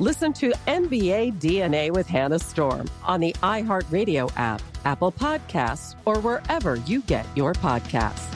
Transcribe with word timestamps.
Listen 0.00 0.32
to 0.34 0.50
NBA 0.66 1.34
DNA 1.40 1.92
with 1.92 2.08
Hannah 2.08 2.40
Storm 2.40 2.90
on 3.04 3.20
the 3.20 3.32
iHeartRadio 3.44 4.32
app, 4.36 4.60
Apple 4.84 5.12
Podcasts, 5.12 5.94
or 6.04 6.18
wherever 6.18 6.74
you 6.76 7.00
get 7.02 7.24
your 7.36 7.52
podcasts. 7.52 8.28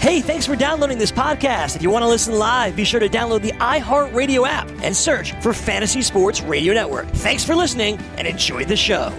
Hey, 0.00 0.20
thanks 0.20 0.46
for 0.46 0.56
downloading 0.56 0.98
this 0.98 1.12
podcast. 1.12 1.76
If 1.76 1.82
you 1.82 1.90
want 1.90 2.02
to 2.02 2.08
listen 2.08 2.38
live, 2.38 2.74
be 2.74 2.84
sure 2.84 2.98
to 2.98 3.08
download 3.08 3.42
the 3.42 3.52
iHeartRadio 3.52 4.48
app 4.48 4.68
and 4.82 4.96
search 4.96 5.32
for 5.42 5.52
Fantasy 5.52 6.02
Sports 6.02 6.40
Radio 6.40 6.74
Network. 6.74 7.06
Thanks 7.08 7.44
for 7.44 7.54
listening 7.54 7.98
and 8.16 8.26
enjoy 8.26 8.64
the 8.64 8.76
show. 8.76 9.12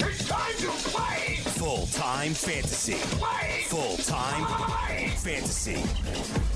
It's 0.00 0.28
time 0.28 0.54
to 0.58 0.68
play! 0.90 1.36
Full 1.36 1.86
time 1.86 2.34
fantasy. 2.34 2.94
Full 2.94 3.96
time 3.98 5.10
fantasy. 5.16 6.49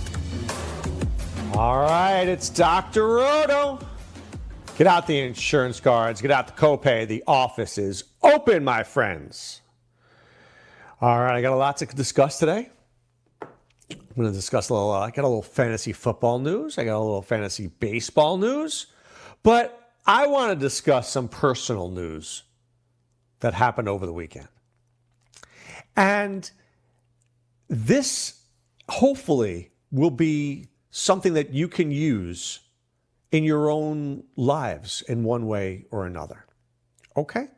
All 1.57 1.79
right, 1.79 2.25
it's 2.27 2.49
Dr. 2.49 3.07
Roto. 3.07 3.79
Get 4.77 4.89
out 4.89 5.07
the 5.07 5.21
insurance 5.21 5.79
cards, 5.79 6.21
get 6.21 6.33
out 6.33 6.49
the 6.49 6.53
copay. 6.53 7.07
The 7.07 7.23
office 7.29 7.79
is 7.79 8.03
open, 8.25 8.65
my 8.65 8.83
friends. 8.83 9.61
All 11.01 11.21
right, 11.21 11.37
I 11.37 11.43
got 11.43 11.53
a 11.53 11.57
lot 11.57 11.77
to 11.77 11.87
discuss 11.87 12.41
today. 12.41 12.71
I'm 13.41 13.49
going 14.17 14.27
to 14.27 14.35
discuss 14.35 14.69
a 14.69 14.75
little, 14.75 14.91
uh, 14.91 15.03
I 15.03 15.13
got 15.13 15.23
a 15.23 15.29
little 15.29 15.43
fantasy 15.43 15.93
football 15.93 16.41
news, 16.41 16.77
I 16.77 16.85
got 16.85 16.97
a 16.97 16.99
little 16.99 17.23
fantasy 17.23 17.69
baseball 17.69 18.37
news, 18.37 18.89
but 19.45 19.93
I 20.07 20.27
want 20.27 20.51
to 20.51 20.57
discuss 20.57 21.09
some 21.09 21.29
personal 21.29 21.89
news 21.89 22.43
that 23.39 23.55
happened 23.55 23.89
over 23.89 24.07
the 24.07 24.13
weekend. 24.13 24.49
And 25.97 26.51
this 27.69 28.41
hopefully 28.89 29.71
will 29.93 30.11
be 30.11 30.67
something 30.97 31.33
that 31.35 31.53
you 31.53 31.67
can 31.67 31.91
use 31.91 32.61
in 33.33 33.43
your 33.43 33.69
own 33.69 34.23
lives 34.37 35.03
in 35.09 35.25
one 35.25 35.49
way 35.49 35.85
or 35.91 36.07
another. 36.07 36.47
Okay? 37.17 37.49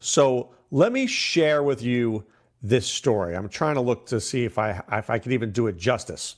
So 0.00 0.52
let 0.72 0.90
me 0.90 1.06
share 1.06 1.62
with 1.62 1.82
you 1.82 2.26
this 2.60 2.84
story. 2.84 3.36
I'm 3.36 3.48
trying 3.48 3.76
to 3.76 3.80
look 3.80 4.06
to 4.06 4.20
see 4.20 4.44
if 4.44 4.58
I 4.58 4.82
if 4.90 5.08
I 5.08 5.20
could 5.20 5.30
even 5.30 5.52
do 5.52 5.68
it 5.68 5.76
justice. 5.76 6.34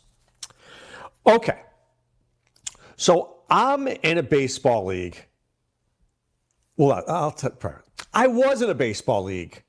Okay. 1.26 1.62
So 2.96 3.38
I'm 3.48 3.88
in 3.88 4.18
a 4.18 4.22
baseball 4.22 4.84
league. 4.84 5.24
Well, 6.76 7.02
I'll 7.08 7.30
tell 7.30 7.80
I 8.12 8.26
was 8.26 8.60
in 8.60 8.68
a 8.68 8.74
baseball 8.74 9.22
league 9.22 9.62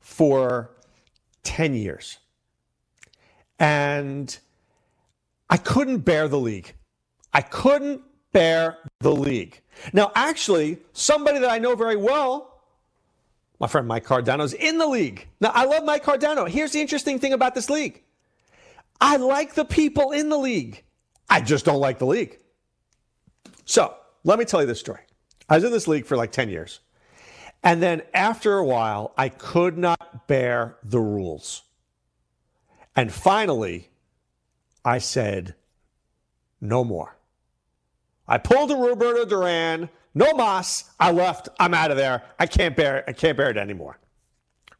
for 0.00 0.70
10 1.42 1.74
years. 1.74 2.16
And 3.58 4.38
I 5.50 5.56
couldn't 5.56 5.98
bear 5.98 6.28
the 6.28 6.38
league. 6.38 6.74
I 7.32 7.42
couldn't 7.42 8.02
bear 8.32 8.78
the 9.00 9.12
league. 9.12 9.60
Now, 9.92 10.12
actually, 10.14 10.78
somebody 10.92 11.38
that 11.38 11.50
I 11.50 11.58
know 11.58 11.74
very 11.74 11.96
well, 11.96 12.60
my 13.60 13.66
friend 13.66 13.86
Mike 13.86 14.04
Cardano, 14.04 14.44
is 14.44 14.54
in 14.54 14.78
the 14.78 14.86
league. 14.86 15.26
Now, 15.40 15.50
I 15.54 15.64
love 15.64 15.84
Mike 15.84 16.04
Cardano. 16.04 16.48
Here's 16.48 16.72
the 16.72 16.80
interesting 16.80 17.18
thing 17.18 17.32
about 17.32 17.54
this 17.54 17.70
league 17.70 18.02
I 19.00 19.16
like 19.16 19.54
the 19.54 19.64
people 19.64 20.12
in 20.12 20.28
the 20.28 20.38
league, 20.38 20.82
I 21.30 21.40
just 21.40 21.64
don't 21.64 21.80
like 21.80 21.98
the 21.98 22.06
league. 22.06 22.38
So, 23.64 23.94
let 24.24 24.38
me 24.38 24.44
tell 24.44 24.60
you 24.60 24.66
this 24.66 24.80
story. 24.80 25.00
I 25.48 25.54
was 25.56 25.64
in 25.64 25.72
this 25.72 25.88
league 25.88 26.06
for 26.06 26.16
like 26.16 26.32
10 26.32 26.48
years. 26.48 26.80
And 27.62 27.82
then 27.82 28.02
after 28.14 28.58
a 28.58 28.64
while, 28.64 29.12
I 29.16 29.28
could 29.28 29.76
not 29.76 30.26
bear 30.28 30.76
the 30.84 31.00
rules. 31.00 31.62
And 32.94 33.12
finally, 33.12 33.90
I 34.88 34.96
said, 34.96 35.54
no 36.62 36.82
more. 36.82 37.14
I 38.26 38.38
pulled 38.38 38.70
a 38.70 38.74
Roberto 38.74 39.26
Duran, 39.26 39.90
no 40.14 40.32
mas. 40.32 40.84
I 40.98 41.10
left. 41.10 41.50
I'm 41.60 41.74
out 41.74 41.90
of 41.90 41.98
there. 41.98 42.22
I 42.38 42.46
can't 42.46 42.74
bear 42.74 42.96
it. 42.96 43.04
I 43.06 43.12
can't 43.12 43.36
bear 43.36 43.50
it 43.50 43.58
anymore. 43.58 43.98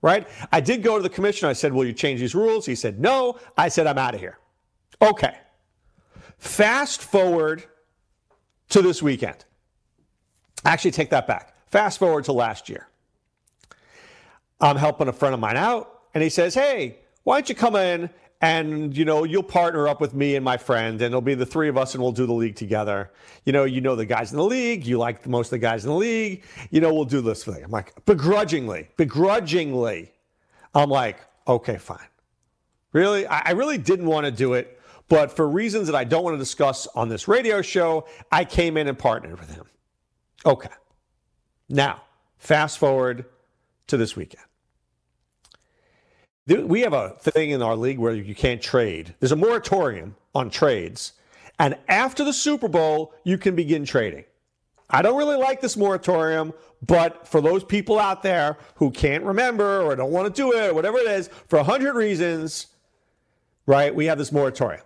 Right? 0.01 0.27
I 0.51 0.61
did 0.61 0.83
go 0.83 0.97
to 0.97 1.03
the 1.03 1.11
commissioner. 1.11 1.51
I 1.51 1.53
said, 1.53 1.75
Will 1.75 1.85
you 1.85 1.93
change 1.93 2.21
these 2.21 2.35
rules? 2.35 2.65
He 2.65 2.75
said, 2.75 2.99
No. 2.99 3.39
I 3.59 3.69
said, 3.69 3.87
I'm 3.87 3.99
out 3.99 4.15
of 4.15 4.21
here. 4.21 4.39
Okay. 5.03 5.37
Fast 6.39 7.03
forward 7.03 7.65
to 8.71 8.81
this 8.81 9.03
weekend. 9.03 9.45
Actually, 10.65 10.93
take 10.93 11.11
that 11.11 11.27
back. 11.27 11.53
Fast 11.67 11.99
forward 11.99 12.25
to 12.25 12.33
last 12.33 12.71
year. 12.71 12.89
I'm 14.59 14.77
helping 14.77 15.09
a 15.09 15.13
friend 15.13 15.35
of 15.35 15.41
mine 15.41 15.59
out, 15.59 16.05
and 16.15 16.23
he 16.23 16.31
says, 16.31 16.55
Hey, 16.55 17.01
why 17.25 17.37
don't 17.37 17.51
you 17.51 17.55
come 17.55 17.77
in 17.77 18.09
and 18.41 18.97
you 18.97 19.05
know 19.05 19.25
you'll 19.25 19.43
partner 19.43 19.89
up 19.89 20.01
with 20.01 20.15
me 20.15 20.37
and 20.37 20.45
my 20.45 20.57
friend 20.57 21.03
and 21.03 21.13
it'll 21.13 21.21
be 21.21 21.35
the 21.35 21.47
three 21.47 21.69
of 21.69 21.77
us 21.77 21.95
and 21.95 22.03
we'll 22.03 22.13
do 22.13 22.27
the 22.27 22.33
league 22.33 22.55
together. 22.55 23.11
You 23.45 23.53
know 23.53 23.65
you 23.65 23.81
know 23.81 23.97
the 23.97 24.07
guys 24.07 24.31
in 24.31 24.39
the 24.39 24.45
league 24.45 24.87
you 24.87 24.99
like 24.99 25.27
most 25.27 25.49
of 25.49 25.51
the 25.53 25.59
guys 25.59 25.85
in 25.85 25.91
the 25.91 25.97
league 25.97 26.45
you 26.71 26.81
know 26.81 26.95
we'll 26.95 27.05
do 27.05 27.21
this 27.21 27.45
thing. 27.45 27.63
I'm 27.65 27.71
like 27.71 28.05
begrudgingly 28.05 28.89
begrudgingly 28.97 30.13
i'm 30.75 30.91
like 30.91 31.19
okay 31.47 31.79
fine. 31.79 31.99
Really? 32.93 33.27
I, 33.27 33.41
I 33.47 33.51
really 33.53 33.79
didn't 33.79 34.07
want 34.07 34.27
to 34.27 34.31
do 34.33 34.55
it 34.55 34.81
but 35.09 35.33
for 35.33 35.49
reasons 35.49 35.87
that 35.89 35.97
i 35.97 36.05
don't 36.05 36.23
want 36.23 36.35
to 36.35 36.39
discuss 36.39 36.87
on 36.95 37.09
this 37.09 37.27
radio 37.27 37.61
show 37.63 38.07
i 38.31 38.45
came 38.45 38.77
in 38.77 38.87
and 38.87 38.99
partnered 38.99 39.41
with 39.41 39.55
him. 39.55 39.65
Okay. 40.47 40.71
Now 41.69 42.03
fast 42.37 42.79
forward 42.79 43.25
to 43.89 43.97
this 43.97 44.15
weekend 44.15 44.45
we 46.49 46.81
have 46.81 46.93
a 46.93 47.11
thing 47.21 47.51
in 47.51 47.63
our 47.63 47.77
league 47.77 47.99
where 47.99 48.15
you 48.15 48.35
can't 48.35 48.63
trade. 48.63 49.15
There's 49.21 49.33
a 49.33 49.37
moratorium 49.37 50.17
on 50.35 50.51
trades. 50.51 51.13
And 51.59 51.77
after 51.89 52.25
the 52.25 52.33
Super 52.33 52.69
Bowl, 52.69 53.15
you 53.25 53.37
can 53.37 53.55
begin 53.55 53.85
trading. 53.85 54.25
I 54.91 55.03
don't 55.03 55.19
really 55.19 55.37
like 55.37 55.61
this 55.61 55.77
moratorium, 55.77 56.55
but 56.87 57.29
for 57.29 57.41
those 57.41 57.63
people 57.63 57.99
out 57.99 58.23
there 58.23 58.57
who 58.77 58.91
can't 58.91 59.23
remember 59.25 59.83
or 59.83 59.95
don't 59.95 60.13
want 60.13 60.35
to 60.35 60.43
do 60.43 60.57
it 60.57 60.71
or 60.71 60.75
whatever 60.75 60.99
it 60.99 61.07
is, 61.07 61.29
for 61.49 61.57
100 61.57 61.95
reasons, 61.95 62.69
right, 63.67 63.95
we 63.95 64.07
have 64.07 64.17
this 64.17 64.33
moratorium. 64.33 64.83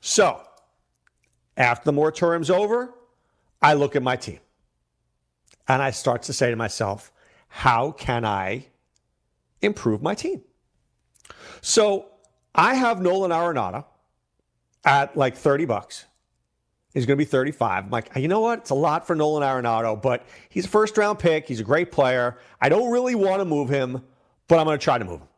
So, 0.00 0.42
after 1.56 1.86
the 1.86 1.92
moratorium's 1.92 2.50
over, 2.50 2.94
I 3.62 3.74
look 3.74 3.96
at 3.96 4.02
my 4.02 4.16
team 4.16 4.40
and 5.66 5.80
I 5.80 5.92
start 5.92 6.22
to 6.24 6.32
say 6.32 6.50
to 6.50 6.56
myself, 6.56 7.10
how 7.48 7.92
can 7.92 8.24
I 8.24 8.66
improve 9.62 10.02
my 10.02 10.14
team? 10.14 10.42
So 11.60 12.06
I 12.54 12.74
have 12.74 13.00
Nolan 13.00 13.30
Arenado 13.30 13.84
at 14.84 15.16
like 15.16 15.36
30 15.36 15.64
bucks. 15.66 16.04
He's 16.94 17.06
going 17.06 17.16
to 17.16 17.24
be 17.24 17.28
35. 17.28 17.84
I'm 17.84 17.90
like, 17.90 18.10
you 18.16 18.28
know 18.28 18.40
what? 18.40 18.60
It's 18.60 18.70
a 18.70 18.74
lot 18.74 19.06
for 19.06 19.14
Nolan 19.14 19.42
Arenado, 19.42 20.00
but 20.00 20.26
he's 20.48 20.64
a 20.64 20.68
first 20.68 20.96
round 20.96 21.18
pick. 21.18 21.46
He's 21.46 21.60
a 21.60 21.64
great 21.64 21.92
player. 21.92 22.38
I 22.60 22.68
don't 22.68 22.90
really 22.90 23.14
want 23.14 23.40
to 23.40 23.44
move 23.44 23.68
him, 23.68 24.02
but 24.48 24.58
I'm 24.58 24.66
going 24.66 24.78
to 24.78 24.82
try 24.82 24.98
to 24.98 25.04
move 25.04 25.20
him. 25.20 25.28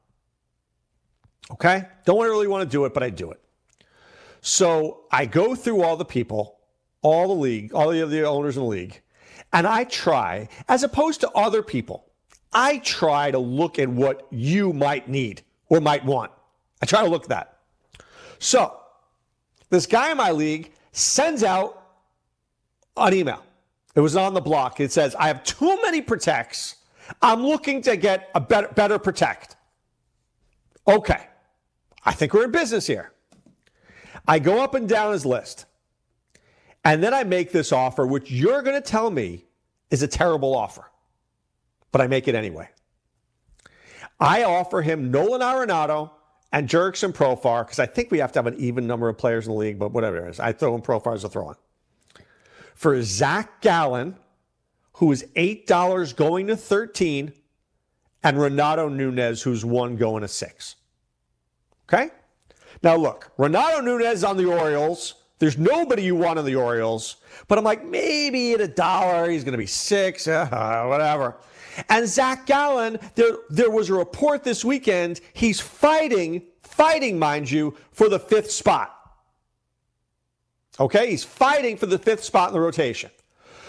Okay? 1.52 1.84
Don't 2.04 2.22
really 2.22 2.46
want 2.46 2.62
to 2.62 2.70
do 2.70 2.84
it, 2.84 2.94
but 2.94 3.02
I 3.02 3.10
do 3.10 3.30
it. 3.32 3.40
So 4.40 5.04
I 5.10 5.26
go 5.26 5.54
through 5.54 5.82
all 5.82 5.96
the 5.96 6.04
people, 6.04 6.60
all 7.02 7.28
the 7.28 7.34
league, 7.34 7.74
all 7.74 7.90
the 7.90 8.24
owners 8.24 8.56
in 8.56 8.62
the 8.62 8.68
league, 8.68 9.02
and 9.52 9.66
I 9.66 9.84
try, 9.84 10.48
as 10.68 10.82
opposed 10.82 11.20
to 11.22 11.30
other 11.32 11.62
people, 11.62 12.06
I 12.52 12.78
try 12.78 13.30
to 13.30 13.38
look 13.38 13.78
at 13.78 13.88
what 13.88 14.26
you 14.30 14.72
might 14.72 15.08
need 15.08 15.42
or 15.70 15.80
might 15.80 16.04
want. 16.04 16.30
I 16.82 16.86
try 16.86 17.02
to 17.02 17.08
look 17.08 17.22
at 17.22 17.28
that. 17.30 17.58
So 18.38 18.76
this 19.70 19.86
guy 19.86 20.10
in 20.10 20.18
my 20.18 20.32
league 20.32 20.72
sends 20.92 21.42
out 21.42 21.82
an 22.96 23.14
email. 23.14 23.42
It 23.94 24.00
was 24.00 24.16
on 24.16 24.34
the 24.34 24.40
block. 24.40 24.80
It 24.80 24.92
says, 24.92 25.14
I 25.14 25.28
have 25.28 25.42
too 25.44 25.78
many 25.82 26.02
protects. 26.02 26.76
I'm 27.22 27.42
looking 27.42 27.80
to 27.82 27.96
get 27.96 28.28
a 28.34 28.40
better, 28.40 28.68
better 28.68 28.98
protect. 28.98 29.56
Okay. 30.86 31.26
I 32.04 32.12
think 32.12 32.34
we're 32.34 32.44
in 32.44 32.50
business 32.50 32.86
here. 32.86 33.12
I 34.26 34.38
go 34.38 34.60
up 34.62 34.74
and 34.74 34.88
down 34.88 35.12
his 35.12 35.24
list. 35.24 35.66
And 36.84 37.02
then 37.02 37.12
I 37.12 37.24
make 37.24 37.52
this 37.52 37.72
offer, 37.72 38.06
which 38.06 38.30
you're 38.30 38.62
going 38.62 38.80
to 38.80 38.86
tell 38.86 39.10
me 39.10 39.44
is 39.90 40.02
a 40.02 40.08
terrible 40.08 40.54
offer. 40.54 40.84
But 41.92 42.00
I 42.00 42.06
make 42.06 42.26
it 42.28 42.34
anyway. 42.34 42.68
I 44.20 44.44
offer 44.44 44.82
him 44.82 45.10
Nolan 45.10 45.40
Arenado 45.40 46.10
and 46.52 46.68
Jurickson 46.68 47.12
Profar 47.12 47.64
because 47.64 47.78
I 47.78 47.86
think 47.86 48.10
we 48.10 48.18
have 48.18 48.32
to 48.32 48.38
have 48.38 48.46
an 48.46 48.56
even 48.58 48.86
number 48.86 49.08
of 49.08 49.16
players 49.16 49.46
in 49.46 49.52
the 49.52 49.58
league, 49.58 49.78
but 49.78 49.92
whatever 49.92 50.26
it 50.26 50.30
is. 50.30 50.40
I 50.40 50.52
throw 50.52 50.74
in 50.74 50.82
Profar 50.82 51.14
as 51.14 51.24
a 51.24 51.28
throw 51.28 51.50
in. 51.50 51.56
For 52.74 53.02
Zach 53.02 53.60
Gallen, 53.60 54.16
who 54.94 55.12
is 55.12 55.24
$8 55.36 56.16
going 56.16 56.48
to 56.48 56.56
13 56.56 57.32
and 58.22 58.40
Renato 58.40 58.88
Nunez, 58.88 59.42
who's 59.42 59.64
one 59.64 59.96
going 59.96 60.22
to 60.22 60.28
six. 60.28 60.76
Okay? 61.88 62.10
Now, 62.82 62.96
look, 62.96 63.32
Renato 63.38 63.80
Nunez 63.80 64.24
on 64.24 64.36
the 64.36 64.46
Orioles. 64.46 65.14
There's 65.38 65.56
nobody 65.56 66.02
you 66.02 66.14
want 66.16 66.38
on 66.38 66.44
the 66.44 66.56
Orioles, 66.56 67.16
but 67.48 67.56
I'm 67.56 67.64
like, 67.64 67.84
maybe 67.84 68.52
at 68.52 68.60
a 68.60 68.68
dollar, 68.68 69.30
he's 69.30 69.42
going 69.42 69.52
to 69.52 69.58
be 69.58 69.66
six, 69.66 70.28
uh, 70.28 70.84
whatever. 70.88 71.36
And 71.88 72.06
Zach 72.08 72.46
Gallen, 72.46 72.98
there, 73.14 73.32
there 73.48 73.70
was 73.70 73.90
a 73.90 73.94
report 73.94 74.44
this 74.44 74.64
weekend, 74.64 75.20
he's 75.32 75.60
fighting, 75.60 76.42
fighting, 76.62 77.18
mind 77.18 77.50
you, 77.50 77.76
for 77.92 78.08
the 78.08 78.18
fifth 78.18 78.50
spot. 78.50 78.96
Okay, 80.78 81.10
he's 81.10 81.24
fighting 81.24 81.76
for 81.76 81.86
the 81.86 81.98
fifth 81.98 82.24
spot 82.24 82.48
in 82.48 82.54
the 82.54 82.60
rotation. 82.60 83.10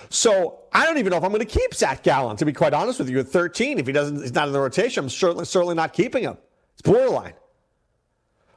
So 0.09 0.59
I 0.73 0.85
don't 0.85 0.97
even 0.97 1.11
know 1.11 1.17
if 1.17 1.23
I'm 1.23 1.31
going 1.31 1.45
to 1.45 1.59
keep 1.59 1.73
Zach 1.73 2.03
Gallen, 2.03 2.37
to 2.37 2.45
be 2.45 2.53
quite 2.53 2.73
honest 2.73 2.99
with 2.99 3.09
you, 3.09 3.19
at 3.19 3.27
13. 3.27 3.79
If 3.79 3.87
he 3.87 3.93
doesn't, 3.93 4.21
he's 4.21 4.33
not 4.33 4.47
in 4.47 4.53
the 4.53 4.59
rotation, 4.59 5.05
I'm 5.05 5.09
certainly, 5.09 5.45
certainly 5.45 5.75
not 5.75 5.93
keeping 5.93 6.23
him. 6.23 6.37
It's 6.73 6.81
borderline. 6.81 7.33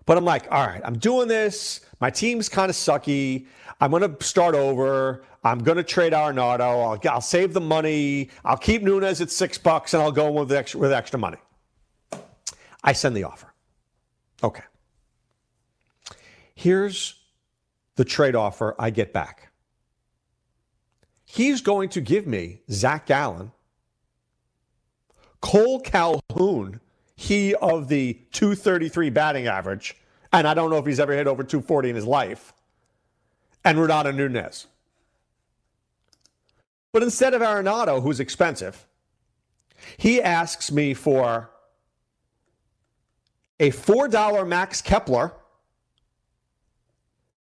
But 0.07 0.19
I'm 0.19 0.25
like, 0.25 0.51
all 0.51 0.67
right, 0.67 0.83
I'm 0.85 0.99
doing 0.99 1.29
this. 1.29 1.81
My 2.01 2.11
team's 2.11 2.49
kind 2.49 2.69
of 2.69 2.77
sucky. 2.77 3.47
I'm 3.81 3.91
going 3.91 4.03
to 4.03 4.25
start 4.25 4.55
over. 4.55 5.25
I'm 5.43 5.59
going 5.59 5.77
to 5.77 5.85
trade 5.85 6.13
Arenado. 6.13 6.61
I'll, 6.61 7.01
I'll 7.11 7.21
save 7.21 7.53
the 7.53 7.61
money. 7.61 8.31
I'll 8.45 8.57
keep 8.57 8.83
Nunez 8.83 9.21
at 9.21 9.31
six 9.31 9.59
bucks 9.59 9.95
and 9.95 10.03
I'll 10.03 10.13
go 10.13 10.31
with 10.31 10.53
extra, 10.53 10.81
with 10.81 10.93
extra 10.93 11.19
money. 11.19 11.39
I 12.83 12.93
send 12.93 13.17
the 13.17 13.25
offer. 13.25 13.53
Okay. 14.43 14.63
Here's 16.55 17.15
the 17.97 18.05
trade 18.05 18.35
offer 18.35 18.75
I 18.79 18.91
get 18.91 19.13
back. 19.13 19.53
He's 21.25 21.61
going 21.61 21.89
to 21.91 22.01
give 22.01 22.27
me 22.27 22.61
Zach 22.71 23.07
Gallen, 23.07 23.53
Kole 25.43 25.83
Calhoun, 25.83 26.81
he 27.17 27.55
of 27.55 27.89
the 27.89 28.15
233 28.33 29.11
batting 29.11 29.47
average, 29.47 29.97
and 30.33 30.47
I 30.47 30.55
don't 30.55 30.71
know 30.71 30.79
if 30.79 30.87
he's 30.87 31.01
ever 31.01 31.13
hit 31.13 31.27
over 31.27 31.45
240 31.45 31.91
in 31.91 31.97
his 31.97 32.07
life, 32.07 32.53
and 33.65 33.79
Renato 33.79 34.11
Nunez. 34.11 34.67
But 36.93 37.03
instead 37.03 37.35
of 37.35 37.43
Arenado, 37.43 38.03
who's 38.03 38.21
expensive, 38.21 38.87
he 39.97 40.23
asks 40.23 40.71
me 40.71 40.95
for 40.95 41.51
a 43.61 43.71
$4 43.71 44.47
Max 44.47 44.83
Kepler 44.83 45.33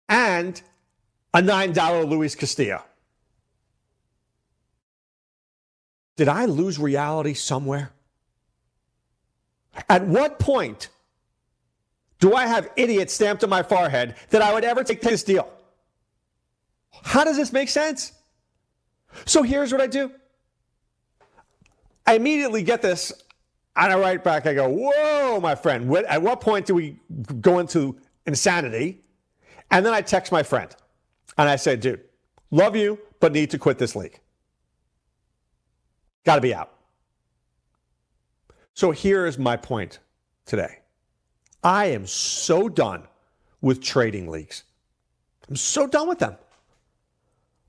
and 0.09 0.61
a 1.33 1.41
$9 1.41 2.09
Luis 2.09 2.35
Castillo. 2.35 2.83
Did 6.15 6.29
I 6.29 6.45
lose 6.45 6.79
reality 6.79 7.33
somewhere? 7.33 7.91
At 9.89 10.06
what 10.06 10.39
point 10.39 10.89
do 12.19 12.33
I 12.33 12.47
have 12.47 12.69
idiot 12.75 13.12
stamped 13.12 13.44
on 13.44 13.50
my 13.50 13.63
forehead 13.63 14.15
that 14.29 14.41
I 14.41 14.53
would 14.53 14.63
ever 14.63 14.83
take 14.83 15.01
this 15.01 15.24
deal? 15.24 15.51
How 17.03 17.24
does 17.24 17.38
this 17.38 17.53
make 17.53 17.69
sense? 17.69 18.12
So 19.25 19.44
here's 19.44 19.71
what 19.71 19.81
I 19.81 19.88
do. 19.88 20.12
I 22.06 22.15
immediately 22.15 22.63
get 22.63 22.81
this 22.81 23.12
and 23.75 23.91
I 23.91 24.00
write 24.00 24.24
back. 24.24 24.47
I 24.47 24.53
go, 24.53 24.68
Whoa, 24.68 25.39
my 25.39 25.56
friend, 25.56 25.94
at 26.07 26.21
what 26.21 26.41
point 26.41 26.65
do 26.65 26.75
we 26.75 27.00
go 27.41 27.59
into 27.59 27.97
insanity? 28.25 29.01
And 29.69 29.85
then 29.85 29.94
I 29.94 30.01
text 30.01 30.31
my 30.31 30.44
friend 30.44 30.75
and 31.38 31.47
I 31.50 31.56
say, 31.57 31.75
Dude, 31.75 32.01
love 32.50 32.75
you, 32.75 33.00
but 33.19 33.33
need 33.33 33.51
to 33.51 33.59
quit 33.59 33.77
this 33.77 33.95
league. 33.95 34.19
Got 36.25 36.35
to 36.35 36.41
be 36.41 36.53
out. 36.53 36.76
So 38.77 38.91
here 38.91 39.25
is 39.25 39.39
my 39.39 39.57
point 39.57 39.97
today. 40.45 40.81
I 41.63 41.85
am 41.85 42.06
so 42.06 42.69
done 42.69 43.07
with 43.59 43.81
trading 43.81 44.27
leagues. 44.27 44.65
I'm 45.50 45.56
so 45.56 45.88
done 45.88 46.07
with 46.07 46.19
them. 46.19 46.35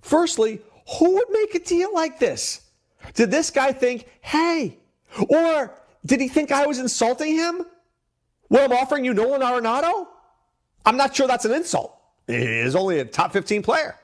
Firstly, 0.02 0.60
who 0.98 1.14
would 1.14 1.30
make 1.30 1.54
a 1.54 1.60
deal 1.60 1.94
like 1.94 2.18
this? 2.18 2.60
Did 3.14 3.30
this 3.30 3.50
guy 3.50 3.72
think, 3.72 4.06
hey, 4.20 4.76
or 5.30 5.72
did 6.04 6.20
he 6.20 6.28
think 6.28 6.52
I 6.52 6.66
was 6.66 6.78
insulting 6.78 7.36
him? 7.36 7.64
Well, 8.50 8.66
I'm 8.66 8.72
offering 8.72 9.06
you 9.06 9.14
Nolan 9.14 9.40
Arenado? 9.40 10.08
I'm 10.84 10.98
not 10.98 11.16
sure 11.16 11.26
that's 11.26 11.46
an 11.46 11.52
insult. 11.52 11.98
He 12.26 12.34
is 12.34 12.76
only 12.76 12.98
a 12.98 13.06
top 13.06 13.32
15 13.32 13.62
player 13.62 13.96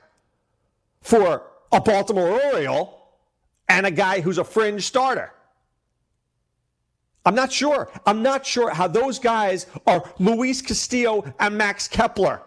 for 1.03 1.43
a 1.71 1.79
Baltimore 1.79 2.41
Oriole 2.45 2.99
and 3.69 3.85
a 3.85 3.91
guy 3.91 4.21
who's 4.21 4.39
a 4.39 4.43
fringe 4.43 4.87
starter. 4.87 5.34
I'm 7.25 7.35
not 7.35 7.51
sure. 7.51 7.89
I'm 8.05 8.21
not 8.21 8.45
sure 8.45 8.69
how 8.69 8.87
those 8.87 9.17
guys 9.17 9.65
are 9.87 10.09
Luis 10.19 10.61
Castillo 10.61 11.33
and 11.39 11.57
Max 11.57 11.87
Kepler. 11.87 12.41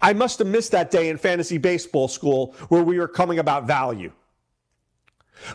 I 0.00 0.12
must 0.12 0.38
have 0.38 0.48
missed 0.48 0.72
that 0.72 0.90
day 0.90 1.08
in 1.08 1.16
fantasy 1.16 1.56
baseball 1.56 2.08
school 2.08 2.54
where 2.68 2.82
we 2.82 2.98
were 2.98 3.08
coming 3.08 3.38
about 3.38 3.66
value. 3.66 4.12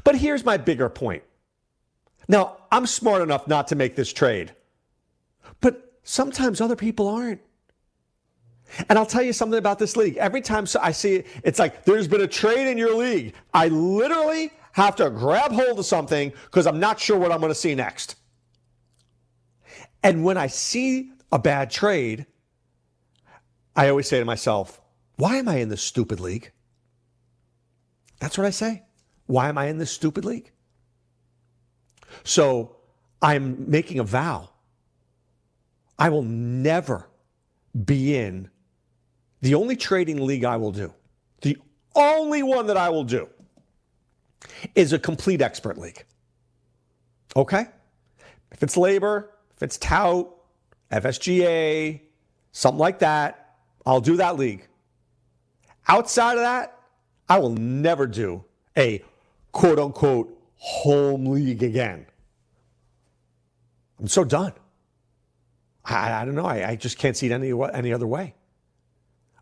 But 0.04 0.16
here's 0.16 0.44
my 0.44 0.58
bigger 0.58 0.90
point. 0.90 1.24
Now, 2.28 2.58
I'm 2.72 2.88
smart 2.88 3.22
enough 3.22 3.48
not 3.48 3.68
to 3.68 3.76
make 3.76 3.96
this 3.96 4.12
trade, 4.12 4.54
but 5.62 6.00
sometimes 6.04 6.62
other 6.62 6.76
people 6.76 7.08
aren't. 7.08 7.42
And 8.88 9.00
I'll 9.00 9.06
tell 9.06 9.24
you 9.24 9.34
something 9.34 9.58
about 9.58 9.80
this 9.80 9.96
league. 9.96 10.18
Every 10.18 10.42
time 10.42 10.66
I 10.80 10.92
see 10.92 11.16
it, 11.16 11.28
it's 11.44 11.60
like 11.60 11.86
there's 11.86 12.08
been 12.08 12.22
a 12.22 12.28
trade 12.28 12.68
in 12.68 12.78
your 12.78 12.96
league. 12.96 13.34
I 13.54 13.68
literally 13.68 14.52
have 14.80 14.96
to 14.98 15.10
grab 15.10 15.52
hold 15.52 15.80
of 15.80 15.86
something 15.86 16.34
because 16.46 16.68
I'm 16.68 16.80
not 16.80 17.00
sure 17.00 17.18
what 17.18 17.32
I'm 17.32 17.40
going 17.40 17.52
to 17.52 17.56
see 17.56 17.76
next. 17.76 18.16
And 20.04 20.24
when 20.24 20.38
I 20.38 20.48
see 20.48 21.12
a 21.32 21.40
bad 21.40 21.70
trade, 21.70 22.26
I 23.76 23.90
always 23.90 24.08
say 24.08 24.20
to 24.20 24.26
myself, 24.26 24.82
why 25.18 25.38
am 25.38 25.48
I 25.48 25.58
in 25.58 25.70
this 25.70 25.82
stupid 25.82 26.20
league? 26.20 26.52
That's 28.20 28.38
what 28.38 28.48
I 28.48 28.50
say. 28.50 28.84
Why 29.26 29.50
am 29.50 29.58
I 29.58 29.68
in 29.68 29.78
this 29.78 29.92
stupid 29.92 30.26
league? 30.26 30.52
So 32.24 32.78
I'm 33.22 33.70
making 33.70 34.00
a 34.00 34.04
vow. 34.04 34.50
I 35.98 36.10
will 36.10 36.24
never 36.24 37.10
be 37.86 38.16
in 38.16 38.50
the 39.42 39.56
only 39.56 39.76
trading 39.76 40.26
league 40.26 40.44
I 40.44 40.58
will 40.58 40.72
do, 40.72 40.94
the 41.42 41.58
only 41.96 42.44
one 42.44 42.68
that 42.68 42.78
I 42.78 42.90
will 42.90 43.04
do 43.04 43.30
is 44.76 44.94
a 44.94 45.00
complete 45.00 45.42
expert 45.42 45.78
league. 45.78 46.04
Okay? 47.36 47.66
If 48.52 48.64
it's 48.64 48.76
LABR, 48.76 49.26
if 49.56 49.64
it's 49.64 49.78
tout, 49.78 50.28
FSGA, 50.92 52.02
something 52.52 52.80
like 52.80 53.00
that, 53.00 53.56
I'll 53.86 54.02
do 54.02 54.18
that 54.18 54.38
league. 54.38 54.68
Outside 55.88 56.34
of 56.34 56.44
that, 56.44 56.80
I 57.28 57.38
will 57.40 57.52
never 57.52 58.08
do 58.08 58.44
a 58.78 59.04
quote 59.52 59.80
unquote 59.80 60.36
home 60.56 61.26
league 61.28 61.64
again. 61.64 62.06
I'm 64.00 64.08
so 64.08 64.24
done. 64.24 64.54
I, 65.86 66.22
I 66.22 66.26
don't 66.26 66.36
know. 66.36 66.46
I, 66.46 66.70
I, 66.70 66.76
just 66.76 66.98
can't 66.98 67.16
see 67.16 67.28
it 67.28 67.32
any, 67.32 67.52
any 67.74 67.94
other 67.94 68.08
way. 68.08 68.36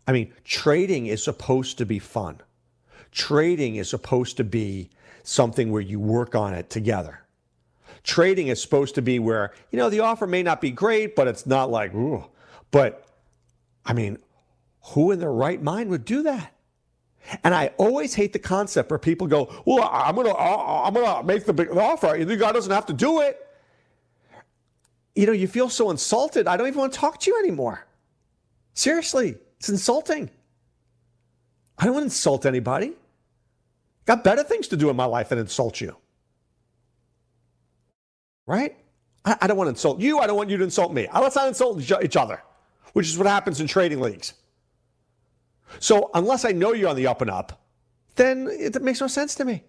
I 0.06 0.12
mean, 0.12 0.32
trading 0.44 1.06
is 1.06 1.22
supposed 1.22 1.78
to 1.78 1.86
be 1.86 1.98
fun. 1.98 2.40
Trading 3.12 3.76
is 3.76 3.90
supposed 3.90 4.36
to 4.38 4.44
be 4.44 4.90
something 5.28 5.70
where 5.70 5.82
you 5.82 6.00
work 6.00 6.34
on 6.34 6.54
it 6.54 6.70
together. 6.70 7.20
Trading 8.02 8.48
is 8.48 8.62
supposed 8.62 8.94
to 8.94 9.02
be 9.02 9.18
where, 9.18 9.52
you 9.70 9.78
know, 9.78 9.90
the 9.90 10.00
offer 10.00 10.26
may 10.26 10.42
not 10.42 10.60
be 10.60 10.70
great, 10.70 11.14
but 11.14 11.28
it's 11.28 11.46
not 11.46 11.70
like, 11.70 11.94
ooh. 11.94 12.24
But 12.70 13.06
I 13.84 13.92
mean, 13.92 14.18
who 14.82 15.10
in 15.10 15.20
their 15.20 15.32
right 15.32 15.62
mind 15.62 15.90
would 15.90 16.04
do 16.04 16.22
that? 16.22 16.54
And 17.44 17.54
I 17.54 17.72
always 17.76 18.14
hate 18.14 18.32
the 18.32 18.38
concept 18.38 18.90
where 18.90 18.98
people 18.98 19.26
go, 19.26 19.52
"Well, 19.66 19.86
I'm 19.92 20.14
gonna, 20.14 20.34
I'm 20.34 20.94
gonna 20.94 21.22
make 21.22 21.44
the 21.44 21.52
big 21.52 21.76
offer. 21.76 22.24
The 22.24 22.36
guy 22.36 22.52
doesn't 22.52 22.72
have 22.72 22.86
to 22.86 22.94
do 22.94 23.20
it." 23.20 23.46
You 25.14 25.26
know, 25.26 25.32
you 25.32 25.46
feel 25.46 25.68
so 25.68 25.90
insulted. 25.90 26.46
I 26.46 26.56
don't 26.56 26.68
even 26.68 26.80
want 26.80 26.92
to 26.94 26.98
talk 26.98 27.20
to 27.20 27.30
you 27.30 27.38
anymore. 27.38 27.86
Seriously, 28.72 29.36
it's 29.58 29.68
insulting. 29.68 30.30
I 31.76 31.84
don't 31.84 31.94
want 31.94 32.04
to 32.04 32.06
insult 32.06 32.46
anybody. 32.46 32.94
Got 34.08 34.24
better 34.24 34.42
things 34.42 34.68
to 34.68 34.76
do 34.78 34.88
in 34.88 34.96
my 34.96 35.04
life 35.04 35.28
than 35.28 35.38
insult 35.38 35.82
you. 35.82 35.94
Right? 38.46 38.74
I, 39.22 39.36
I 39.42 39.46
don't 39.46 39.58
want 39.58 39.66
to 39.66 39.72
insult 39.72 40.00
you. 40.00 40.18
I 40.18 40.26
don't 40.26 40.38
want 40.38 40.48
you 40.48 40.56
to 40.56 40.64
insult 40.64 40.94
me. 40.94 41.06
Uh, 41.08 41.20
let's 41.20 41.36
not 41.36 41.46
insult 41.46 41.78
each 42.02 42.16
other, 42.16 42.42
which 42.94 43.06
is 43.06 43.18
what 43.18 43.26
happens 43.26 43.60
in 43.60 43.66
trading 43.66 44.00
leagues. 44.00 44.32
So 45.78 46.10
unless 46.14 46.46
I 46.46 46.52
know 46.52 46.72
you're 46.72 46.88
on 46.88 46.96
the 46.96 47.06
up 47.06 47.20
and 47.20 47.30
up, 47.30 47.60
then 48.14 48.48
it 48.50 48.80
makes 48.80 49.02
no 49.02 49.08
sense 49.08 49.34
to 49.34 49.44
me. 49.44 49.62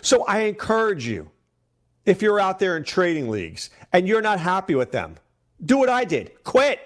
So 0.00 0.24
I 0.26 0.42
encourage 0.42 1.04
you, 1.04 1.28
if 2.06 2.22
you're 2.22 2.38
out 2.38 2.60
there 2.60 2.76
in 2.76 2.84
trading 2.84 3.30
leagues 3.30 3.70
and 3.92 4.06
you're 4.06 4.22
not 4.22 4.38
happy 4.38 4.76
with 4.76 4.92
them, 4.92 5.16
do 5.64 5.76
what 5.78 5.88
I 5.88 6.04
did. 6.04 6.44
Quit. 6.44 6.78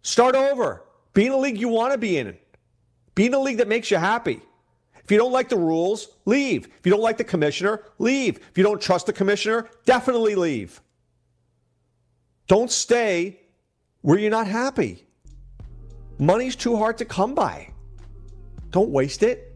Start 0.00 0.34
over. 0.34 0.84
Be 1.12 1.26
in 1.26 1.32
a 1.32 1.36
league 1.36 1.60
you 1.60 1.68
want 1.68 1.92
to 1.92 1.98
be 1.98 2.16
in. 2.16 2.38
Be 3.14 3.26
in 3.26 3.34
a 3.34 3.38
league 3.38 3.58
that 3.58 3.68
makes 3.68 3.90
you 3.90 3.98
happy. 3.98 4.40
If 5.06 5.12
you 5.12 5.18
don't 5.18 5.30
like 5.30 5.48
the 5.48 5.56
rules, 5.56 6.08
leave. 6.24 6.66
If 6.66 6.84
you 6.84 6.90
don't 6.90 7.00
like 7.00 7.16
the 7.16 7.22
commissioner, 7.22 7.84
leave. 8.00 8.38
If 8.38 8.58
you 8.58 8.64
don't 8.64 8.82
trust 8.82 9.06
the 9.06 9.12
commissioner, 9.12 9.70
definitely 9.84 10.34
leave. 10.34 10.80
Don't 12.48 12.72
stay 12.72 13.38
where 14.00 14.18
you're 14.18 14.32
not 14.32 14.48
happy. 14.48 15.06
Money's 16.18 16.56
too 16.56 16.76
hard 16.76 16.98
to 16.98 17.04
come 17.04 17.36
by. 17.36 17.68
Don't 18.70 18.90
waste 18.90 19.22
it. 19.22 19.54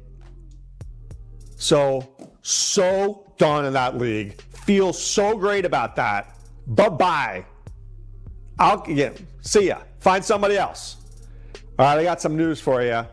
So, 1.56 2.30
so 2.42 3.34
done 3.36 3.64
in 3.64 3.72
that 3.72 3.98
league. 3.98 4.40
Feel 4.64 4.92
so 4.92 5.36
great 5.36 5.64
about 5.64 5.96
that. 5.96 6.36
Bye 6.68 6.90
bye. 6.90 7.44
I'll 8.60 8.84
yeah, 8.88 9.10
see 9.40 9.66
ya. 9.66 9.80
Find 9.98 10.24
somebody 10.24 10.56
else. 10.56 10.98
All 11.76 11.86
right, 11.86 11.98
I 11.98 12.04
got 12.04 12.20
some 12.20 12.36
news 12.36 12.60
for 12.60 12.82
you. 12.82 13.04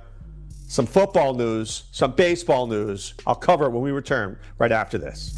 Some 0.69 0.86
football 0.86 1.33
news, 1.33 1.83
some 1.91 2.12
baseball 2.12 2.67
news. 2.67 3.13
I'll 3.25 3.36
cover 3.36 3.65
it 3.65 3.71
when 3.71 3.81
we 3.81 3.91
return 3.91 4.38
right 4.59 4.71
after 4.71 4.97
this. 4.97 5.33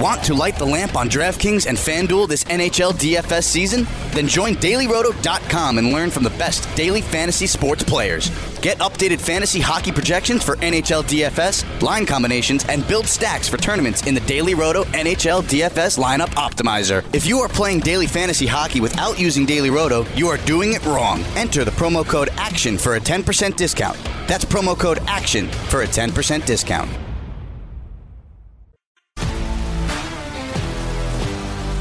Want 0.00 0.24
to 0.24 0.34
light 0.34 0.56
the 0.56 0.64
lamp 0.64 0.96
on 0.96 1.08
DraftKings 1.08 1.68
and 1.68 1.76
FanDuel 1.76 2.28
this 2.28 2.44
NHL 2.44 2.92
DFS 2.94 3.44
season? 3.44 3.86
Then 4.12 4.26
join 4.26 4.54
dailyroto.com 4.54 5.78
and 5.78 5.92
learn 5.92 6.10
from 6.10 6.24
the 6.24 6.30
best 6.30 6.74
daily 6.74 7.02
fantasy 7.02 7.46
sports 7.46 7.84
players. 7.84 8.28
Get 8.62 8.78
updated 8.78 9.20
fantasy 9.20 9.58
hockey 9.58 9.90
projections 9.90 10.44
for 10.44 10.54
NHL 10.58 11.02
DFS, 11.02 11.82
line 11.82 12.06
combinations, 12.06 12.64
and 12.66 12.86
build 12.86 13.08
stacks 13.08 13.48
for 13.48 13.56
tournaments 13.56 14.06
in 14.06 14.14
the 14.14 14.20
Daily 14.20 14.54
Roto 14.54 14.84
NHL 14.84 15.42
DFS 15.42 15.98
lineup 15.98 16.28
optimizer. 16.36 17.04
If 17.12 17.26
you 17.26 17.40
are 17.40 17.48
playing 17.48 17.80
daily 17.80 18.06
fantasy 18.06 18.46
hockey 18.46 18.80
without 18.80 19.18
using 19.18 19.44
Daily 19.44 19.70
Roto, 19.70 20.04
you 20.14 20.28
are 20.28 20.36
doing 20.36 20.74
it 20.74 20.84
wrong. 20.86 21.24
Enter 21.34 21.64
the 21.64 21.72
promo 21.72 22.06
code 22.06 22.28
ACTION 22.36 22.78
for 22.78 22.94
a 22.94 23.00
10% 23.00 23.56
discount. 23.56 23.98
That's 24.28 24.44
promo 24.44 24.78
code 24.78 25.00
ACTION 25.08 25.48
for 25.48 25.82
a 25.82 25.86
10% 25.86 26.46
discount. 26.46 26.88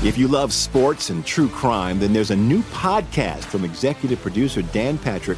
If 0.04 0.18
you 0.18 0.28
love 0.28 0.52
sports 0.52 1.12
and 1.12 1.24
true 1.24 1.48
crime, 1.48 2.00
then 2.00 2.12
there's 2.12 2.32
a 2.32 2.36
new 2.36 2.64
podcast 2.64 3.44
from 3.44 3.64
executive 3.66 4.20
producer 4.20 4.64
Dan 4.64 4.98
Patrick 4.98 5.38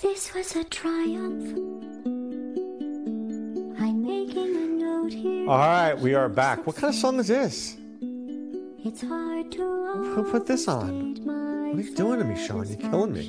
This 0.00 0.32
was 0.32 0.54
a 0.54 0.62
triumph. 0.62 1.58
I'm 3.80 4.00
making 4.00 4.54
a 4.54 4.66
note 4.84 5.12
here. 5.12 5.48
All 5.48 5.58
right, 5.58 5.98
we 5.98 6.14
are 6.14 6.28
back. 6.28 6.64
What 6.68 6.76
kind 6.76 6.94
of 6.94 7.00
song 7.00 7.18
is 7.18 7.26
this? 7.26 7.76
It's 8.84 9.00
hard 9.02 9.50
to 9.50 9.58
Who 10.14 10.30
put 10.30 10.46
this 10.46 10.68
on? 10.68 11.16
What 11.24 11.78
are 11.78 11.80
you 11.80 11.96
doing 11.96 12.20
to 12.20 12.24
me, 12.24 12.36
Sean? 12.36 12.68
You're 12.68 12.76
killing 12.76 13.12
me. 13.12 13.28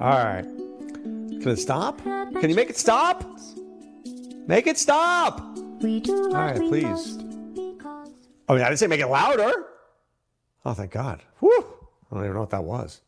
All 0.00 0.24
right. 0.24 0.44
Can 0.44 1.48
it 1.48 1.58
stop? 1.58 2.02
Can 2.02 2.48
you 2.48 2.56
make 2.56 2.70
it 2.70 2.78
stop? 2.78 3.38
Make 4.46 4.66
it 4.66 4.78
stop! 4.78 5.40
All 5.42 6.30
right, 6.32 6.56
please. 6.56 7.18
I 8.48 8.54
mean, 8.54 8.62
I 8.62 8.68
didn't 8.68 8.78
say 8.78 8.86
make 8.86 9.00
it 9.00 9.06
louder. 9.06 9.52
Oh, 10.64 10.72
thank 10.72 10.92
God. 10.92 11.22
Whew. 11.40 11.62
I 12.10 12.14
don't 12.14 12.24
even 12.24 12.34
know 12.34 12.40
what 12.40 12.50
that 12.50 12.64
was. 12.64 13.02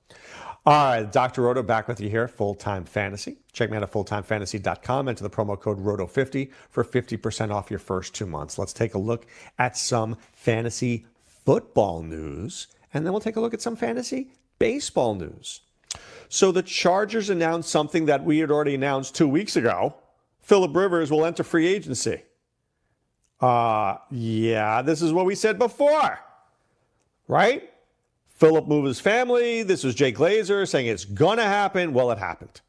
All 0.64 0.72
right, 0.74 1.10
Dr. 1.10 1.42
Roto 1.42 1.64
back 1.64 1.88
with 1.88 2.00
you 2.00 2.08
here, 2.08 2.28
Full 2.28 2.54
Time 2.54 2.84
Fantasy. 2.84 3.38
Check 3.52 3.68
me 3.70 3.76
out 3.76 3.82
at 3.82 3.90
fulltimefantasy.com. 3.90 5.08
Enter 5.08 5.24
the 5.24 5.30
promo 5.30 5.58
code 5.58 5.84
ROTO50 5.84 6.52
for 6.70 6.84
50% 6.84 7.50
off 7.50 7.68
your 7.68 7.80
first 7.80 8.14
two 8.14 8.26
months. 8.26 8.58
Let's 8.58 8.72
take 8.72 8.94
a 8.94 8.98
look 8.98 9.26
at 9.58 9.76
some 9.76 10.16
fantasy 10.32 11.04
football 11.44 12.02
news, 12.02 12.68
and 12.94 13.04
then 13.04 13.12
we'll 13.12 13.20
take 13.20 13.34
a 13.34 13.40
look 13.40 13.54
at 13.54 13.60
some 13.60 13.74
fantasy 13.74 14.28
baseball 14.60 15.16
news. 15.16 15.62
So 16.28 16.52
the 16.52 16.62
Chargers 16.62 17.28
announced 17.28 17.68
something 17.68 18.06
that 18.06 18.22
we 18.22 18.38
had 18.38 18.52
already 18.52 18.76
announced 18.76 19.16
two 19.16 19.26
weeks 19.26 19.56
ago. 19.56 19.96
Philip 20.42 20.76
Rivers 20.76 21.10
will 21.10 21.24
enter 21.24 21.42
free 21.42 21.66
agency. 21.66 22.22
Uh, 23.40 23.96
yeah, 24.12 24.80
this 24.82 25.02
is 25.02 25.12
what 25.12 25.26
we 25.26 25.34
said 25.34 25.58
before, 25.58 26.20
right? 27.26 27.71
Philip 28.42 28.66
moved 28.66 28.88
his 28.88 28.98
family. 28.98 29.62
This 29.62 29.84
was 29.84 29.94
Jay 29.94 30.12
Glazer 30.12 30.66
saying 30.66 30.88
it's 30.88 31.04
going 31.04 31.38
to 31.38 31.44
happen. 31.44 31.92
Well, 31.92 32.10
it 32.10 32.18
happened. 32.18 32.60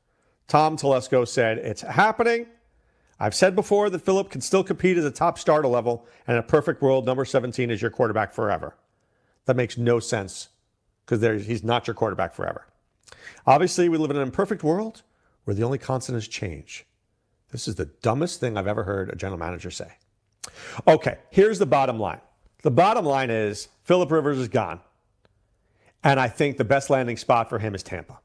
Tom 0.48 0.78
Telesco 0.78 1.28
said 1.28 1.58
it's 1.58 1.82
happening. 1.82 2.46
I've 3.20 3.34
said 3.34 3.56
before 3.56 3.90
that 3.90 4.06
Philip 4.06 4.30
can 4.30 4.42
still 4.42 4.64
compete 4.64 5.00
at 5.00 5.04
the 5.04 5.10
top 5.10 5.40
starter 5.40 5.68
level, 5.68 6.06
and 6.28 6.38
in 6.38 6.40
a 6.44 6.46
perfect 6.46 6.84
world, 6.84 7.08
number 7.08 7.26
17 7.26 7.72
is 7.72 7.82
your 7.82 7.90
quarterback 7.90 8.34
forever. 8.34 8.76
That 9.46 9.56
makes 9.56 9.76
no 9.76 10.00
sense 10.00 10.50
because 11.08 11.48
he's 11.48 11.64
not 11.64 11.88
your 11.88 11.96
quarterback 11.96 12.36
forever. 12.36 12.68
Obviously, 13.48 13.90
we 13.90 13.98
live 13.98 14.12
in 14.12 14.18
an 14.18 14.22
imperfect 14.22 14.64
world 14.64 15.02
where 15.46 15.56
the 15.56 15.64
only 15.64 15.80
constant 15.80 16.20
is 16.20 16.28
change. 16.28 16.86
This 17.52 17.68
is 17.68 17.74
the 17.74 17.90
dumbest 18.04 18.40
thing 18.40 18.60
I've 18.60 18.68
ever 18.68 18.84
heard 18.84 19.10
a 19.10 19.16
general 19.16 19.40
manager 19.40 19.72
say. 19.72 19.92
Okay, 20.88 21.18
here's 21.32 21.58
the 21.58 21.66
bottom 21.66 21.98
line. 21.98 22.22
The 22.62 22.70
bottom 22.70 23.06
line 23.06 23.32
is 23.32 23.70
Philip 23.86 24.12
Rivers 24.12 24.38
is 24.38 24.50
gone. 24.50 24.80
And 26.04 26.20
I 26.20 26.28
think 26.28 26.58
the 26.58 26.66
best 26.66 26.90
landing 26.90 27.18
spot 27.18 27.50
for 27.50 27.60
him 27.60 27.76
is 27.76 27.84
Tampa. 27.84 28.20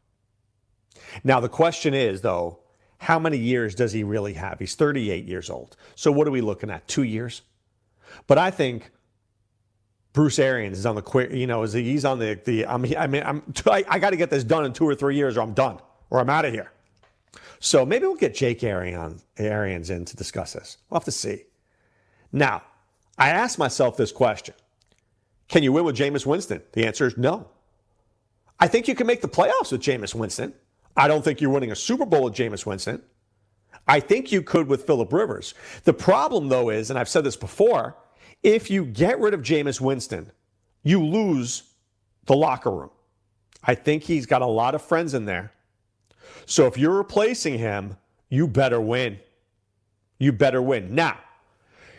Now, 1.23 1.41
the 1.41 1.49
question 1.49 1.95
is, 1.95 2.21
though, 2.21 2.61
how 2.99 3.19
many 3.19 3.39
years 3.39 3.75
does 3.75 3.93
he 3.93 4.03
really 4.03 4.35
have? 4.35 4.59
He's 4.59 4.75
38 4.75 5.25
years 5.25 5.49
old. 5.49 5.77
So, 5.95 6.11
what 6.11 6.27
are 6.27 6.33
we 6.33 6.41
looking 6.41 6.71
at? 6.71 6.87
Two 6.89 7.05
years? 7.05 7.43
But 8.27 8.39
I 8.39 8.51
think 8.51 8.91
Bruce 10.13 10.39
Arians 10.39 10.79
is 10.79 10.87
on 10.87 10.97
the 10.97 11.03
quick, 11.03 11.31
you 11.31 11.47
know, 11.47 11.63
he's 11.63 12.05
on 12.05 12.19
the, 12.19 12.41
the 12.45 12.67
I'm, 12.67 12.85
I 12.97 13.07
mean, 13.07 13.23
I'm, 13.25 13.43
I, 13.67 13.85
I 13.89 13.99
got 13.99 14.11
to 14.11 14.17
get 14.17 14.31
this 14.31 14.45
done 14.45 14.65
in 14.65 14.73
two 14.73 14.87
or 14.89 14.95
three 14.95 15.17
years 15.17 15.37
or 15.37 15.43
I'm 15.43 15.55
done 15.55 15.79
or 16.11 16.19
I'm 16.19 16.31
out 16.31 16.45
of 16.45 16.53
here. 16.53 16.73
So 17.61 17.85
maybe 17.85 18.07
we'll 18.07 18.17
get 18.17 18.35
Jake 18.35 18.63
Arians, 18.65 19.25
Arians 19.37 19.91
in 19.91 20.05
to 20.07 20.17
discuss 20.17 20.55
this. 20.55 20.79
We'll 20.89 21.01
have 21.01 21.05
to 21.05 21.13
see. 21.13 21.45
Now, 22.33 22.63
I 23.17 23.31
asked 23.31 23.59
myself 23.59 23.97
this 23.97 24.13
question 24.13 24.55
Can 25.49 25.63
you 25.63 25.73
win 25.73 25.85
with 25.85 25.97
Jameis 25.97 26.27
Winston? 26.27 26.63
The 26.73 26.87
answer 26.87 27.07
is 27.07 27.17
no. 27.17 27.49
I 28.61 28.67
think 28.67 28.89
you 28.89 28.95
can 28.95 29.07
make 29.07 29.21
the 29.21 29.29
playoffs 29.29 29.73
with 29.73 29.81
Jameis 29.81 30.15
Winston. 30.15 30.53
I 30.97 31.07
don't 31.07 31.23
think 31.23 31.41
you're 31.41 31.51
winning 31.51 31.71
a 31.71 31.77
Super 31.77 32.05
Bowl 32.05 32.25
with 32.25 32.35
Jameis 32.35 32.67
Winston. 32.67 33.03
I 33.87 34.01
think 34.01 34.33
you 34.33 34.43
could 34.43 34.67
with 34.67 34.85
Philip 34.85 35.13
Rivers. 35.13 35.55
The 35.85 35.95
problem, 35.95 36.49
though, 36.49 36.71
is, 36.71 36.91
and 36.91 36.99
I've 36.99 37.09
said 37.09 37.25
this 37.25 37.37
before, 37.37 37.97
if 38.43 38.71
you 38.71 38.85
get 38.85 39.19
rid 39.21 39.33
of 39.33 39.43
Jameis 39.43 39.81
Winston, 39.81 40.31
you 40.83 41.05
lose 41.05 41.63
the 42.27 42.37
locker 42.37 42.71
room. 42.71 42.91
I 43.65 43.75
think 43.75 44.03
he's 44.03 44.27
got 44.27 44.43
a 44.43 44.47
lot 44.47 44.75
of 44.75 44.83
friends 44.83 45.15
in 45.15 45.25
there. 45.25 45.53
So 46.47 46.67
if 46.67 46.77
you're 46.77 46.97
replacing 46.97 47.59
him, 47.59 47.97
you 48.29 48.47
better 48.47 48.81
win. 48.81 49.19
You 50.19 50.33
better 50.33 50.61
win. 50.61 50.95
Now, 50.95 51.19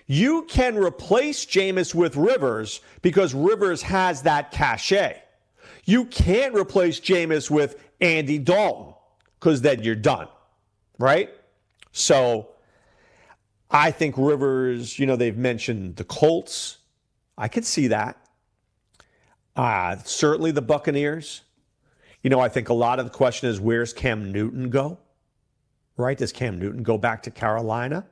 you 0.06 0.44
can 0.48 0.76
replace 0.76 1.46
Jameis 1.46 1.94
with 1.94 2.16
Rivers 2.16 2.82
because 3.02 3.34
Rivers 3.34 3.82
has 3.84 4.24
that 4.24 4.52
cachet. 4.52 5.22
You 5.90 6.06
can't 6.06 6.54
replace 6.54 7.00
Jameis 7.00 7.50
with 7.50 7.84
Andy 8.00 8.38
Dalton 8.38 8.94
because 9.40 9.62
then 9.62 9.82
you're 9.82 9.96
done, 9.96 10.28
right? 11.00 11.32
So 11.92 12.50
I 13.72 13.90
think 13.90 14.14
Rivers, 14.16 15.00
you 15.00 15.08
know, 15.08 15.16
they've 15.16 15.36
mentioned 15.36 15.96
the 15.96 16.04
Colts. 16.04 16.78
I 17.40 17.48
could 17.48 17.66
see 17.66 17.88
that. 17.88 18.24
Uh, 19.56 19.96
certainly 20.04 20.52
the 20.52 20.62
Buccaneers. 20.62 21.42
You 22.22 22.30
know, 22.30 22.40
I 22.40 22.50
think 22.50 22.70
a 22.70 22.74
lot 22.76 23.00
of 23.00 23.06
the 23.06 23.12
question 23.12 23.50
is 23.50 23.60
where's 23.60 23.92
Cam 23.92 24.32
Newton 24.32 24.70
go? 24.70 25.00
Right? 25.98 26.20
Does 26.20 26.32
Cam 26.32 26.60
Newton 26.60 26.84
go 26.84 27.00
back 27.00 27.24
to 27.24 27.32
Carolina? 27.32 28.06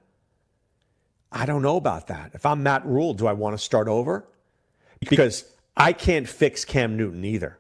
I 1.32 1.46
don't 1.46 1.62
know 1.62 1.78
about 1.78 2.08
that. 2.08 2.32
If 2.34 2.44
I'm 2.44 2.64
Matt 2.64 2.88
Rhule, 2.88 3.14
do 3.14 3.28
I 3.28 3.34
want 3.34 3.56
to 3.56 3.64
start 3.64 3.88
over? 3.88 4.28
Because 5.08 5.46
I 5.76 5.94
can't 5.94 6.28
fix 6.28 6.66
Cam 6.66 6.98
Newton 6.98 7.24
either. 7.24 7.60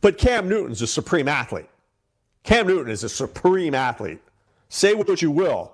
But 0.00 0.18
Cam 0.18 0.48
Newton's 0.48 0.82
a 0.82 0.86
supreme 0.86 1.28
athlete. 1.28 1.68
Cam 2.42 2.66
Newton 2.66 2.90
is 2.90 3.04
a 3.04 3.08
supreme 3.08 3.74
athlete. 3.74 4.20
Say 4.68 4.94
what 4.94 5.22
you 5.22 5.30
will. 5.30 5.72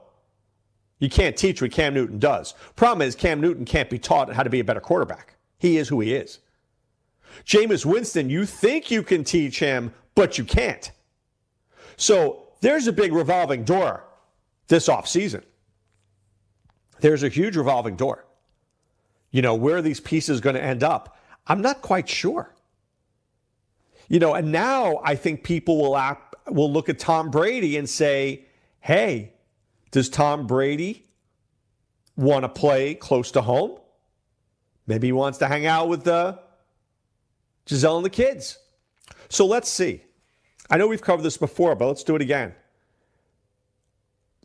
You 0.98 1.08
can't 1.08 1.36
teach 1.36 1.60
what 1.60 1.72
Cam 1.72 1.94
Newton 1.94 2.18
does. 2.18 2.54
Problem 2.76 3.06
is, 3.06 3.14
Cam 3.14 3.40
Newton 3.40 3.64
can't 3.64 3.90
be 3.90 3.98
taught 3.98 4.32
how 4.32 4.42
to 4.42 4.50
be 4.50 4.60
a 4.60 4.64
better 4.64 4.80
quarterback. 4.80 5.36
He 5.58 5.76
is 5.76 5.88
who 5.88 6.00
he 6.00 6.14
is. 6.14 6.38
Jameis 7.44 7.84
Winston, 7.84 8.30
you 8.30 8.46
think 8.46 8.90
you 8.90 9.02
can 9.02 9.24
teach 9.24 9.58
him, 9.58 9.92
but 10.14 10.38
you 10.38 10.44
can't. 10.44 10.92
So 11.96 12.48
there's 12.60 12.86
a 12.86 12.92
big 12.92 13.12
revolving 13.12 13.64
door 13.64 14.04
this 14.68 14.88
offseason 14.88 15.42
there's 17.04 17.22
a 17.22 17.28
huge 17.28 17.54
revolving 17.54 17.96
door. 17.96 18.24
You 19.30 19.42
know, 19.42 19.54
where 19.54 19.76
are 19.76 19.82
these 19.82 20.00
pieces 20.00 20.40
going 20.40 20.56
to 20.56 20.62
end 20.62 20.82
up? 20.82 21.18
I'm 21.46 21.60
not 21.60 21.82
quite 21.82 22.08
sure. 22.08 22.53
You 24.08 24.18
know, 24.18 24.34
and 24.34 24.52
now 24.52 25.00
I 25.04 25.14
think 25.14 25.44
people 25.44 25.80
will 25.80 25.96
act, 25.96 26.34
will 26.48 26.72
look 26.72 26.88
at 26.88 26.98
Tom 26.98 27.30
Brady 27.30 27.76
and 27.76 27.88
say, 27.88 28.46
"Hey, 28.80 29.32
does 29.90 30.08
Tom 30.08 30.46
Brady 30.46 31.06
want 32.16 32.44
to 32.44 32.48
play 32.48 32.94
close 32.94 33.30
to 33.32 33.42
home? 33.42 33.78
Maybe 34.86 35.08
he 35.08 35.12
wants 35.12 35.38
to 35.38 35.48
hang 35.48 35.66
out 35.66 35.88
with 35.88 36.04
the 36.04 36.38
Gisele 37.66 37.96
and 37.96 38.04
the 38.04 38.10
kids." 38.10 38.58
So 39.28 39.46
let's 39.46 39.68
see. 39.68 40.02
I 40.70 40.76
know 40.76 40.86
we've 40.86 41.02
covered 41.02 41.22
this 41.22 41.36
before, 41.36 41.74
but 41.74 41.88
let's 41.88 42.04
do 42.04 42.16
it 42.16 42.22
again 42.22 42.54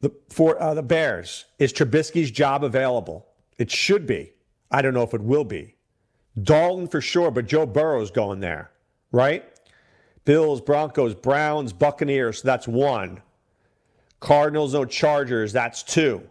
the, 0.02 0.12
for 0.30 0.62
uh, 0.62 0.74
the 0.74 0.84
Bears, 0.84 1.46
is 1.58 1.74
Trubisky's 1.74 2.32
job 2.32 2.64
available? 2.64 3.28
It 3.58 3.70
should 3.70 4.08
be. 4.08 4.34
I 4.72 4.82
don't 4.82 4.94
know 4.94 5.04
if 5.04 5.14
it 5.14 5.22
will 5.22 5.44
be. 5.44 5.76
Dalton 6.42 6.88
for 6.88 7.02
sure, 7.02 7.32
but 7.32 7.48
Joe 7.48 7.66
Burrow's 7.66 8.12
going 8.12 8.40
there, 8.40 8.72
right? 9.12 9.46
Bills, 10.26 10.62
Broncos, 10.62 11.16
Browns, 11.16 11.74
Buccaneers, 11.74 12.42
that's 12.42 12.68
one. 12.68 13.22
Cardinals, 14.20 14.74
no 14.74 14.86
Chargers, 14.86 15.54
that's 15.54 15.82
two. 15.82 16.22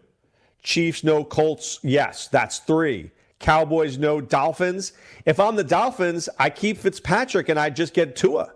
Chiefs, 0.63 1.03
no 1.03 1.25
Colts, 1.25 1.81
yes, 1.83 2.29
that's 2.29 2.59
three. 2.61 3.11
Cowboys, 3.39 3.99
no 3.99 4.21
Dolphins. 4.21 4.93
If 5.25 5.39
I'm 5.41 5.57
the 5.57 5.65
Dolphins, 5.65 6.29
I 6.39 6.51
keep 6.51 6.79
Fitzpatrick 6.79 7.49
and 7.49 7.59
I 7.59 7.71
just 7.71 7.95
get 7.95 8.17
Tua, 8.17 8.53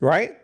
right? 0.00 0.36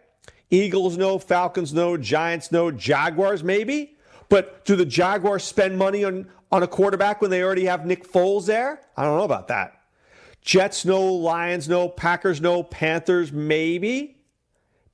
Eagles 0.51 0.97
no, 0.97 1.19
Falcons 1.19 1.75
no, 1.75 1.97
Giants 1.97 2.51
no, 2.53 2.71
Jaguars 2.71 3.45
maybe. 3.45 3.97
But 4.29 4.65
do 4.65 4.77
the 4.77 4.85
Jaguars 4.85 5.45
spend 5.45 5.79
money 5.79 6.05
on, 6.05 6.29
on 6.53 6.63
a 6.63 6.67
quarterback 6.67 7.21
when 7.21 7.31
they 7.31 7.43
already 7.43 7.65
have 7.65 7.87
Nick 7.87 8.11
Foles 8.11 8.47
there? 8.47 8.81
I 8.97 9.05
don't 9.05 9.19
know 9.19 9.25
about 9.25 9.49
that. 9.49 9.78
Jets 10.42 10.85
no, 10.85 11.03
Lions 11.03 11.68
no, 11.68 11.88
Packers 11.88 12.40
no, 12.40 12.62
Panthers 12.62 13.33
maybe. 13.33 14.16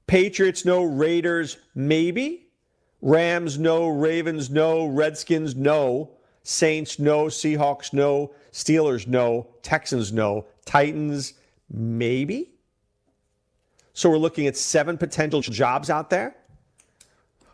Patriots 0.07 0.65
no, 0.65 0.83
Raiders 0.83 1.59
maybe. 1.75 2.49
Rams 3.01 3.59
no, 3.59 3.89
Ravens 3.89 4.51
no, 4.51 4.87
Redskins 4.87 5.55
no, 5.55 6.11
Saints 6.43 6.99
no, 6.99 7.27
Seahawks 7.27 7.93
no, 7.93 8.33
Steelers 8.51 9.07
no, 9.07 9.47
Texans 9.63 10.13
no, 10.13 10.47
Titans 10.65 11.35
maybe. 11.71 12.55
So 13.93 14.11
we're 14.11 14.19
looking 14.19 14.47
at 14.47 14.57
seven 14.57 14.97
potential 14.99 15.41
jobs 15.41 15.91
out 15.91 16.11
there. 16.11 16.35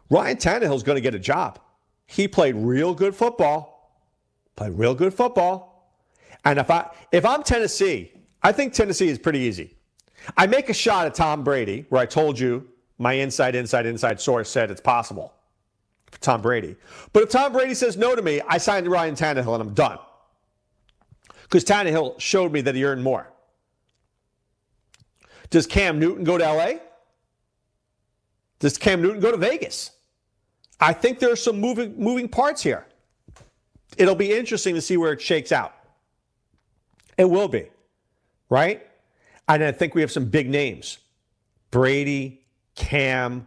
Ryan 0.09 0.37
Tannehill's 0.37 0.83
going 0.83 0.97
to 0.97 1.03
get 1.03 1.15
a 1.15 1.19
job. 1.19 1.59
He 2.07 2.27
played 2.27 2.57
real 2.57 2.95
good 2.95 3.15
football. 3.15 4.01
Played 4.57 4.73
real 4.73 4.95
good 4.95 5.15
football. 5.15 5.70
And 6.45 6.59
if 6.59 6.71
I 6.71 6.91
if 7.13 7.25
I'm 7.25 7.43
Tennessee, 7.43 8.13
I 8.43 8.53
think 8.53 8.73
Tennessee 8.73 9.09
is 9.09 9.19
pretty 9.19 9.41
easy. 9.41 9.77
I 10.37 10.47
make 10.47 10.69
a 10.69 10.75
shot 10.75 11.07
at 11.07 11.15
Tom 11.15 11.45
Brady, 11.45 11.87
where 11.89 12.01
I 12.01 12.07
told 12.07 12.39
you 12.39 12.69
my 12.99 13.15
inside, 13.15 13.55
inside, 13.55 13.87
inside 13.87 14.21
source 14.21 14.51
said 14.51 14.71
it's 14.71 14.81
possible 14.81 15.33
for 16.11 16.21
Tom 16.21 16.43
Brady. 16.43 16.77
But 17.13 17.23
if 17.23 17.31
Tom 17.31 17.53
Brady 17.53 17.75
says 17.75 17.97
no 17.97 18.15
to 18.15 18.23
me, 18.23 18.41
I 18.47 18.59
signed 18.59 18.87
Ryan 18.87 19.15
Tannehill 19.15 19.55
and 19.55 19.63
I'm 19.63 19.75
done. 19.75 19.99
Because 21.43 21.65
Tannehill 21.65 22.21
showed 22.21 22.53
me 22.53 22.61
that 22.61 22.75
he 22.75 22.85
earned 22.85 23.03
more. 23.03 23.33
Does 25.49 25.67
Cam 25.67 25.99
Newton 25.99 26.25
go 26.25 26.39
to 26.39 26.45
LA? 26.45 26.73
Does 28.61 28.79
Cam 28.79 29.03
Newton 29.03 29.21
go 29.21 29.33
to 29.33 29.37
Vegas? 29.37 29.93
I 30.79 30.93
think 30.93 31.19
there 31.19 31.33
are 31.33 31.37
some 31.37 31.59
moving 31.59 31.99
moving 31.99 32.29
parts 32.29 32.63
here. 32.63 32.87
It'll 33.97 34.15
be 34.15 34.33
interesting 34.33 34.75
to 34.75 34.81
see 34.81 34.97
where 34.97 35.13
it 35.13 35.21
shakes 35.21 35.53
out. 35.53 35.75
It 37.21 37.29
will 37.29 37.49
be, 37.49 37.67
right? 38.49 38.87
And 39.47 39.63
I 39.63 39.73
think 39.73 39.95
we 39.95 40.01
have 40.01 40.11
some 40.11 40.25
big 40.25 40.49
names 40.49 41.01
Brady, 41.71 42.47
Cam, 42.75 43.47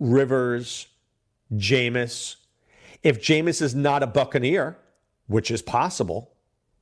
Rivers, 0.00 0.88
Jameis. 1.54 2.34
If 3.04 3.22
Jameis 3.22 3.62
is 3.62 3.76
not 3.76 4.02
a 4.02 4.08
Buccaneer, 4.08 4.76
which 5.28 5.52
is 5.52 5.62
possible, 5.62 6.32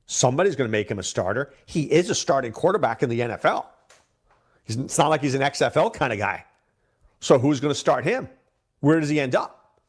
somebody's 0.07 0.55
going 0.55 0.67
to 0.67 0.71
make 0.71 0.89
him 0.89 0.97
a 0.97 1.03
starter. 1.03 1.53
He 1.67 1.83
is 1.83 2.09
a 2.09 2.15
starting 2.15 2.51
quarterback 2.51 3.03
in 3.03 3.09
the 3.09 3.19
NFL. 3.19 3.67
It's 4.65 4.97
not 4.97 5.09
like 5.09 5.21
he's 5.21 5.35
an 5.35 5.41
XFL 5.41 5.93
kind 5.93 6.11
of 6.11 6.17
guy. 6.17 6.43
So 7.19 7.37
who's 7.37 7.59
going 7.59 7.71
to 7.71 7.79
start 7.79 8.03
him? 8.03 8.27
Where 8.79 8.99
does 8.99 9.09
he 9.09 9.19
end 9.19 9.35
up? 9.35 9.79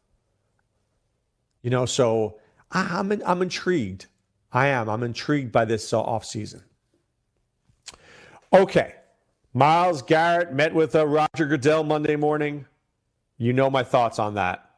You 1.63 1.71
know, 1.71 1.87
so 1.87 2.41
I'm, 2.73 3.23
I'm 3.25 3.41
intrigued. 3.41 4.05
I 4.53 4.69
am. 4.69 4.89
I'm 4.89 5.03
intrigued 5.03 5.53
by 5.53 5.65
this 5.65 5.93
uh, 5.93 6.03
offseason. 6.03 6.63
Okay. 8.53 8.95
Myles 9.53 10.03
Garrett 10.03 10.53
met 10.53 10.75
with 10.75 10.95
uh, 10.95 11.07
Roger 11.07 11.47
Goodell 11.47 11.83
Monday 11.83 12.17
morning. 12.17 12.67
You 13.39 13.53
know 13.53 13.71
my 13.71 13.83
thoughts 13.83 14.19
on 14.19 14.35
that. 14.35 14.71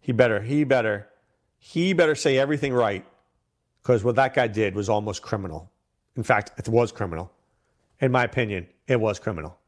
He 0.00 0.12
better, 0.12 0.40
he 0.40 0.64
better, 0.64 1.08
he 1.58 1.92
better 1.92 2.14
say 2.14 2.38
everything 2.38 2.72
right 2.72 3.04
because 3.82 4.02
what 4.02 4.16
that 4.16 4.34
guy 4.34 4.48
did 4.48 4.74
was 4.74 4.88
almost 4.88 5.22
criminal. 5.22 5.70
In 6.16 6.22
fact, 6.22 6.52
it 6.58 6.68
was 6.68 6.92
criminal. 6.92 7.30
In 8.00 8.10
my 8.10 8.24
opinion, 8.24 8.66
it 8.86 9.00
was 9.00 9.18
criminal. 9.18 9.59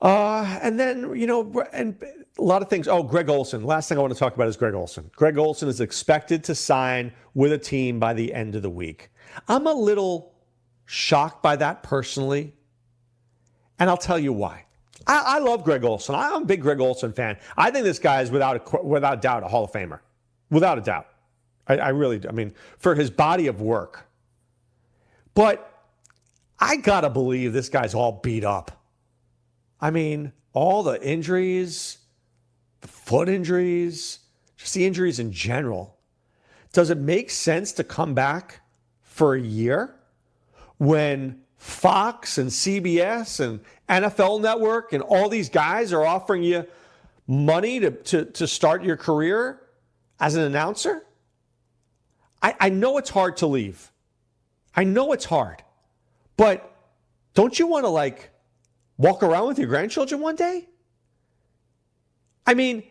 Uh, 0.00 0.58
and 0.62 0.78
then, 0.78 1.14
you 1.16 1.26
know, 1.26 1.64
and 1.72 2.00
a 2.38 2.42
lot 2.42 2.62
of 2.62 2.70
things. 2.70 2.86
Oh, 2.86 3.02
Greg 3.02 3.28
Olsen. 3.28 3.64
Last 3.64 3.88
thing 3.88 3.98
I 3.98 4.00
want 4.00 4.12
to 4.12 4.18
talk 4.18 4.34
about 4.34 4.48
is 4.48 4.56
Greg 4.56 4.74
Olsen. 4.74 5.10
Greg 5.16 5.38
Olsen 5.38 5.68
is 5.68 5.80
expected 5.80 6.44
to 6.44 6.54
sign 6.54 7.12
with 7.34 7.52
a 7.52 7.58
team 7.58 7.98
by 7.98 8.14
the 8.14 8.32
end 8.32 8.54
of 8.54 8.62
the 8.62 8.70
week. 8.70 9.10
I'm 9.48 9.66
a 9.66 9.72
little 9.72 10.34
shocked 10.86 11.42
by 11.42 11.56
that 11.56 11.82
personally. 11.82 12.54
And 13.78 13.90
I'll 13.90 13.96
tell 13.96 14.18
you 14.18 14.32
why. 14.32 14.64
I, 15.06 15.22
I 15.26 15.38
love 15.38 15.64
Greg 15.64 15.84
Olsen. 15.84 16.14
I'm 16.14 16.42
a 16.42 16.46
big 16.46 16.62
Greg 16.62 16.80
Olsen 16.80 17.12
fan. 17.12 17.38
I 17.56 17.70
think 17.70 17.84
this 17.84 17.98
guy 17.98 18.22
is 18.22 18.30
without 18.30 18.74
a, 18.74 18.82
without 18.82 19.22
doubt 19.22 19.42
a 19.42 19.48
Hall 19.48 19.64
of 19.64 19.72
Famer. 19.72 20.00
Without 20.50 20.78
a 20.78 20.80
doubt. 20.80 21.08
I, 21.66 21.76
I 21.78 21.88
really. 21.90 22.20
I 22.28 22.32
mean, 22.32 22.54
for 22.78 22.94
his 22.94 23.10
body 23.10 23.46
of 23.46 23.60
work. 23.60 24.06
But 25.34 25.84
I 26.58 26.76
got 26.76 27.02
to 27.02 27.10
believe 27.10 27.52
this 27.52 27.68
guy's 27.68 27.94
all 27.94 28.20
beat 28.22 28.44
up. 28.44 28.77
I 29.80 29.90
mean, 29.90 30.32
all 30.52 30.82
the 30.82 31.00
injuries, 31.02 31.98
the 32.80 32.88
foot 32.88 33.28
injuries, 33.28 34.20
just 34.56 34.74
the 34.74 34.86
injuries 34.86 35.18
in 35.18 35.32
general. 35.32 35.96
Does 36.72 36.90
it 36.90 36.98
make 36.98 37.30
sense 37.30 37.72
to 37.72 37.84
come 37.84 38.14
back 38.14 38.60
for 39.02 39.34
a 39.34 39.40
year 39.40 39.94
when 40.78 41.40
Fox 41.56 42.38
and 42.38 42.50
CBS 42.50 43.40
and 43.40 43.60
NFL 43.88 44.40
Network 44.40 44.92
and 44.92 45.02
all 45.02 45.28
these 45.28 45.48
guys 45.48 45.92
are 45.92 46.04
offering 46.04 46.42
you 46.42 46.66
money 47.26 47.80
to, 47.80 47.90
to, 47.90 48.24
to 48.24 48.46
start 48.46 48.84
your 48.84 48.96
career 48.96 49.60
as 50.20 50.34
an 50.34 50.42
announcer? 50.42 51.04
I, 52.42 52.54
I 52.60 52.68
know 52.68 52.98
it's 52.98 53.10
hard 53.10 53.38
to 53.38 53.46
leave. 53.46 53.90
I 54.74 54.84
know 54.84 55.12
it's 55.12 55.24
hard. 55.24 55.62
But 56.36 56.72
don't 57.34 57.58
you 57.58 57.66
want 57.66 57.84
to 57.84 57.88
like 57.88 58.30
walk 58.98 59.22
around 59.22 59.46
with 59.46 59.58
your 59.58 59.68
grandchildren 59.68 60.20
one 60.20 60.36
day? 60.36 60.68
I 62.46 62.54
mean, 62.54 62.82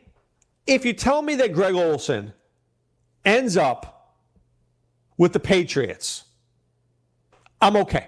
if 0.65 0.85
you 0.85 0.93
tell 0.93 1.21
me 1.21 1.35
that 1.35 1.53
Greg 1.53 1.75
Olsen 1.75 2.33
ends 3.23 3.57
up 3.57 4.15
with 5.17 5.33
the 5.33 5.39
Patriots, 5.39 6.23
I'm 7.61 7.75
okay. 7.77 8.07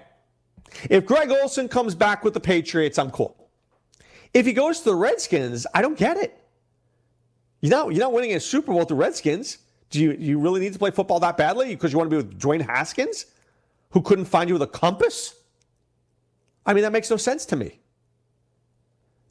If 0.88 1.04
Greg 1.04 1.30
Olsen 1.30 1.68
comes 1.68 1.94
back 1.94 2.24
with 2.24 2.34
the 2.34 2.40
Patriots, 2.40 2.98
I'm 2.98 3.10
cool. 3.10 3.50
If 4.32 4.46
he 4.46 4.52
goes 4.52 4.78
to 4.80 4.90
the 4.90 4.94
Redskins, 4.94 5.66
I 5.74 5.82
don't 5.82 5.98
get 5.98 6.16
it. 6.16 6.36
You're 7.60 7.70
not, 7.70 7.88
you're 7.88 8.00
not 8.00 8.12
winning 8.12 8.34
a 8.34 8.40
Super 8.40 8.68
Bowl 8.68 8.78
with 8.78 8.88
the 8.88 8.94
Redskins. 8.94 9.58
Do 9.90 10.00
you, 10.00 10.12
you 10.12 10.38
really 10.38 10.60
need 10.60 10.72
to 10.72 10.78
play 10.78 10.92
football 10.92 11.18
that 11.20 11.36
badly 11.36 11.70
because 11.70 11.92
you 11.92 11.98
want 11.98 12.10
to 12.10 12.16
be 12.16 12.22
with 12.22 12.38
Dwayne 12.38 12.64
Haskins, 12.64 13.26
who 13.90 14.00
couldn't 14.00 14.26
find 14.26 14.48
you 14.48 14.54
with 14.54 14.62
a 14.62 14.68
compass? 14.68 15.34
I 16.64 16.74
mean, 16.74 16.82
that 16.84 16.92
makes 16.92 17.10
no 17.10 17.16
sense 17.16 17.44
to 17.46 17.56
me. 17.56 17.79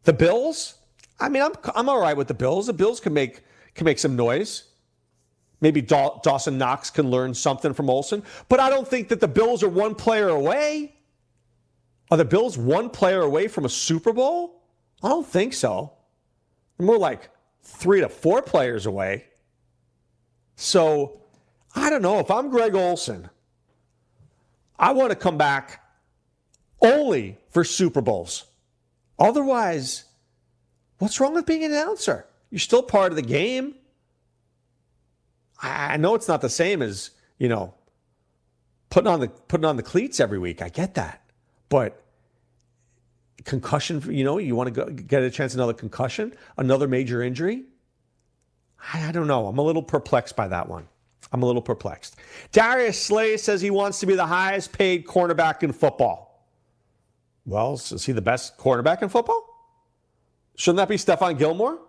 The 0.04 0.14
Bills, 0.14 0.76
I 1.20 1.30
mean, 1.30 1.44
I'm, 1.44 1.54
I'm 1.76 1.90
all 1.90 2.00
right 2.00 2.16
with 2.16 2.28
the 2.28 2.34
Bills. 2.34 2.68
The 2.68 2.74
Bills 2.74 3.00
can 3.00 3.14
make, 3.14 3.42
can 3.76 3.86
make 3.86 4.00
some 4.00 4.16
noise. 4.16 4.64
Maybe 5.62 5.82
Dawson 5.82 6.58
Knox 6.58 6.90
can 6.90 7.10
learn 7.10 7.34
something 7.34 7.74
from 7.74 7.90
Olsen, 7.90 8.24
but 8.48 8.62
I 8.62 8.70
don't 8.70 8.88
think 8.88 9.10
that 9.10 9.20
the 9.20 9.28
Bills 9.28 9.62
are 9.62 9.70
one 9.70 9.94
player 9.94 10.30
away. 10.30 10.96
Are 12.12 12.18
the 12.18 12.26
Bills 12.26 12.58
one 12.58 12.90
player 12.90 13.22
away 13.22 13.48
from 13.48 13.66
a 13.66 13.70
Super 13.70 14.14
Bowl? 14.14 14.64
I 15.04 15.10
don't 15.10 15.28
think 15.28 15.54
so. 15.54 15.94
They're 16.78 16.88
more 16.88 16.98
like 16.98 17.30
three 17.62 18.00
to 18.00 18.10
four 18.10 18.42
players 18.42 18.86
away. 18.86 19.26
So 20.56 21.22
I 21.76 21.90
don't 21.90 22.02
know. 22.02 22.20
If 22.20 22.32
I'm 22.32 22.50
Greg 22.50 22.74
Olsen, 22.74 23.30
I 24.78 24.94
want 24.94 25.12
to 25.12 25.16
come 25.16 25.38
back 25.38 25.84
only 26.82 27.38
for 27.50 27.64
Super 27.64 28.02
Bowls. 28.02 28.46
Otherwise, 29.20 30.06
what's 30.98 31.20
wrong 31.20 31.34
with 31.34 31.46
being 31.46 31.64
an 31.64 31.72
announcer? 31.72 32.26
You're 32.50 32.60
still 32.60 32.82
part 32.82 33.12
of 33.12 33.16
the 33.16 33.22
game. 33.22 33.76
I 35.62 35.98
know 35.98 36.16
it's 36.16 36.28
not 36.28 36.42
the 36.42 36.50
same 36.50 36.82
as, 36.82 37.12
you 37.38 37.50
know, 37.50 37.74
putting 38.90 39.08
on 39.08 39.20
the 39.20 39.28
putting 39.28 39.66
on 39.66 39.76
the 39.76 39.84
cleats 39.84 40.20
every 40.20 40.40
week. 40.40 40.62
I 40.62 40.70
get 40.70 40.96
that. 40.96 41.22
But 41.68 42.02
concussion, 43.44 44.02
you 44.10 44.24
know, 44.24 44.38
you 44.38 44.56
want 44.56 44.74
to 44.74 44.86
go, 44.86 44.90
get 44.90 45.22
a 45.22 45.30
chance 45.30 45.54
another 45.54 45.74
concussion, 45.74 46.34
another 46.58 46.88
major 46.88 47.22
injury? 47.22 47.66
I, 48.94 49.10
I 49.10 49.12
don't 49.12 49.28
know. 49.28 49.48
I'm 49.48 49.58
a 49.58 49.62
little 49.62 49.84
perplexed 49.84 50.36
by 50.36 50.48
that 50.48 50.70
one. 50.70 50.88
I'm 51.32 51.44
a 51.44 51.46
little 51.46 51.62
perplexed. 51.62 52.16
Darius 52.52 53.02
Slay 53.02 53.38
says 53.38 53.62
he 53.62 53.70
wants 53.70 54.00
to 54.00 54.06
be 54.06 54.16
the 54.16 54.26
highest 54.26 54.72
paid 54.72 55.06
cornerback 55.06 55.62
in 55.62 55.74
football. 55.74 56.29
Well, 57.50 57.74
is 57.74 58.06
he 58.06 58.12
the 58.12 58.22
best 58.22 58.58
cornerback 58.58 59.02
in 59.02 59.10
football? 59.10 59.44
Shouldn't 60.56 60.78
that 60.78 60.88
be 60.88 60.98
Stephon 60.98 61.38
Gilmore? 61.38 61.80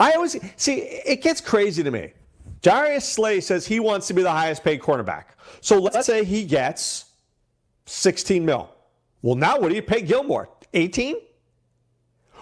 I 0.00 0.12
always 0.12 0.36
see 0.56 0.76
it 0.80 1.22
gets 1.22 1.42
crazy 1.42 1.82
to 1.82 1.90
me. 1.90 2.14
Darius 2.62 3.06
Slay 3.06 3.40
says 3.40 3.66
he 3.66 3.80
wants 3.80 4.06
to 4.08 4.14
be 4.14 4.22
the 4.22 4.30
highest 4.30 4.64
paid 4.64 4.80
cornerback. 4.80 5.24
So 5.60 5.78
let's 5.78 6.06
say 6.06 6.24
he 6.24 6.44
gets 6.44 7.04
16 7.84 8.44
mil. 8.44 8.74
Well, 9.20 9.36
now 9.36 9.60
what 9.60 9.68
do 9.68 9.74
you 9.74 9.82
pay 9.82 10.00
Gilmore? 10.00 10.48
18? 10.72 11.16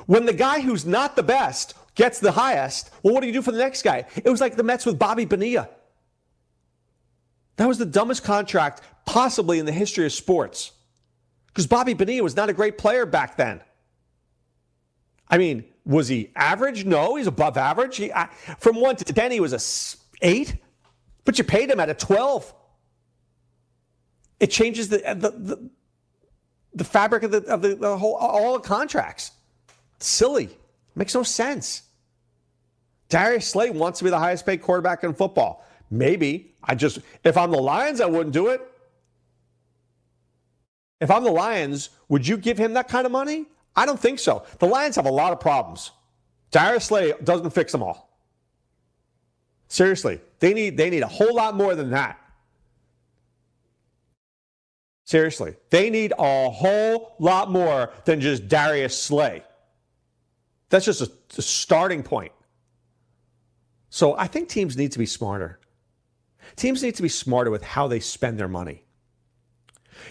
When 0.07 0.25
the 0.25 0.33
guy 0.33 0.61
who's 0.61 0.87
not 0.87 1.17
the 1.17 1.25
best 1.25 1.75
gets 1.97 2.21
the 2.21 2.33
highest, 2.33 2.91
well, 3.03 3.13
what 3.13 3.23
do 3.23 3.27
you 3.27 3.33
do 3.33 3.43
for 3.43 3.51
the 3.51 3.59
next 3.59 3.83
guy? 3.83 4.07
It 4.25 4.31
was 4.31 4.41
like 4.41 4.55
the 4.55 4.63
Mets 4.63 4.87
with 4.87 4.99
Bobby 4.99 5.25
Bonilla. 5.25 5.69
That 7.57 7.67
was 7.67 7.79
the 7.79 7.87
dumbest 7.87 8.23
contract 8.23 8.83
possibly 9.05 9.59
in 9.59 9.67
the 9.67 9.73
history 9.73 10.07
of 10.07 10.13
sports. 10.13 10.73
Because 11.57 11.67
Bobby 11.67 11.95
Bonilla 11.95 12.23
was 12.23 12.37
not 12.37 12.51
a 12.51 12.53
great 12.53 12.77
player 12.77 13.07
back 13.07 13.39
then. 13.39 13.63
I 15.27 15.39
mean, 15.39 15.65
was 15.87 16.07
he 16.07 16.31
average? 16.37 16.85
No, 16.85 17.17
he's 17.17 17.27
above 17.27 17.57
average. 17.57 17.97
He, 17.97 18.13
I, 18.13 18.29
from 18.59 18.79
1 18.79 18.97
to 18.97 19.05
10, 19.07 19.31
he 19.31 19.41
was 19.41 19.55
a 19.55 19.61
8, 20.21 20.55
but 21.25 21.39
you 21.39 21.45
paid 21.45 21.71
him 21.71 21.81
at 21.81 21.89
a 21.89 21.95
12. 21.95 22.53
It 24.39 24.49
changes 24.49 24.91
the, 24.91 24.99
the, 24.99 25.31
the, 25.31 25.71
the 26.75 26.85
fabric 26.85 27.23
of 27.23 27.31
the, 27.31 27.43
of 27.47 27.63
the, 27.63 27.75
the 27.75 27.97
whole, 27.97 28.17
all 28.17 28.53
the 28.53 28.61
contracts. 28.61 29.31
Silly. 29.99 30.51
Makes 30.95 31.15
no 31.15 31.23
sense. 31.23 31.85
Darius 33.09 33.49
Slay 33.49 33.71
wants 33.71 34.01
to 34.01 34.05
be 34.05 34.11
the 34.11 34.19
highest 34.19 34.45
paid 34.45 34.61
quarterback 34.61 35.05
in 35.05 35.15
football. 35.15 35.65
Maybe. 35.91 36.55
I 36.63 36.75
just, 36.75 36.99
if 37.25 37.39
I'm 37.39 37.51
the 37.51 37.63
Lions, 37.63 38.03
I 38.03 38.07
wouldn't 38.07 38.35
do 38.35 38.49
it. 38.49 38.61
If 41.01 41.11
I'm 41.11 41.25
the 41.25 41.31
Lions, 41.31 41.91
would 42.09 42.27
you 42.27 42.37
give 42.37 42.59
him 42.59 42.75
that 42.75 42.89
kind 42.89 43.07
of 43.07 43.13
money? 43.13 43.47
I 43.75 43.85
don't 43.85 44.01
think 44.01 44.19
so. 44.19 44.45
The 44.59 44.67
Lions 44.67 44.97
have 44.97 45.07
a 45.07 45.11
lot 45.11 45.33
of 45.33 45.41
problems. 45.41 45.91
Darius 46.51 46.87
Slay 46.87 47.13
doesn't 47.23 47.51
fix 47.51 47.73
them 47.73 47.83
all. 47.83 48.19
Seriously, 49.69 50.21
they 50.39 50.55
need 50.55 50.77
they 50.77 50.91
need 50.91 51.03
a 51.03 51.09
whole 51.09 51.35
lot 51.35 51.57
more 51.57 51.75
than 51.75 51.91
that. 51.91 52.19
Seriously, 55.05 55.57
they 55.71 55.91
need 55.91 56.13
a 56.19 56.51
whole 56.51 57.15
lot 57.19 57.51
more 57.51 57.93
than 58.05 58.21
just 58.21 58.49
Darius 58.49 59.01
Slay. 59.01 59.43
That's 60.69 60.85
just 60.85 61.01
a, 61.01 61.11
a 61.37 61.43
starting 61.43 62.03
point. 62.03 62.33
So 63.91 64.17
I 64.17 64.27
think 64.27 64.49
teams 64.49 64.77
need 64.77 64.93
to 64.93 64.99
be 64.99 65.07
smarter. 65.07 65.61
Teams 66.55 66.83
need 66.83 66.95
to 66.97 67.03
be 67.03 67.09
smarter 67.09 67.51
with 67.51 67.63
how 67.63 67.87
they 67.87 68.01
spend 68.01 68.39
their 68.39 68.49
money. 68.49 68.86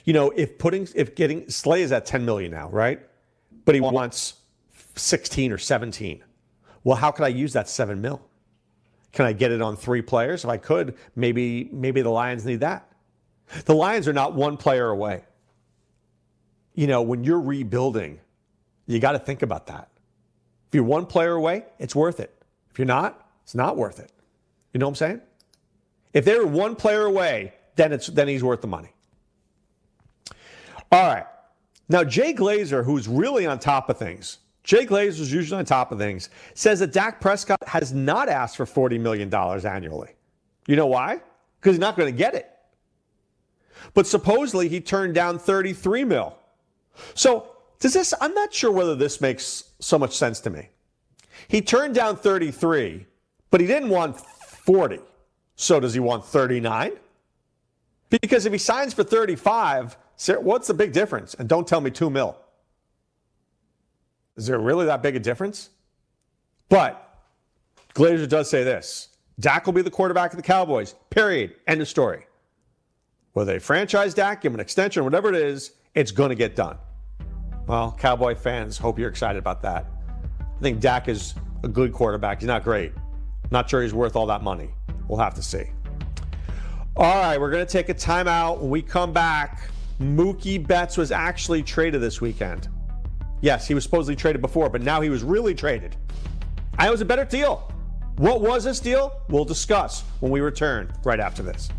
You 0.04 0.14
know, 0.14 0.32
if 0.32 0.58
putting 0.58 0.88
if 0.96 1.16
getting 1.16 1.50
Slay 1.50 1.82
is 1.82 1.92
at 1.92 2.06
10 2.06 2.26
million 2.26 2.52
now, 2.52 2.70
right? 2.70 3.00
But 3.66 3.76
he 3.76 3.82
wants 3.82 4.36
16 4.96 5.52
or 5.52 5.58
17. 5.58 6.24
Well, 6.84 6.96
how 6.96 7.12
could 7.12 7.26
I 7.26 7.30
use 7.30 7.54
that 7.54 7.68
7 7.68 8.02
mil? 8.02 8.22
Can 9.12 9.26
I 9.26 9.34
get 9.34 9.52
it 9.52 9.62
on 9.62 9.78
three 9.78 10.02
players? 10.02 10.44
If 10.44 10.50
I 10.50 10.58
could, 10.58 10.96
maybe 11.16 11.70
maybe 11.72 12.02
the 12.02 12.10
Lions 12.10 12.46
need 12.46 12.60
that. 12.60 12.92
The 13.66 13.74
Lions 13.74 14.08
are 14.08 14.14
not 14.14 14.34
one 14.34 14.58
player 14.58 14.90
away. 14.90 15.24
You 16.74 16.88
know, 16.88 17.02
when 17.02 17.24
you're 17.24 17.40
rebuilding, 17.40 18.20
you 18.86 19.00
got 19.00 19.14
to 19.14 19.20
think 19.20 19.42
about 19.42 19.68
that. 19.68 19.90
If 20.68 20.76
you're 20.76 20.84
one 20.84 21.06
player 21.06 21.34
away, 21.34 21.66
it's 21.80 21.96
worth 21.96 22.20
it. 22.20 22.36
If 22.72 22.80
you're 22.80 22.86
not, 22.86 23.30
it's 23.44 23.56
not 23.56 23.78
worth 23.78 24.00
it. 24.00 24.12
You 24.74 24.80
know 24.80 24.88
what 24.88 24.92
I'm 24.92 24.96
saying? 24.96 25.22
If 26.14 26.26
they're 26.26 26.46
one 26.46 26.76
player 26.76 27.06
away, 27.06 27.54
then 27.76 27.94
it's 27.94 28.08
then 28.08 28.28
he's 28.28 28.44
worth 28.44 28.62
the 28.62 28.68
money. 28.68 28.95
All 30.92 31.08
right. 31.08 31.26
Now 31.90 32.04
Jay 32.04 32.34
Glazer, 32.34 32.84
who's 32.84 33.08
really 33.08 33.46
on 33.46 33.60
top 33.60 33.90
of 33.90 33.98
things, 33.98 34.40
Jay 34.64 34.86
Glazer 34.86 35.20
is 35.20 35.32
usually 35.32 35.60
on 35.60 35.66
top 35.66 35.92
of 35.92 36.00
things, 36.00 36.30
says 36.56 36.80
that 36.80 36.92
Dak 36.92 37.22
Prescott 37.22 37.60
has 37.68 37.94
not 37.94 38.30
asked 38.30 38.58
for 38.58 38.66
$40 38.66 39.00
million 39.00 39.34
annually. 39.34 40.16
You 40.68 40.76
know 40.76 40.88
why? 40.88 41.22
Because 41.60 41.76
he's 41.76 41.80
not 41.80 41.96
going 41.96 42.12
to 42.12 42.18
get 42.18 42.34
it. 42.34 42.50
But 43.94 44.08
supposedly 44.08 44.68
he 44.68 44.82
turned 44.82 45.14
down 45.14 45.38
33 45.38 46.04
mil. 46.04 46.36
So 47.14 47.52
does 47.80 47.94
this, 47.94 48.14
I'm 48.20 48.34
not 48.34 48.54
sure 48.54 48.72
whether 48.72 48.96
this 48.96 49.22
makes 49.22 49.66
so 49.80 50.00
much 50.00 50.18
sense 50.18 50.40
to 50.42 50.50
me. 50.50 50.70
He 51.48 51.62
turned 51.62 51.94
down 51.94 52.16
33, 52.16 53.06
but 53.52 53.62
he 53.62 53.68
didn't 53.68 53.90
want 53.90 54.20
40. 54.20 55.00
So 55.56 55.80
does 55.80 55.94
he 55.94 56.00
want 56.00 56.26
39? 56.26 56.94
Because 58.10 58.46
if 58.48 58.54
he 58.54 58.58
signs 58.58 58.94
for 58.94 59.04
35, 59.04 59.98
what's 60.40 60.68
the 60.68 60.74
big 60.74 60.92
difference? 60.92 61.34
And 61.34 61.48
don't 61.50 61.68
tell 61.68 61.82
me 61.82 61.92
two 61.92 62.10
mil. 62.10 62.38
Is 64.36 64.48
there 64.48 64.60
really 64.60 64.86
that 64.86 65.02
big 65.02 65.16
a 65.16 65.20
difference? 65.20 65.70
But 66.70 67.02
Glazer 67.94 68.28
does 68.28 68.50
say 68.50 68.64
this 68.64 69.10
Dak 69.40 69.66
will 69.66 69.74
be 69.74 69.82
the 69.82 69.92
quarterback 69.92 70.32
of 70.32 70.38
the 70.38 70.44
Cowboys, 70.44 70.96
period. 71.10 71.56
End 71.68 71.82
of 71.82 71.88
story. 71.88 72.26
Whether 73.34 73.54
they 73.54 73.60
franchise 73.60 74.14
Dak, 74.14 74.42
give 74.42 74.52
him 74.52 74.56
an 74.56 74.62
extension, 74.62 75.04
whatever 75.04 75.30
it 75.30 75.36
is, 75.36 75.74
it's 75.94 76.12
going 76.12 76.30
to 76.30 76.36
get 76.36 76.56
done. 76.56 76.78
Well, 77.68 77.96
Cowboy 78.00 78.36
fans, 78.36 78.78
hope 78.78 78.98
you're 78.98 79.10
excited 79.10 79.40
about 79.40 79.62
that. 79.64 79.86
I 80.40 80.62
think 80.62 80.80
Dak 80.80 81.10
is 81.10 81.34
a 81.64 81.68
good 81.68 81.92
quarterback. 81.92 82.40
He's 82.40 82.48
not 82.48 82.64
great. 82.64 82.94
Not 83.52 83.70
sure 83.70 83.82
he's 83.82 83.94
worth 83.94 84.16
all 84.16 84.26
that 84.28 84.42
money. 84.42 84.70
We'll 85.08 85.20
have 85.20 85.34
to 85.36 85.42
see. 85.42 85.66
All 86.96 87.16
right, 87.16 87.40
we're 87.40 87.52
going 87.52 87.66
to 87.66 87.72
take 87.72 87.90
a 87.90 87.94
timeout. 87.94 88.60
When 88.60 88.70
we 88.70 88.82
come 88.82 89.12
back, 89.12 89.70
Mookie 90.00 90.66
Betts 90.66 90.98
was 90.98 91.12
actually 91.12 91.64
traded 91.64 92.02
this 92.02 92.20
weekend. 92.20 92.68
Yes, 93.42 93.68
he 93.68 93.74
was 93.74 93.84
supposedly 93.84 94.16
traded 94.16 94.42
before, 94.42 94.70
but 94.70 94.82
now 94.82 95.02
he 95.02 95.10
was 95.10 95.24
really 95.24 95.54
traded. 95.54 95.96
And 96.78 96.88
it 96.88 96.92
was 96.92 97.02
a 97.02 97.06
better 97.06 97.26
deal. 97.26 97.72
What 98.18 98.42
was 98.42 98.64
this 98.64 98.80
deal? 98.80 99.12
We'll 99.30 99.46
discuss 99.46 100.04
when 100.20 100.32
we 100.32 100.42
return 100.42 100.92
right 101.04 101.20
after 101.20 101.44
this. 101.44 101.70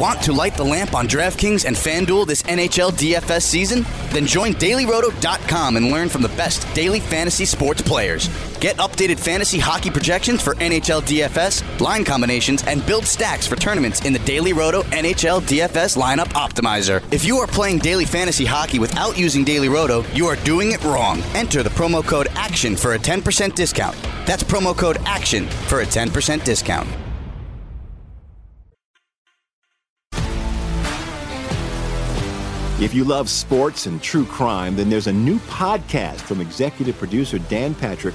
Want 0.00 0.22
to 0.22 0.32
light 0.32 0.54
the 0.54 0.64
lamp 0.64 0.94
on 0.94 1.06
DraftKings 1.06 1.66
and 1.66 1.76
FanDuel 1.76 2.26
this 2.26 2.42
NHL 2.44 2.92
DFS 2.92 3.42
season? 3.42 3.84
Then 4.08 4.24
join 4.24 4.54
dailyroto.com 4.54 5.76
and 5.76 5.90
learn 5.90 6.08
from 6.08 6.22
the 6.22 6.28
best 6.30 6.66
daily 6.74 7.00
fantasy 7.00 7.44
sports 7.44 7.82
players. 7.82 8.28
Get 8.60 8.76
updated 8.76 9.18
fantasy 9.18 9.58
hockey 9.58 9.88
projections 9.88 10.42
for 10.42 10.54
NHL 10.56 11.00
DFS, 11.00 11.80
line 11.80 12.04
combinations, 12.04 12.62
and 12.64 12.84
build 12.84 13.06
stacks 13.06 13.46
for 13.46 13.56
tournaments 13.56 14.04
in 14.04 14.12
the 14.12 14.18
Daily 14.18 14.52
Roto 14.52 14.82
NHL 14.82 15.40
DFS 15.40 15.96
lineup 15.96 16.28
optimizer. 16.34 17.02
If 17.10 17.24
you 17.24 17.38
are 17.38 17.46
playing 17.46 17.78
daily 17.78 18.04
fantasy 18.04 18.44
hockey 18.44 18.78
without 18.78 19.18
using 19.18 19.44
Daily 19.44 19.70
Roto, 19.70 20.04
you 20.12 20.26
are 20.26 20.36
doing 20.36 20.72
it 20.72 20.84
wrong. 20.84 21.22
Enter 21.34 21.62
the 21.62 21.70
promo 21.70 22.06
code 22.06 22.28
ACTION 22.34 22.76
for 22.76 22.92
a 22.92 22.98
10% 22.98 23.54
discount. 23.54 23.96
That's 24.26 24.42
promo 24.42 24.76
code 24.76 24.98
ACTION 25.06 25.46
for 25.46 25.80
a 25.80 25.86
10% 25.86 26.44
discount. 26.44 26.88
If 32.78 32.94
you 32.94 33.04
love 33.04 33.28
sports 33.28 33.84
and 33.84 34.02
true 34.02 34.24
crime, 34.24 34.74
then 34.74 34.88
there's 34.88 35.06
a 35.06 35.12
new 35.12 35.38
podcast 35.40 36.16
from 36.16 36.40
executive 36.40 36.96
producer 36.96 37.38
Dan 37.38 37.74
Patrick 37.74 38.14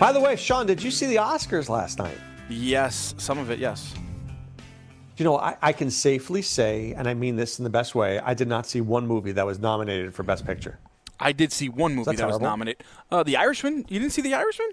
By 0.00 0.12
the 0.12 0.20
way, 0.20 0.34
Sean, 0.34 0.64
did 0.64 0.82
you 0.82 0.90
see 0.90 1.04
the 1.04 1.16
Oscars 1.16 1.68
last 1.68 1.98
night? 1.98 2.16
Yes, 2.48 3.14
some 3.18 3.36
of 3.36 3.50
it, 3.50 3.58
yes. 3.58 3.94
You 5.18 5.24
know, 5.24 5.36
I, 5.36 5.58
I 5.60 5.72
can 5.74 5.90
safely 5.90 6.40
say, 6.40 6.94
and 6.94 7.06
I 7.06 7.12
mean 7.12 7.36
this 7.36 7.58
in 7.58 7.64
the 7.64 7.70
best 7.70 7.94
way, 7.94 8.18
I 8.18 8.32
did 8.32 8.48
not 8.48 8.64
see 8.64 8.80
one 8.80 9.06
movie 9.06 9.32
that 9.32 9.44
was 9.44 9.58
nominated 9.58 10.14
for 10.14 10.22
Best 10.22 10.46
Picture. 10.46 10.78
I 11.20 11.32
did 11.32 11.52
see 11.52 11.68
one 11.68 11.94
movie 11.94 12.16
that 12.16 12.26
was 12.26 12.40
nominated. 12.40 12.82
Uh, 13.10 13.24
the 13.24 13.36
Irishman. 13.36 13.84
You 13.90 13.98
didn't 13.98 14.12
see 14.12 14.22
The 14.22 14.32
Irishman? 14.32 14.70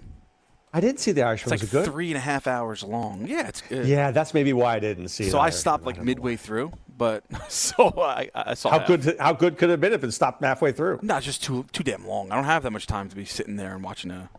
I 0.72 0.80
didn't 0.80 1.00
see 1.00 1.12
The 1.12 1.24
Irishman. 1.24 1.52
It's 1.52 1.62
like 1.62 1.68
it 1.68 1.72
good? 1.72 1.84
three 1.92 2.08
and 2.08 2.16
a 2.16 2.20
half 2.20 2.46
hours 2.46 2.82
long. 2.82 3.26
Yeah, 3.26 3.48
it's 3.48 3.60
good. 3.60 3.86
Yeah, 3.86 4.10
that's 4.12 4.32
maybe 4.32 4.54
why 4.54 4.76
I 4.76 4.78
didn't 4.78 5.08
see 5.08 5.24
it. 5.24 5.30
So 5.32 5.38
I 5.38 5.50
stopped 5.50 5.84
like 5.84 6.02
midway 6.02 6.36
through, 6.36 6.72
but 6.96 7.24
so 7.52 7.92
I, 7.98 8.30
I 8.34 8.54
saw 8.54 8.70
How 8.70 8.78
that. 8.78 8.86
good? 8.86 9.16
How 9.20 9.34
good 9.34 9.58
could 9.58 9.68
it 9.68 9.72
have 9.72 9.80
been 9.82 9.92
if 9.92 10.02
it 10.02 10.12
stopped 10.12 10.42
halfway 10.42 10.72
through? 10.72 11.00
No, 11.02 11.18
it's 11.18 11.26
just 11.26 11.44
too 11.44 11.66
too 11.72 11.82
damn 11.84 12.06
long. 12.06 12.32
I 12.32 12.36
don't 12.36 12.44
have 12.44 12.62
that 12.62 12.70
much 12.70 12.86
time 12.86 13.10
to 13.10 13.16
be 13.16 13.26
sitting 13.26 13.56
there 13.56 13.74
and 13.74 13.84
watching 13.84 14.10
a 14.10 14.30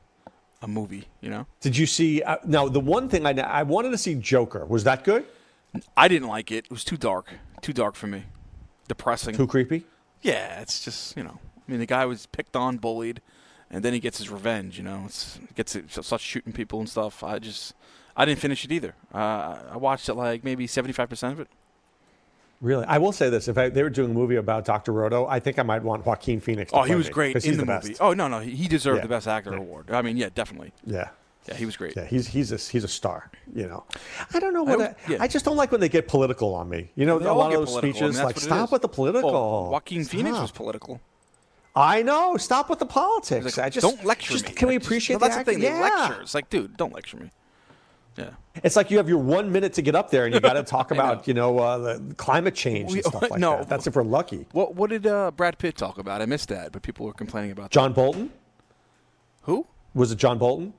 a 0.62 0.68
movie. 0.68 1.08
You 1.22 1.30
know, 1.30 1.48
Did 1.62 1.78
you 1.78 1.86
see? 1.86 2.22
Uh, 2.22 2.38
now, 2.46 2.68
the 2.68 2.80
one 2.80 3.10
thing 3.10 3.26
I 3.26 3.32
I 3.32 3.64
wanted 3.64 3.92
to 3.92 3.98
see 3.98 4.16
Joker. 4.16 4.66
Was 4.66 4.84
that 4.84 5.04
good? 5.04 5.26
I 5.96 6.08
didn't 6.08 6.28
like 6.28 6.52
it. 6.52 6.66
It 6.66 6.72
was 6.72 6.84
too 6.84 6.98
dark. 6.98 7.28
Too 7.62 7.74
dark 7.74 7.96
for 7.96 8.08
me. 8.08 8.24
Depressing. 8.88 9.36
Too 9.36 9.48
creepy. 9.48 9.86
Yeah, 10.22 10.60
it's 10.62 10.84
just 10.84 11.16
you 11.16 11.24
know. 11.24 11.40
I 11.68 11.72
mean, 11.72 11.80
the 11.80 11.86
guy 11.86 12.06
was 12.06 12.26
picked 12.26 12.56
on, 12.56 12.78
bullied, 12.78 13.22
and 13.70 13.84
then 13.84 13.94
he 13.94 14.00
gets 14.00 14.18
his 14.18 14.30
revenge. 14.30 14.78
You 14.78 14.84
know, 14.84 15.04
it's 15.06 15.40
gets 15.56 15.76
it, 15.76 15.92
starts 15.92 16.24
shooting 16.24 16.54
people 16.54 16.80
and 16.80 16.90
stuff. 16.90 17.24
I 17.24 17.40
just 17.40 17.76
I 18.18 18.26
didn't 18.26 18.40
finish 18.40 18.66
it 18.66 18.72
either. 18.72 18.96
Uh, 19.14 19.60
I 19.72 19.78
watched 19.78 20.10
it 20.10 20.16
like 20.16 20.44
maybe 20.44 20.66
seventy 20.68 20.94
five 20.94 21.10
percent 21.10 21.34
of 21.34 21.40
it. 21.42 21.48
Really, 22.62 22.84
I 22.86 22.98
will 22.98 23.14
say 23.14 23.30
this: 23.30 23.48
if 23.48 23.58
I, 23.58 23.70
they 23.70 23.84
were 23.84 23.90
doing 23.90 24.12
a 24.12 24.14
movie 24.14 24.36
about 24.36 24.66
Doctor 24.66 24.92
Roto, 24.92 25.26
I 25.28 25.40
think 25.40 25.60
I 25.60 25.64
might 25.64 25.82
want 25.82 26.06
Joaquin 26.06 26.42
Phoenix. 26.42 26.72
To 26.72 26.80
Oh, 26.80 26.82
he 26.84 26.94
was 26.96 27.08
me, 27.08 27.14
great 27.14 27.46
in 27.46 27.56
the, 27.58 27.66
best. 27.66 27.88
movie. 27.88 27.98
Oh 28.02 28.14
no, 28.14 28.28
no, 28.28 28.40
he 28.40 28.68
deserved 28.68 28.98
Yeah. 28.98 29.04
the 29.04 29.08
best 29.10 29.28
actor 29.30 29.52
Yeah. 29.52 29.58
award. 29.60 29.90
I 29.92 30.02
mean, 30.02 30.18
yeah, 30.18 30.28
definitely. 30.36 30.74
Yeah. 30.86 31.10
Yeah, 31.48 31.56
he 31.56 31.66
was 31.66 31.78
great. 31.78 31.96
Yeah, 31.96 32.04
he's 32.06 32.28
he's 32.28 32.52
a 32.52 32.58
he's 32.58 32.84
a 32.84 32.88
star. 32.90 33.32
You 33.56 33.66
know, 33.68 33.86
I 34.34 34.40
don't 34.40 34.54
know 34.54 34.64
what 34.64 34.82
I, 34.82 34.84
don't- 34.88 34.98
yeah. 35.08 35.18
I 35.22 35.28
just 35.30 35.46
don't 35.46 35.56
like 35.56 35.72
when 35.72 35.80
they 35.80 35.88
get 35.90 36.08
political 36.10 36.54
on 36.54 36.68
me. 36.68 36.92
You 36.96 37.06
know, 37.06 37.18
They 37.18 37.26
a 37.28 37.34
lot 37.34 37.54
of 37.54 37.60
those. 37.66 37.76
I 37.78 37.80
speeches 37.80 38.22
like 38.22 38.38
stop 38.38 38.72
with 38.74 38.82
the 38.82 38.90
political. 38.90 39.32
Well, 39.32 39.72
Joaquin 39.72 40.04
Phoenix 40.04 40.38
was 40.38 40.52
political. 40.52 41.00
I 41.76 42.02
know. 42.02 42.36
Stop 42.36 42.70
with 42.70 42.80
the 42.80 42.86
politics. 42.86 43.58
Like, 43.58 43.66
I 43.66 43.70
just 43.70 43.88
don't 43.88 44.04
lecture 44.06 44.34
just, 44.34 44.48
me. 44.50 44.54
Can 44.54 44.68
we 44.68 44.74
Like, 44.76 44.82
just- 44.82 44.88
appreciate 44.88 45.14
no, 45.22 45.28
that's 45.28 45.38
the, 45.38 45.44
the 45.46 45.52
thing. 45.62 45.66
act- 45.66 45.76
They 45.96 46.00
lecture. 46.02 46.22
It's 46.24 46.36
like, 46.36 46.50
dude, 46.50 46.76
don't 46.76 46.94
lecture 46.94 47.16
me. 47.18 47.32
Yeah. 48.20 48.62
It's 48.64 48.76
like 48.76 48.92
you 48.92 48.98
have 48.98 49.08
your 49.08 49.20
one 49.20 49.52
minute 49.52 49.74
to 49.74 49.82
get 49.82 49.96
up 49.96 50.10
there, 50.12 50.26
and 50.26 50.34
you 50.34 50.40
got 50.40 50.54
to 50.54 50.64
talk 50.78 50.92
know. 50.92 50.96
about 50.96 51.28
you 51.28 51.34
know 51.34 51.60
uh, 51.60 51.78
the 51.78 52.16
climate 52.16 52.56
change 52.56 52.92
and 52.94 53.04
stuff 53.04 53.22
like 53.30 53.40
no. 53.40 53.58
that. 53.58 53.70
That's 53.70 53.88
if 53.88 53.96
we're 53.96 54.04
lucky. 54.04 54.46
What 54.52 54.76
what 54.76 54.90
did 54.90 55.08
uh, 55.08 55.32
Brad 55.32 55.58
Pitt 55.58 55.78
talk 55.78 55.98
about? 55.98 56.22
I 56.22 56.26
missed 56.26 56.50
that, 56.50 56.72
but 56.72 56.82
people 56.82 57.06
were 57.06 57.14
complaining 57.14 57.52
about 57.52 57.72
John 57.72 57.94
Bolton. 57.94 58.32
Who? 59.44 59.66
Was 59.94 60.12
it 60.12 60.18
John 60.18 60.38
Bolton? 60.38 60.74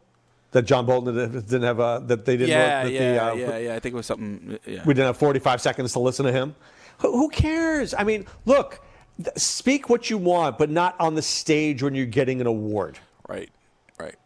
That 0.52 0.62
John 0.62 0.84
Bolton 0.84 1.14
didn't 1.14 1.62
have 1.62 1.78
a 1.78 2.02
that 2.06 2.24
they 2.24 2.36
didn't. 2.36 2.50
Yeah, 2.50 2.84
that 2.84 2.92
yeah, 2.92 3.12
the, 3.12 3.24
uh, 3.24 3.34
yeah, 3.34 3.58
yeah. 3.58 3.74
I 3.74 3.78
think 3.78 3.94
it 3.94 3.96
was 3.96 4.06
something. 4.06 4.58
Yeah. 4.66 4.82
We 4.84 4.94
didn't 4.94 5.06
have 5.06 5.16
45 5.16 5.60
seconds 5.60 5.92
to 5.92 6.00
listen 6.00 6.26
to 6.26 6.32
him. 6.32 6.56
Who, 6.98 7.12
who 7.12 7.28
cares? 7.30 7.94
I 7.94 8.02
mean, 8.02 8.26
look, 8.46 8.84
th- 9.22 9.36
speak 9.38 9.88
what 9.88 10.10
you 10.10 10.18
want, 10.18 10.58
but 10.58 10.68
not 10.70 10.98
on 11.00 11.14
the 11.14 11.22
stage 11.22 11.82
when 11.82 11.94
you're 11.94 12.06
getting 12.06 12.40
an 12.40 12.46
award. 12.46 12.98
Right, 13.28 13.48
right. 13.98 14.16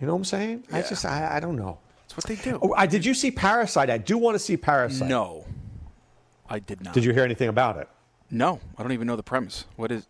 You 0.00 0.06
know 0.06 0.12
what 0.12 0.18
I'm 0.18 0.24
saying? 0.24 0.64
I 0.72 0.82
just, 0.82 1.04
I, 1.04 1.36
I 1.36 1.40
don't 1.40 1.56
know. 1.56 1.78
That's 2.16 2.28
what 2.28 2.38
they 2.38 2.50
do. 2.50 2.58
Oh, 2.62 2.74
I, 2.76 2.86
did 2.86 3.04
you 3.04 3.14
see 3.14 3.30
Parasite? 3.30 3.90
I 3.90 3.98
do 3.98 4.16
want 4.18 4.34
to 4.34 4.38
see 4.38 4.56
Parasite. 4.56 5.08
No, 5.08 5.44
I 6.48 6.58
did 6.58 6.82
not. 6.82 6.94
Did 6.94 7.04
you 7.04 7.12
hear 7.12 7.24
anything 7.24 7.48
about 7.48 7.76
it? 7.78 7.88
No, 8.30 8.60
I 8.78 8.82
don't 8.82 8.92
even 8.92 9.06
know 9.06 9.16
the 9.16 9.22
premise. 9.22 9.64
What 9.76 9.90
is? 9.92 10.06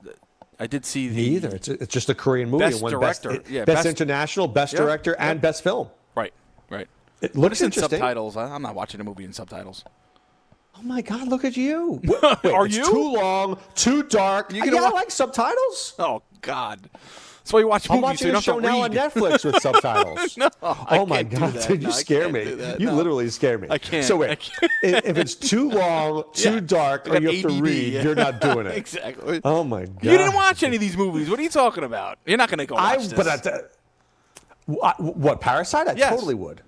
I 0.58 0.66
did 0.66 0.84
see 0.86 1.08
the 1.08 1.16
Me 1.16 1.22
either. 1.36 1.48
It's, 1.54 1.68
it's 1.68 1.92
just 1.92 2.08
a 2.10 2.14
Korean 2.14 2.48
movie. 2.48 2.64
Best 2.64 2.84
director. 2.84 3.30
Best, 3.38 3.50
Yeah, 3.50 3.64
best, 3.64 3.76
best- 3.78 3.86
international, 3.88 4.46
best 4.48 4.72
Yeah, 4.72 4.80
director, 4.80 5.16
yeah. 5.18 5.30
and 5.30 5.40
best 5.40 5.64
film. 5.64 5.88
Right, 6.14 6.32
right. 6.70 6.86
It 7.22 7.34
looks 7.36 7.60
in 7.60 7.66
interesting. 7.66 7.98
subtitles. 7.98 8.36
I, 8.36 8.44
I'm 8.54 8.62
not 8.62 8.74
watching 8.74 9.00
a 9.00 9.04
movie 9.04 9.24
in 9.24 9.32
subtitles. 9.32 9.84
Oh 10.78 10.82
my 10.82 11.02
God! 11.02 11.28
Look 11.28 11.44
at 11.44 11.56
you. 11.56 12.00
Wait, 12.04 12.22
Are 12.52 12.66
it's 12.66 12.76
you? 12.76 12.84
Too 12.84 13.12
long, 13.14 13.58
too 13.74 14.02
dark. 14.04 14.52
You 14.52 14.58
yeah, 14.58 14.66
gonna 14.66 14.78
I 14.78 14.82
watch- 14.84 14.94
like 14.94 15.10
subtitles. 15.10 15.94
Oh 15.98 16.22
God. 16.40 16.88
That's 17.44 17.52
why 17.52 17.60
you 17.60 17.68
watch 17.68 17.90
I'm 17.90 18.00
movies. 18.00 18.20
so 18.20 18.28
watching 18.28 18.28
you 18.32 18.36
a 18.38 18.40
show 18.42 18.58
now 18.58 18.80
on. 18.80 18.90
Netflix 18.92 19.44
with 19.44 19.56
subtitles. 19.62 20.38
no, 20.38 20.48
oh 20.62 21.04
my 21.04 21.22
god, 21.22 21.60
dude, 21.68 21.82
you 21.82 21.88
I 21.88 21.92
scare 21.92 22.30
me. 22.30 22.44
You 22.78 22.86
No. 22.86 22.94
literally 22.94 23.28
scare 23.28 23.58
me. 23.58 23.68
I 23.70 23.76
can't. 23.76 24.02
So 24.06 24.16
wait, 24.16 24.40
can't. 24.40 24.72
if 25.04 25.18
it's 25.18 25.34
too 25.34 25.68
long, 25.68 26.24
too 26.32 26.54
Yeah. 26.54 26.60
dark, 26.60 27.06
or 27.06 27.18
you 27.18 27.30
have 27.42 27.52
to 27.52 27.62
read, 27.62 27.92
yeah. 27.92 28.02
you're 28.02 28.14
not 28.14 28.40
doing 28.40 28.66
it. 28.66 28.76
exactly. 28.78 29.42
Oh 29.44 29.62
my 29.62 29.84
god. 29.84 30.02
You 30.04 30.10
didn't 30.16 30.32
watch 30.34 30.62
any 30.62 30.76
of 30.76 30.80
these 30.80 30.96
movies. 30.96 31.28
What 31.28 31.38
are 31.38 31.42
you 31.42 31.50
talking 31.50 31.84
about? 31.84 32.18
You're 32.24 32.38
not 32.38 32.48
going 32.48 32.60
to 32.60 32.66
go 32.66 32.76
watch 32.76 32.98
I 32.98 33.02
this. 33.02 33.12
but 33.12 33.26
I, 33.28 33.60
what, 34.64 34.98
what 34.98 35.40
Parasite? 35.42 35.86
I 35.88 35.92
Yes. 35.92 36.08
totally 36.10 36.34
would. 36.34 36.62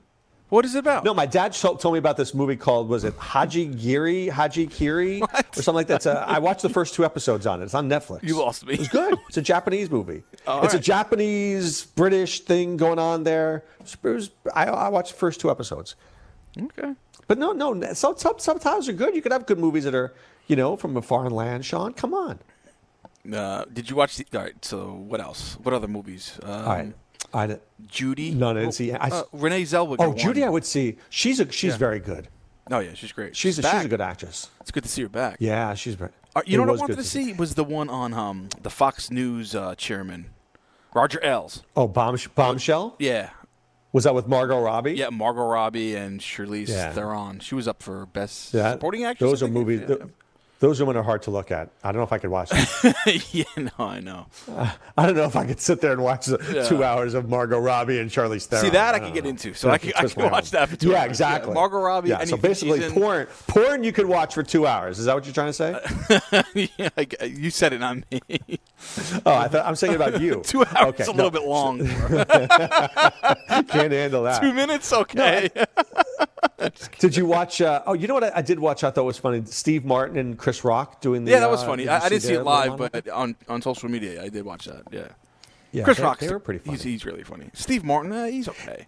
What 0.48 0.64
is 0.64 0.74
it 0.74 0.78
about? 0.80 1.04
No, 1.04 1.12
my 1.14 1.26
dad 1.26 1.52
told, 1.52 1.80
told 1.80 1.94
me 1.94 1.98
about 1.98 2.16
this 2.16 2.34
movie 2.34 2.56
called 2.56 2.88
was 2.88 3.04
it 3.04 3.14
Haji 3.14 3.66
Giri, 3.66 4.28
Haji 4.28 4.66
Kiri, 4.68 5.20
or 5.22 5.28
something 5.52 5.74
like 5.74 5.86
that. 5.88 5.96
It's 5.96 6.06
a- 6.06 6.24
I 6.26 6.38
watched 6.38 6.62
the 6.62 6.68
first 6.68 6.94
two 6.94 7.04
episodes 7.04 7.46
on 7.46 7.60
it. 7.60 7.64
It's 7.64 7.74
on 7.74 7.88
Netflix. 7.88 8.22
You 8.22 8.38
lost 8.38 8.64
me. 8.66 8.74
It 8.74 8.78
was 8.80 8.88
good. 8.88 9.18
It's 9.28 9.36
a 9.36 9.42
Japanese 9.42 9.90
movie. 9.90 10.22
Oh, 10.48 10.62
it's 10.62 10.74
a. 10.74 10.78
Japanese 10.78 11.84
British 11.86 12.40
thing 12.42 12.76
going 12.76 13.00
on 13.00 13.24
there. 13.24 13.64
It 13.80 13.96
was- 14.04 14.30
I, 14.54 14.66
I 14.66 14.88
watched 14.90 15.10
the 15.12 15.18
first 15.18 15.40
two 15.40 15.50
episodes. 15.50 15.96
Okay. 16.56 16.94
But 17.26 17.38
no, 17.38 17.50
no, 17.52 17.92
some, 17.94 18.16
some, 18.16 18.38
sometimes 18.38 18.88
are 18.88 18.92
good. 18.92 19.16
You 19.16 19.22
could 19.22 19.32
have 19.32 19.46
good 19.46 19.58
movies 19.58 19.82
that 19.84 19.94
are, 19.96 20.14
you 20.46 20.54
know, 20.54 20.76
from 20.76 20.96
a 20.96 21.02
foreign 21.02 21.32
land. 21.32 21.64
Sean, 21.64 21.92
come 21.92 22.14
on. 22.14 22.38
Uh, 23.32 23.64
did 23.72 23.90
you 23.90 23.96
watch 23.96 24.16
the? 24.16 24.26
All 24.34 24.44
right. 24.44 24.64
So 24.64 24.92
what 24.92 25.20
else? 25.20 25.54
What 25.64 25.74
other 25.74 25.88
movies? 25.88 26.38
Um, 26.44 26.50
All 26.52 26.66
right. 26.68 26.94
I, 27.34 27.58
Judy. 27.86 28.30
no, 28.32 28.50
I 28.50 28.54
didn't 28.54 28.72
see. 28.72 28.92
I, 28.92 29.08
Uh, 29.08 29.22
Renee 29.32 29.62
Zellweger. 29.62 29.96
oh, 30.00 30.08
won. 30.10 30.18
Judy, 30.18 30.44
I 30.44 30.48
would 30.48 30.64
see. 30.64 30.96
She's 31.10 31.40
a, 31.40 31.50
she's 31.50 31.72
Yeah. 31.72 31.78
very 31.78 32.00
good. 32.00 32.28
Oh 32.70 32.80
yeah, 32.80 32.94
she's 32.94 33.12
great. 33.12 33.36
She's 33.36 33.58
a, 33.58 33.62
she's 33.62 33.84
a 33.84 33.88
good 33.88 34.00
actress. 34.00 34.48
It's 34.60 34.70
good 34.72 34.82
to 34.82 34.88
see 34.88 35.02
her 35.02 35.08
back. 35.08 35.36
Yeah, 35.38 35.74
she's 35.74 35.94
very. 35.94 36.10
Uh, 36.34 36.42
you 36.46 36.56
know 36.58 36.64
what 36.64 36.76
I 36.76 36.80
wanted 36.80 36.96
to 36.96 37.04
see 37.04 37.32
was 37.32 37.54
the 37.54 37.64
one 37.64 37.88
on 37.88 38.12
um, 38.12 38.48
the 38.62 38.70
Fox 38.70 39.10
News 39.10 39.54
uh, 39.54 39.74
chairman, 39.76 40.26
Roger 40.94 41.20
Ailes. 41.24 41.62
Oh, 41.76 41.86
bomb, 41.88 42.16
bombshell. 42.34 42.96
Yeah, 42.98 43.30
Was 43.92 44.04
that 44.04 44.14
with 44.14 44.26
Margot 44.26 44.60
Robbie? 44.60 44.92
yeah, 44.94 45.08
Margot 45.10 45.46
Robbie 45.46 45.94
and 45.94 46.20
Charlize 46.20 46.68
Yeah. 46.68 46.92
Theron. 46.92 47.38
She 47.40 47.54
was 47.54 47.66
up 47.68 47.82
for 47.82 48.04
best 48.06 48.52
Yeah, 48.52 48.72
supporting 48.72 49.04
actress. 49.04 49.30
Those 49.30 49.42
are 49.42 49.48
movies. 49.48 49.82
Yeah. 49.88 49.96
Th- 50.58 50.60
those 50.60 50.80
women 50.80 50.96
are 50.96 51.02
hard 51.02 51.22
to 51.22 51.30
look 51.30 51.50
at. 51.50 51.70
I 51.84 51.92
don't 51.92 51.98
know 52.00 52.04
if 52.04 52.12
I 52.12 52.18
could 52.18 52.30
watch 52.30 52.50
them. 52.50 52.94
yeah, 53.32 53.44
no, 53.56 53.70
I 53.78 54.00
know. 54.00 54.26
Uh, 54.50 54.70
I 54.96 55.06
don't 55.06 55.14
know 55.16 55.24
if 55.24 55.36
I 55.36 55.46
could 55.46 55.60
sit 55.60 55.80
there 55.80 55.92
and 55.92 56.02
watch 56.02 56.26
the 56.26 56.38
Yeah. 56.52 56.64
two 56.64 56.82
hours 56.82 57.14
of 57.14 57.28
Margot 57.28 57.58
Robbie 57.58 57.98
and 57.98 58.10
Charlie 58.10 58.38
Theron. 58.38 58.64
See 58.64 58.70
that 58.70 58.94
I 58.94 58.98
don't 58.98 59.06
can 59.08 59.14
get 59.14 59.24
know. 59.24 59.30
into, 59.30 59.54
so 59.54 59.70
I 59.70 59.78
could 59.78 59.94
I 59.96 60.06
can 60.08 60.30
watch 60.30 60.50
that 60.52 60.68
for 60.68 60.76
two 60.76 60.90
Yeah, 60.90 61.02
hours. 61.02 61.10
exactly. 61.10 61.52
Margot 61.54 61.78
Robbie. 61.78 62.08
Yeah, 62.10 62.24
so 62.24 62.36
basically, 62.36 62.80
porn. 62.90 63.26
Porn 63.46 63.84
you 63.84 63.92
could 63.92 64.06
watch 64.06 64.34
for 64.34 64.42
two 64.42 64.66
hours. 64.66 64.98
Is 64.98 65.04
that 65.06 65.14
what 65.14 65.24
you're 65.26 65.34
trying 65.34 65.48
to 65.48 65.52
say? 65.52 65.78
yeah, 66.78 66.88
I 66.96 67.06
you 67.24 67.50
said 67.50 67.72
it, 67.72 67.78
not 67.80 67.96
me. 68.10 68.20
oh, 69.26 69.34
I 69.34 69.48
thought 69.48 69.64
I'm 69.66 69.76
saying 69.76 69.94
about 69.94 70.20
you. 70.20 70.42
Two 70.44 70.64
hours 70.64 70.94
Okay, 71.00 71.04
a 71.04 71.06
no. 71.08 71.12
little 71.12 71.30
bit 71.30 71.44
long. 71.44 71.78
Can't 73.68 73.92
handle 73.92 74.22
that. 74.24 74.40
Two 74.40 74.52
minutes, 74.52 74.92
okay. 74.92 75.50
Did 76.98 77.16
you 77.16 77.26
watch? 77.26 77.60
Uh, 77.60 77.82
oh, 77.86 77.92
you 77.92 78.06
know 78.08 78.14
what 78.14 78.24
I, 78.24 78.32
I 78.36 78.42
did 78.42 78.58
watch. 78.58 78.84
I 78.84 78.90
thought 78.90 79.04
was 79.04 79.18
funny. 79.18 79.42
Steve 79.44 79.84
Martin 79.84 80.16
and 80.18 80.38
Chris 80.38 80.64
Rock 80.64 81.00
doing 81.00 81.24
the. 81.24 81.30
yeah, 81.30 81.40
that 81.40 81.50
was 81.50 81.62
uh, 81.62 81.66
funny. 81.66 81.84
did 81.84 81.90
I, 81.90 82.04
I 82.04 82.08
didn't 82.08 82.22
see 82.22 82.34
it 82.34 82.42
live, 82.42 82.76
but 82.76 83.08
on, 83.08 83.36
on 83.48 83.62
social 83.62 83.88
media, 83.88 84.22
I 84.22 84.28
did 84.28 84.44
watch 84.44 84.66
that. 84.66 84.82
Yeah. 84.90 85.08
Yeah, 85.72 85.84
Chris 85.84 85.98
Rock. 85.98 86.20
they 86.20 86.28
were 86.28 86.38
pretty 86.38 86.60
He's, 86.70 86.80
funny. 86.80 86.92
he's 86.92 87.04
really 87.04 87.22
funny. 87.22 87.50
Steve 87.52 87.84
Martin, 87.84 88.12
uh, 88.12 88.26
he's 88.26 88.48
okay. 88.48 88.86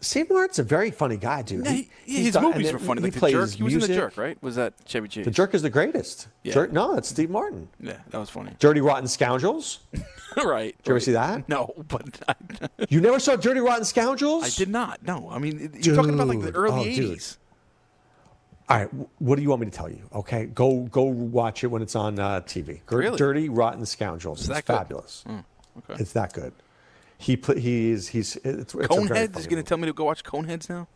Steve 0.00 0.30
Martin's 0.30 0.60
a 0.60 0.62
very 0.62 0.92
funny 0.92 1.16
guy, 1.16 1.42
dude. 1.42 1.64
Yeah, 1.64 1.72
he, 1.72 1.90
he's 2.04 2.24
his 2.26 2.34
done- 2.34 2.44
movies 2.44 2.72
were 2.72 2.78
funny. 2.78 3.00
He 3.00 3.06
Like 3.06 3.14
the 3.14 3.18
plays 3.18 3.32
jerk. 3.32 3.50
He 3.50 3.62
was 3.64 3.74
in 3.74 3.80
the 3.80 3.88
jerk, 3.88 4.16
right? 4.16 4.40
Was 4.42 4.54
that 4.56 4.74
Chevy 4.86 5.08
Chase? 5.08 5.24
The 5.24 5.30
Jerk 5.32 5.54
is 5.54 5.62
the 5.62 5.70
greatest. 5.70 6.28
Yeah. 6.44 6.54
Jerk, 6.54 6.72
no, 6.72 6.94
it's 6.94 7.08
Steve 7.08 7.30
Martin. 7.30 7.68
Yeah, 7.80 7.98
that 8.10 8.18
was 8.18 8.30
funny. 8.30 8.52
Dirty 8.60 8.80
Rotten 8.80 9.08
Scoundrels. 9.08 9.80
right. 10.36 10.76
Did 10.78 10.86
you 10.86 10.92
ever 10.92 11.00
see 11.00 11.12
that? 11.12 11.48
No, 11.48 11.74
but 11.88 12.20
I, 12.28 12.34
You 12.88 13.00
never 13.00 13.18
saw 13.18 13.34
Dirty 13.34 13.58
Rotten 13.60 13.84
Scoundrels? 13.84 14.44
I 14.44 14.50
did 14.50 14.68
not. 14.68 15.02
No, 15.02 15.28
I 15.30 15.38
mean 15.38 15.72
you're 15.82 15.96
talking 15.96 16.14
about 16.14 16.28
like 16.28 16.42
the 16.42 16.52
early 16.52 16.80
Oh, 16.80 16.84
dude. 16.94 17.18
'80s. 17.18 17.36
All 18.68 18.76
right, 18.76 18.88
what 19.18 19.36
do 19.36 19.42
you 19.42 19.48
want 19.48 19.62
me 19.62 19.66
to 19.70 19.72
tell 19.76 19.90
you? 19.90 20.02
Okay, 20.14 20.44
go 20.46 20.82
go 20.82 21.02
watch 21.04 21.64
it 21.64 21.68
when 21.68 21.80
it's 21.82 21.96
on 21.96 22.18
uh, 22.18 22.42
TV. 22.42 22.82
Really? 22.90 23.16
Dirty 23.16 23.48
Rotten 23.48 23.84
Scoundrels. 23.86 24.42
Is 24.42 24.50
It's 24.50 24.60
fabulous. 24.60 25.24
Oh, 25.26 25.42
okay. 25.90 26.00
It's 26.02 26.12
that 26.12 26.32
good. 26.34 26.52
He 27.18 27.36
pl- 27.36 27.56
he's 27.56 28.08
he's 28.08 28.36
it's, 28.36 28.44
it's 28.44 28.74
Coneheads 28.74 29.36
is 29.38 29.46
going 29.46 29.62
to 29.62 29.68
tell 29.68 29.76
me 29.78 29.86
to 29.86 29.92
go 29.92 30.04
watch 30.04 30.22
Coneheads 30.24 30.68
now. 30.70 30.86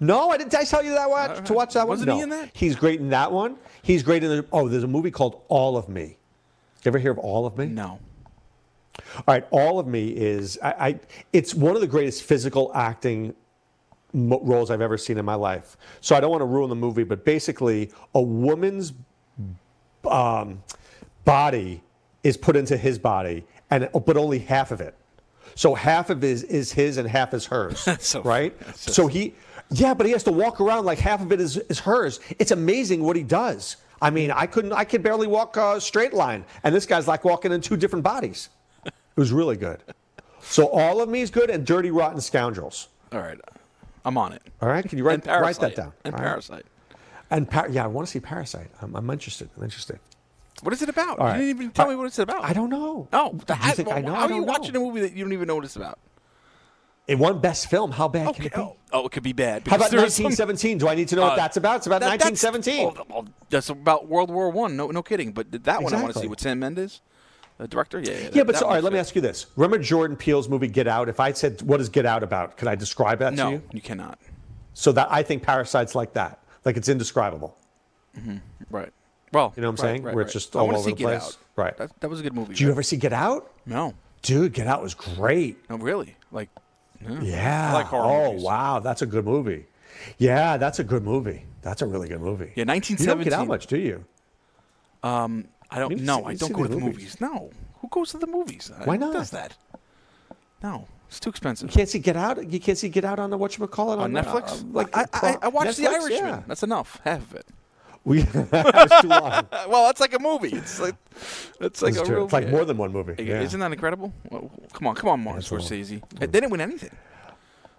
No, 0.00 0.30
I 0.30 0.36
didn't. 0.36 0.50
Did 0.50 0.60
I 0.60 0.64
tell 0.64 0.84
you 0.84 0.90
that 0.92 1.08
watch 1.08 1.30
All 1.30 1.42
to 1.42 1.52
watch 1.54 1.74
that 1.74 1.86
Wasn't 1.86 2.08
one? 2.08 2.18
he 2.18 2.26
No. 2.26 2.34
in 2.34 2.40
that? 2.42 2.50
He's 2.52 2.74
great 2.74 2.98
in 3.00 3.10
that 3.10 3.30
one. 3.30 3.56
He's 3.82 4.02
great 4.02 4.24
in 4.24 4.30
the. 4.30 4.46
Oh, 4.52 4.68
there's 4.68 4.82
a 4.82 4.88
movie 4.88 5.10
called 5.12 5.42
All 5.48 5.76
of 5.76 5.88
Me. 5.88 6.02
You 6.82 6.88
ever 6.88 6.98
hear 6.98 7.12
of 7.12 7.18
All 7.18 7.46
of 7.46 7.56
Me? 7.56 7.66
No. 7.66 8.00
All 9.16 9.24
right, 9.28 9.46
All 9.52 9.78
of 9.78 9.86
Me 9.86 10.08
is 10.08 10.58
I. 10.62 10.88
I 10.88 11.00
it's 11.32 11.54
one 11.54 11.76
of 11.76 11.80
the 11.80 11.86
greatest 11.86 12.24
physical 12.24 12.72
acting 12.74 13.32
mo- 14.12 14.40
roles 14.42 14.70
I've 14.72 14.80
ever 14.80 14.98
seen 14.98 15.18
in 15.18 15.24
my 15.24 15.36
life. 15.36 15.76
So 16.00 16.16
I 16.16 16.20
don't 16.20 16.30
want 16.32 16.40
to 16.42 16.46
ruin 16.46 16.68
the 16.68 16.74
movie, 16.76 17.04
but 17.04 17.24
basically, 17.24 17.92
a 18.14 18.20
woman's 18.20 18.92
um, 20.08 20.62
body 21.24 21.80
is 22.24 22.36
put 22.36 22.56
into 22.56 22.76
his 22.76 22.98
body, 22.98 23.44
and 23.70 23.88
but 24.04 24.16
only 24.16 24.40
half 24.40 24.72
of 24.72 24.80
it. 24.80 24.96
So 25.54 25.74
half 25.74 26.10
of 26.10 26.22
his 26.22 26.42
is 26.44 26.72
his 26.72 26.96
and 26.96 27.08
half 27.08 27.34
is 27.34 27.46
hers. 27.46 27.86
so- 28.00 28.22
right? 28.22 28.54
so 28.76 28.92
So 28.92 29.06
he, 29.06 29.34
yeah, 29.70 29.94
but 29.94 30.06
he 30.06 30.12
has 30.12 30.24
to 30.24 30.32
walk 30.32 30.60
around 30.60 30.84
like 30.84 30.98
half 30.98 31.20
of 31.20 31.32
it 31.32 31.40
is, 31.40 31.56
is 31.56 31.78
hers. 31.80 32.20
It's 32.38 32.50
amazing 32.50 33.02
what 33.02 33.16
he 33.16 33.22
does. 33.22 33.76
I 34.02 34.10
mean, 34.10 34.30
I 34.30 34.46
couldn't, 34.46 34.72
I 34.72 34.84
could 34.84 35.02
barely 35.02 35.26
walk 35.26 35.56
a 35.58 35.80
straight 35.80 36.14
line, 36.14 36.44
and 36.64 36.74
this 36.74 36.86
guy's 36.86 37.06
like 37.06 37.24
walking 37.24 37.52
in 37.52 37.60
two 37.60 37.76
different 37.76 38.02
bodies. 38.02 38.48
It 38.86 38.92
was 39.16 39.30
really 39.30 39.56
good. 39.56 39.82
So 40.40 40.68
all 40.68 41.02
of 41.02 41.08
me 41.10 41.20
is 41.20 41.30
good, 41.30 41.50
and 41.50 41.66
Dirty 41.66 41.90
Rotten 41.90 42.20
Scoundrels. 42.20 42.88
All 43.12 43.20
right, 43.20 43.38
I'm 44.06 44.16
on 44.16 44.32
it. 44.32 44.42
All 44.62 44.68
right, 44.70 44.88
can 44.88 44.96
you 44.96 45.04
write, 45.04 45.26
write 45.26 45.58
that 45.58 45.76
down? 45.76 45.92
And 46.04 46.14
right. 46.14 46.22
Parasite. 46.22 46.64
And 47.30 47.48
par- 47.48 47.68
yeah, 47.70 47.84
I 47.84 47.88
want 47.88 48.06
to 48.08 48.10
see 48.10 48.20
Parasite. 48.20 48.70
I'm, 48.80 48.96
I'm 48.96 49.10
interested. 49.10 49.50
I'm 49.56 49.62
interested. 49.64 49.98
What 50.62 50.72
is 50.74 50.82
it 50.82 50.88
about? 50.88 51.18
All 51.18 51.26
You 51.26 51.32
right. 51.32 51.38
didn't 51.38 51.50
even 51.50 51.70
tell 51.70 51.88
me 51.88 51.96
what 51.96 52.06
it's 52.06 52.18
about. 52.18 52.44
I 52.44 52.52
don't 52.52 52.70
know. 52.70 53.08
Oh, 53.12 53.32
Do 53.32 53.54
you 53.54 53.72
think 53.72 53.88
I 53.90 54.00
know? 54.00 54.14
How 54.14 54.22
I 54.22 54.24
are 54.26 54.30
you 54.32 54.36
know. 54.40 54.42
watching 54.42 54.76
a 54.76 54.80
movie 54.80 55.00
that 55.00 55.12
you 55.14 55.24
don't 55.24 55.32
even 55.32 55.46
know 55.48 55.54
what 55.56 55.64
it's 55.64 55.76
about? 55.76 55.98
It 57.06 57.18
won 57.18 57.40
Best 57.40 57.68
Film. 57.70 57.90
How 57.90 58.06
bad 58.08 58.34
can 58.36 58.44
it 58.46 58.54
be? 58.54 58.60
Oh, 58.92 59.06
it 59.06 59.10
could 59.12 59.22
be 59.24 59.32
bad. 59.32 59.66
How 59.66 59.76
about 59.76 59.90
because 59.90 60.02
there's 60.02 60.14
some- 60.14 60.24
1917? 60.26 60.78
Do 60.78 60.88
I 60.88 60.94
need 60.94 61.08
to 61.08 61.16
know 61.16 61.24
Uh, 61.24 61.28
what 61.28 61.36
that's 61.36 61.56
about? 61.56 61.76
It's 61.78 61.86
about 61.86 62.00
that- 62.02 62.20
1917. 62.20 62.92
oh, 62.96 63.04
oh, 63.12 63.24
That's 63.48 63.68
about 63.68 64.06
World 64.06 64.30
War 64.30 64.50
One. 64.50 64.76
No, 64.76 64.88
no 64.90 65.02
kidding. 65.02 65.32
But 65.32 65.50
that 65.64 65.82
one 65.82 65.92
I 65.92 66.00
want 66.02 66.12
to 66.14 66.20
see 66.20 66.28
with 66.28 66.40
Sam 66.40 66.60
Mendes, 66.60 67.00
the 67.58 67.66
director. 67.66 67.98
Yeah, 67.98 68.10
yeah. 68.12 68.18
Yeah, 68.18 68.28
that- 68.30 68.46
but 68.46 68.56
so, 68.56 68.66
all 68.66 68.70
right, 68.70 68.76
one's 68.76 68.84
let 68.84 68.92
me 68.92 68.98
ask 69.00 69.14
you 69.16 69.20
this. 69.22 69.46
Remember 69.56 69.78
Jordan 69.82 70.16
Peele's 70.16 70.48
movie 70.48 70.68
Get 70.68 70.86
Out? 70.86 71.08
If 71.08 71.18
I 71.18 71.32
said, 71.32 71.62
what 71.62 71.80
is 71.80 71.88
Get 71.88 72.06
Out 72.06 72.22
about? 72.22 72.56
Could 72.56 72.68
I 72.68 72.74
describe 72.76 73.18
that 73.20 73.32
No, 73.34 73.46
to 73.46 73.50
you? 73.52 73.58
No, 73.58 73.62
you 73.72 73.80
cannot. 73.80 74.18
So 74.74 74.92
that 74.92 75.08
I 75.10 75.22
think 75.24 75.42
Parasite's 75.42 75.94
like 75.96 76.12
that. 76.12 76.38
Like 76.64 76.76
it's 76.76 76.88
indescribable. 76.88 77.56
hmm 78.14 78.36
Right. 78.70 78.92
Well, 79.32 79.52
You 79.56 79.62
know 79.62 79.70
what 79.70 79.80
I'm 79.80 79.84
right, 79.86 79.90
saying? 79.92 80.02
right, 80.02 80.14
Where 80.14 80.24
it's 80.24 80.32
just 80.32 80.56
I 80.56 80.60
all 80.60 80.68
over 80.70 80.78
see 80.78 80.90
the 80.90 80.96
Get 80.96 81.04
place. 81.04 81.22
Out. 81.22 81.36
Right. 81.56 81.76
That, 81.76 82.00
that 82.00 82.10
was 82.10 82.20
a 82.20 82.22
good 82.22 82.34
movie. 82.34 82.48
Did 82.54 82.60
you 82.60 82.70
ever 82.70 82.82
see 82.82 82.96
Get 82.96 83.12
Out? 83.12 83.50
No. 83.66 83.94
Dude, 84.22 84.52
Get 84.52 84.66
Out 84.66 84.82
was 84.82 84.94
great. 84.94 85.58
No, 85.70 85.76
really. 85.76 86.16
Like, 86.32 86.48
yeah. 87.02 87.20
Yeah. 87.20 87.70
I 87.70 87.72
like 87.74 87.92
oh, 87.92 88.30
movies. 88.32 88.44
wow. 88.44 88.78
That's 88.80 89.02
a 89.02 89.06
good 89.06 89.24
movie. 89.24 89.66
Yeah, 90.18 90.56
that's 90.56 90.78
a 90.78 90.84
good 90.84 91.04
movie. 91.04 91.44
That's 91.62 91.82
a 91.82 91.86
really 91.86 92.08
good 92.08 92.20
movie. 92.20 92.52
Yeah, 92.56 92.72
You 92.72 92.96
don't 92.96 93.22
get 93.22 93.32
out 93.32 93.46
much, 93.46 93.66
do 93.66 93.76
you? 93.78 94.04
Um, 95.02 95.46
I 95.70 95.78
don't. 95.78 95.90
Maybe 95.90 96.02
No, 96.02 96.24
I 96.24 96.34
don't 96.34 96.52
go 96.52 96.62
to 96.62 96.68
the 96.68 96.76
movies. 96.76 97.16
movies. 97.16 97.20
No, 97.20 97.50
who 97.80 97.88
goes 97.88 98.10
to 98.12 98.18
the 98.18 98.26
movies? 98.26 98.70
Why 98.84 98.96
Who 98.96 99.00
not? 99.00 99.12
does 99.12 99.30
that? 99.30 99.56
No, 100.62 100.86
it's 101.08 101.20
too 101.20 101.30
expensive. 101.30 101.70
You 101.70 101.74
can't 101.74 101.88
see 101.88 101.98
Get 101.98 102.16
Out. 102.16 102.50
You 102.50 102.60
can't 102.60 102.76
see 102.78 102.88
Get 102.88 103.04
Out 103.04 103.18
on 103.18 103.30
the 103.30 103.38
what 103.38 103.56
you 103.56 103.66
call 103.66 103.92
it 103.92 103.98
On 103.98 104.12
Netflix? 104.12 104.62
uh, 104.62 104.66
like 104.72 104.96
I, 104.96 105.06
I, 105.14 105.36
I 105.42 105.48
watched 105.48 105.76
The 105.76 105.84
Netflix? 105.84 105.90
Irishman. 106.02 106.18
Yeah. 106.18 106.42
That's 106.46 106.62
enough. 106.62 107.00
Half 107.04 107.22
of 107.22 107.34
it. 107.36 107.46
We 108.04 108.22
that's 108.22 109.02
too 109.02 109.08
long. 109.08 109.46
well, 109.68 109.86
that's 109.86 110.00
like 110.00 110.14
a 110.14 110.18
movie. 110.18 110.50
It's 110.54 110.80
like 110.80 110.94
it's 111.60 111.82
like 111.82 111.94
That's 111.94 112.08
a 112.08 112.12
real. 112.12 112.24
It's 112.24 112.32
like 112.32 112.48
more 112.48 112.64
than 112.64 112.78
one 112.78 112.92
movie. 112.92 113.22
Yeah. 113.22 113.42
Isn't 113.42 113.60
that 113.60 113.72
incredible? 113.72 114.12
Well, 114.30 114.50
come 114.72 114.86
on, 114.86 114.94
come 114.94 115.10
on, 115.10 115.20
Martin 115.20 115.42
That's 115.42 115.50
Scorsese. 115.50 116.02
They 116.18 116.26
didn't 116.26 116.50
win 116.50 116.60
anything. 116.60 116.96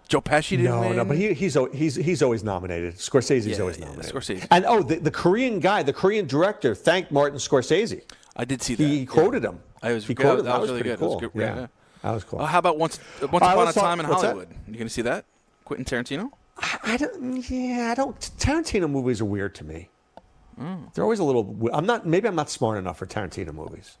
Joe 0.08 0.20
Pesci 0.20 0.50
didn't 0.50 0.64
no, 0.66 0.80
win. 0.80 0.96
no, 0.96 1.04
but 1.04 1.16
he, 1.16 1.32
he's 1.32 1.56
he's 1.72 1.94
he's 1.96 2.22
always 2.22 2.44
nominated. 2.44 2.96
Scorsese's 2.96 3.46
Yeah, 3.46 3.60
always 3.60 3.78
yeah, 3.78 3.86
nominated. 3.86 4.14
Scorsese. 4.14 4.46
And 4.50 4.64
oh, 4.66 4.82
the, 4.82 4.96
the 4.96 5.10
Korean 5.10 5.58
guy, 5.58 5.82
the 5.82 5.92
Korean 5.92 6.26
director, 6.26 6.74
thanked 6.74 7.10
Martin 7.10 7.38
Scorsese. 7.38 8.02
I 8.36 8.44
did 8.44 8.62
see 8.62 8.74
that. 8.74 8.82
He 8.82 9.00
yeah. 9.00 9.04
quoted 9.06 9.44
him. 9.44 9.60
I 9.82 9.92
was 9.94 10.06
he 10.06 10.14
that, 10.14 10.22
quoted 10.22 10.44
that 10.44 10.54
him. 10.54 10.60
was, 10.60 10.70
really 10.70 10.82
good. 10.82 10.98
That 10.98 11.04
was 11.06 11.20
Cool. 11.20 11.30
good. 11.30 11.40
Yeah. 11.40 11.56
yeah. 11.56 11.66
that 12.02 12.10
was 12.12 12.24
cool. 12.24 12.40
Uh, 12.40 12.46
how 12.46 12.58
about 12.58 12.78
once 12.78 13.00
Once 13.20 13.32
Upon 13.32 13.42
a 13.42 13.56
let's 13.60 13.74
talk- 13.74 13.84
Time 13.84 14.00
in? 14.00 14.06
Hollywood? 14.06 14.48
You 14.68 14.76
gonna 14.76 14.90
see 14.90 15.02
that? 15.02 15.24
Quentin 15.64 15.84
Tarantino. 15.84 16.30
I, 16.58 16.78
I 16.84 16.96
don't. 16.98 17.50
Yeah, 17.50 17.88
I 17.90 17.94
don't. 17.94 18.18
Tarantino 18.38 18.90
movies 18.90 19.20
are 19.20 19.24
weird 19.24 19.54
to 19.56 19.64
me. 19.64 19.88
They're 20.94 21.04
always 21.04 21.18
a 21.18 21.24
little. 21.24 21.68
I'm 21.72 21.86
not. 21.86 22.06
Maybe 22.06 22.28
I'm 22.28 22.34
not 22.34 22.50
smart 22.50 22.78
enough 22.78 22.98
for 22.98 23.06
Tarantino 23.06 23.52
movies. 23.52 23.96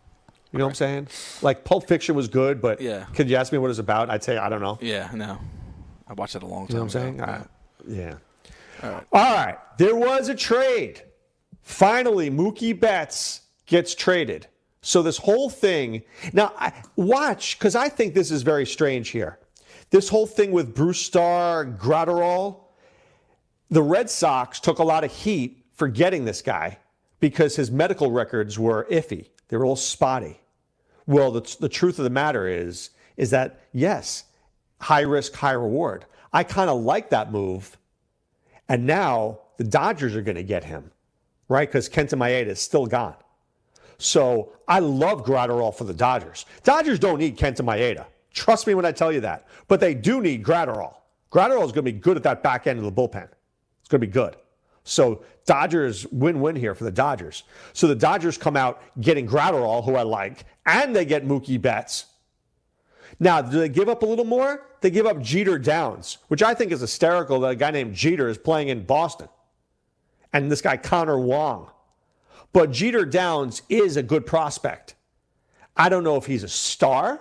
You 0.52 0.58
know 0.58 0.66
what 0.66 0.70
I'm 0.70 0.74
saying? 0.74 1.08
Like 1.40 1.64
Pulp 1.64 1.88
Fiction 1.88 2.14
was 2.14 2.28
good, 2.28 2.60
but 2.60 2.80
Yeah. 2.80 3.06
could 3.14 3.30
you 3.30 3.36
ask 3.36 3.52
me 3.52 3.58
what 3.58 3.70
it's 3.70 3.78
about? 3.78 4.10
I'd 4.10 4.22
say 4.22 4.36
I 4.36 4.48
don't 4.50 4.60
know. 4.60 4.78
Yeah, 4.82 5.08
no. 5.14 5.38
I 6.06 6.12
watched 6.12 6.36
it 6.36 6.42
a 6.42 6.46
long 6.46 6.66
You 6.68 6.74
know 6.76 6.86
time 6.86 6.88
what 6.88 6.94
I'm 6.96 7.00
saying? 7.00 7.20
ago. 7.20 7.32
Uh, 7.32 7.42
yeah. 7.88 8.14
All 8.82 8.90
right. 8.90 9.06
All 9.12 9.34
right. 9.46 9.58
There 9.78 9.96
was 9.96 10.28
a 10.28 10.34
trade. 10.34 11.02
Finally, 11.62 12.30
Mookie 12.30 12.78
Betts 12.78 13.42
gets 13.66 13.94
traded. 13.94 14.46
So 14.82 15.00
this 15.02 15.16
whole 15.16 15.48
thing. 15.48 16.02
Now, 16.32 16.52
I, 16.58 16.72
watch, 16.96 17.58
because 17.58 17.74
I 17.76 17.88
think 17.88 18.12
this 18.14 18.30
is 18.30 18.42
very 18.42 18.66
strange 18.66 19.08
here. 19.10 19.38
This 19.90 20.08
whole 20.08 20.26
thing 20.26 20.50
with 20.52 20.74
Brusdar 20.74 21.78
Graterol, 21.78 22.56
the 23.70 23.82
Red 23.82 24.10
Sox 24.10 24.58
took 24.60 24.80
a 24.80 24.84
lot 24.84 25.04
of 25.04 25.12
heat 25.12 25.61
for 25.82 25.88
getting 25.88 26.24
this 26.24 26.42
guy 26.42 26.78
because 27.18 27.56
his 27.56 27.68
medical 27.68 28.12
records 28.12 28.56
were 28.56 28.86
iffy. 28.88 29.26
They 29.48 29.56
were 29.56 29.64
all 29.64 29.74
spotty. 29.74 30.38
Well, 31.08 31.32
the, 31.32 31.56
the 31.58 31.68
truth 31.68 31.98
of 31.98 32.04
the 32.04 32.10
matter 32.10 32.46
is, 32.46 32.90
is 33.16 33.30
that 33.30 33.58
yes, 33.72 34.22
high 34.80 35.00
risk, 35.00 35.34
high 35.34 35.54
reward. 35.54 36.04
I 36.32 36.44
kind 36.44 36.70
of 36.70 36.82
like 36.82 37.10
that 37.10 37.32
move. 37.32 37.76
And 38.68 38.86
now 38.86 39.40
the 39.56 39.64
Dodgers 39.64 40.14
are 40.14 40.22
going 40.22 40.36
to 40.36 40.44
get 40.44 40.62
him, 40.62 40.92
right? 41.48 41.68
Because 41.68 41.88
Kenta 41.88 42.16
Maeda 42.16 42.46
is 42.46 42.60
still 42.60 42.86
gone. 42.86 43.16
So 43.98 44.52
I 44.68 44.78
love 44.78 45.24
Graterol 45.24 45.74
for 45.74 45.82
the 45.82 45.94
Dodgers. 45.94 46.46
Dodgers 46.62 47.00
don't 47.00 47.18
need 47.18 47.36
Kenta 47.36 47.62
Maeda. 47.62 48.06
Trust 48.32 48.68
me 48.68 48.76
when 48.76 48.84
I 48.84 48.92
tell 48.92 49.10
you 49.10 49.22
that. 49.22 49.48
But 49.66 49.80
they 49.80 49.94
do 49.94 50.20
need 50.20 50.44
Graterol. 50.44 50.94
Graterol 51.32 51.64
is 51.66 51.72
going 51.72 51.74
to 51.74 51.82
be 51.82 51.90
good 51.90 52.16
at 52.16 52.22
that 52.22 52.44
back 52.44 52.68
end 52.68 52.78
of 52.78 52.84
the 52.84 52.92
bullpen. 52.92 53.28
It's 53.80 53.88
going 53.88 54.00
to 54.00 54.06
be 54.06 54.12
good. 54.12 54.36
So 54.84 55.24
Dodgers 55.44 56.06
win-win 56.08 56.56
here 56.56 56.74
for 56.74 56.84
the 56.84 56.90
Dodgers. 56.90 57.44
So 57.72 57.86
the 57.86 57.94
Dodgers 57.94 58.38
come 58.38 58.56
out 58.56 58.82
getting 59.00 59.26
Graterol, 59.26 59.84
who 59.84 59.96
I 59.96 60.02
like, 60.02 60.44
and 60.66 60.94
they 60.94 61.04
get 61.04 61.26
Mookie 61.26 61.60
Betts. 61.60 62.06
Now, 63.20 63.42
do 63.42 63.58
they 63.58 63.68
give 63.68 63.88
up 63.88 64.02
a 64.02 64.06
little 64.06 64.24
more? 64.24 64.66
They 64.80 64.90
give 64.90 65.06
up 65.06 65.20
Jeter 65.20 65.58
Downs, 65.58 66.18
which 66.28 66.42
I 66.42 66.54
think 66.54 66.72
is 66.72 66.80
hysterical 66.80 67.40
that 67.40 67.48
a 67.48 67.56
guy 67.56 67.70
named 67.70 67.94
Jeter 67.94 68.28
is 68.28 68.38
playing 68.38 68.68
in 68.68 68.84
Boston. 68.84 69.28
And 70.32 70.50
this 70.50 70.62
guy, 70.62 70.76
Connor 70.76 71.18
Wong. 71.18 71.70
But 72.52 72.70
Jeter 72.70 73.04
Downs 73.04 73.62
is 73.68 73.96
a 73.96 74.02
good 74.02 74.26
prospect. 74.26 74.94
I 75.76 75.88
don't 75.88 76.04
know 76.04 76.16
if 76.16 76.26
he's 76.26 76.42
a 76.42 76.48
star, 76.48 77.20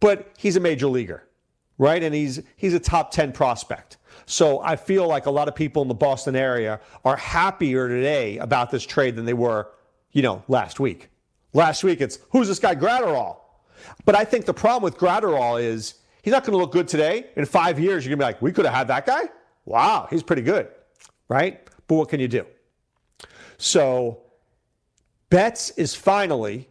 but 0.00 0.30
he's 0.38 0.56
a 0.56 0.60
major 0.60 0.86
leaguer, 0.86 1.24
right? 1.76 2.02
And 2.02 2.14
he's 2.14 2.40
he's 2.56 2.74
a 2.74 2.80
top 2.80 3.10
10 3.10 3.32
prospect. 3.32 3.98
So 4.26 4.60
I 4.60 4.76
feel 4.76 5.06
like 5.06 5.26
a 5.26 5.30
lot 5.30 5.48
of 5.48 5.54
people 5.54 5.82
in 5.82 5.88
the 5.88 5.94
Boston 5.94 6.36
area 6.36 6.80
are 7.04 7.16
happier 7.16 7.88
today 7.88 8.38
about 8.38 8.70
this 8.70 8.84
trade 8.84 9.16
than 9.16 9.24
they 9.24 9.34
were, 9.34 9.70
you 10.12 10.22
know, 10.22 10.42
last 10.48 10.80
week. 10.80 11.08
Last 11.52 11.84
week 11.84 12.00
it's 12.00 12.18
who's 12.30 12.48
this 12.48 12.58
guy 12.58 12.74
Graterol? 12.74 13.36
But 14.04 14.14
I 14.14 14.24
think 14.24 14.46
the 14.46 14.54
problem 14.54 14.82
with 14.82 14.96
Graterol 14.96 15.62
is 15.62 15.94
he's 16.22 16.32
not 16.32 16.44
going 16.44 16.52
to 16.52 16.58
look 16.58 16.72
good 16.72 16.88
today. 16.88 17.26
In 17.36 17.44
five 17.44 17.78
years, 17.78 18.04
you're 18.04 18.10
going 18.10 18.20
to 18.20 18.24
be 18.24 18.34
like, 18.34 18.42
we 18.42 18.52
could 18.52 18.64
have 18.64 18.74
had 18.74 18.88
that 18.88 19.06
guy. 19.06 19.24
Wow, 19.64 20.06
he's 20.10 20.22
pretty 20.22 20.42
good, 20.42 20.68
right? 21.28 21.60
But 21.86 21.96
what 21.96 22.08
can 22.08 22.20
you 22.20 22.28
do? 22.28 22.46
So 23.58 24.22
Betts 25.30 25.70
is 25.70 25.94
finally 25.94 26.68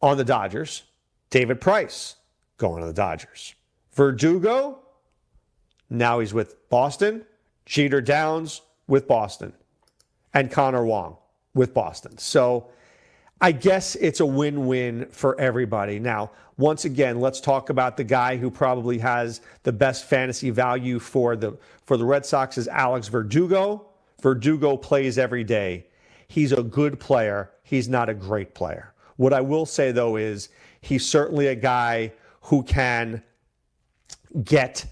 on 0.00 0.16
the 0.16 0.24
Dodgers. 0.24 0.82
David 1.30 1.60
Price 1.60 2.16
going 2.56 2.80
to 2.80 2.86
the 2.86 2.92
Dodgers. 2.92 3.54
Verdugo, 3.92 4.79
now 5.90 6.20
he's 6.20 6.32
with 6.32 6.68
Boston. 6.70 7.24
Jeter 7.66 8.00
Downs 8.00 8.62
with 8.86 9.06
Boston. 9.06 9.52
And 10.32 10.50
Connor 10.50 10.84
Wong 10.84 11.16
with 11.54 11.74
Boston. 11.74 12.16
So 12.18 12.68
I 13.40 13.52
guess 13.52 13.96
it's 13.96 14.20
a 14.20 14.26
win 14.26 14.66
win 14.66 15.06
for 15.10 15.38
everybody. 15.40 15.98
Now, 15.98 16.30
once 16.56 16.84
again, 16.84 17.20
let's 17.20 17.40
talk 17.40 17.70
about 17.70 17.96
the 17.96 18.04
guy 18.04 18.36
who 18.36 18.50
probably 18.50 18.98
has 18.98 19.40
the 19.62 19.72
best 19.72 20.04
fantasy 20.04 20.50
value 20.50 20.98
for 20.98 21.34
the 21.34 21.56
for 21.84 21.96
the 21.96 22.04
Red 22.04 22.24
Sox 22.26 22.58
is 22.58 22.68
Alex 22.68 23.08
Verdugo. 23.08 23.86
Verdugo 24.20 24.76
plays 24.76 25.18
every 25.18 25.42
day. 25.42 25.86
He's 26.28 26.52
a 26.52 26.62
good 26.62 27.00
player. 27.00 27.50
He's 27.62 27.88
not 27.88 28.08
a 28.08 28.14
great 28.14 28.54
player. 28.54 28.92
What 29.16 29.32
I 29.32 29.40
will 29.40 29.66
say 29.66 29.90
though 29.90 30.16
is 30.16 30.50
he's 30.82 31.06
certainly 31.06 31.46
a 31.48 31.54
guy 31.54 32.12
who 32.42 32.62
can 32.62 33.22
get 34.44 34.84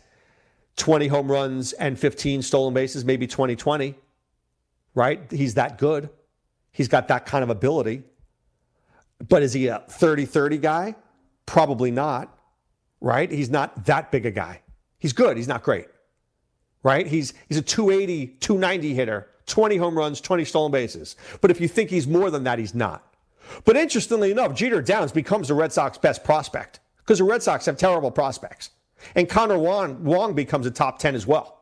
20 0.79 1.09
home 1.09 1.31
runs 1.31 1.73
and 1.75 1.99
15 1.99 2.43
stolen 2.43 2.73
bases, 2.75 3.05
maybe 3.05 3.27
2020. 3.27 3.95
Right? 4.95 5.21
He's 5.31 5.55
that 5.55 5.79
good. 5.79 6.09
He's 6.73 6.89
got 6.89 7.09
that 7.09 7.27
kind 7.27 7.45
of 7.45 7.51
ability. 7.51 8.03
But 9.29 9.43
is 9.43 9.53
he 9.53 9.67
a 9.69 9.81
30 9.91 10.25
30 10.27 10.59
guy? 10.59 10.95
Probably 11.47 11.91
not. 11.91 12.35
right? 13.01 13.31
He's 13.31 13.51
not 13.51 13.87
that 13.87 14.11
big 14.11 14.27
a 14.27 14.31
guy. 14.31 14.63
He's 14.99 15.13
good. 15.13 15.37
He's 15.37 15.49
not 15.49 15.63
great, 15.63 15.87
right? 16.83 17.07
He's, 17.07 17.35
he's 17.49 17.59
a 17.59 17.63
280, 17.63 18.27
290 18.41 18.95
hitter, 18.95 19.29
20 19.47 19.77
home 19.77 19.97
runs, 19.97 20.21
20 20.21 20.45
stolen 20.45 20.73
bases. 20.73 21.17
But 21.41 21.51
if 21.51 21.61
you 21.61 21.69
think 21.69 21.91
he's 21.91 22.07
more 22.09 22.31
than 22.31 22.45
that, 22.45 22.59
he's 22.59 22.75
not. 22.75 23.05
But 23.65 23.77
interestingly 23.77 24.31
enough, 24.31 24.55
Jeter 24.55 24.83
Downs 24.83 25.13
becomes 25.13 25.49
the 25.49 25.55
Red 25.55 25.73
Sox 25.73 25.97
best 25.99 26.25
prospect 26.25 26.81
because 26.99 27.19
the 27.19 27.25
Red 27.25 27.43
Sox 27.43 27.65
have 27.67 27.77
terrible 27.79 28.11
prospects. 28.11 28.71
And 29.15 29.29
Connor 29.29 29.59
Wong, 29.59 30.03
Wong 30.05 30.35
becomes 30.35 30.67
a 30.67 30.71
top 30.71 30.99
10 30.99 31.15
as 31.15 31.27
well, 31.27 31.61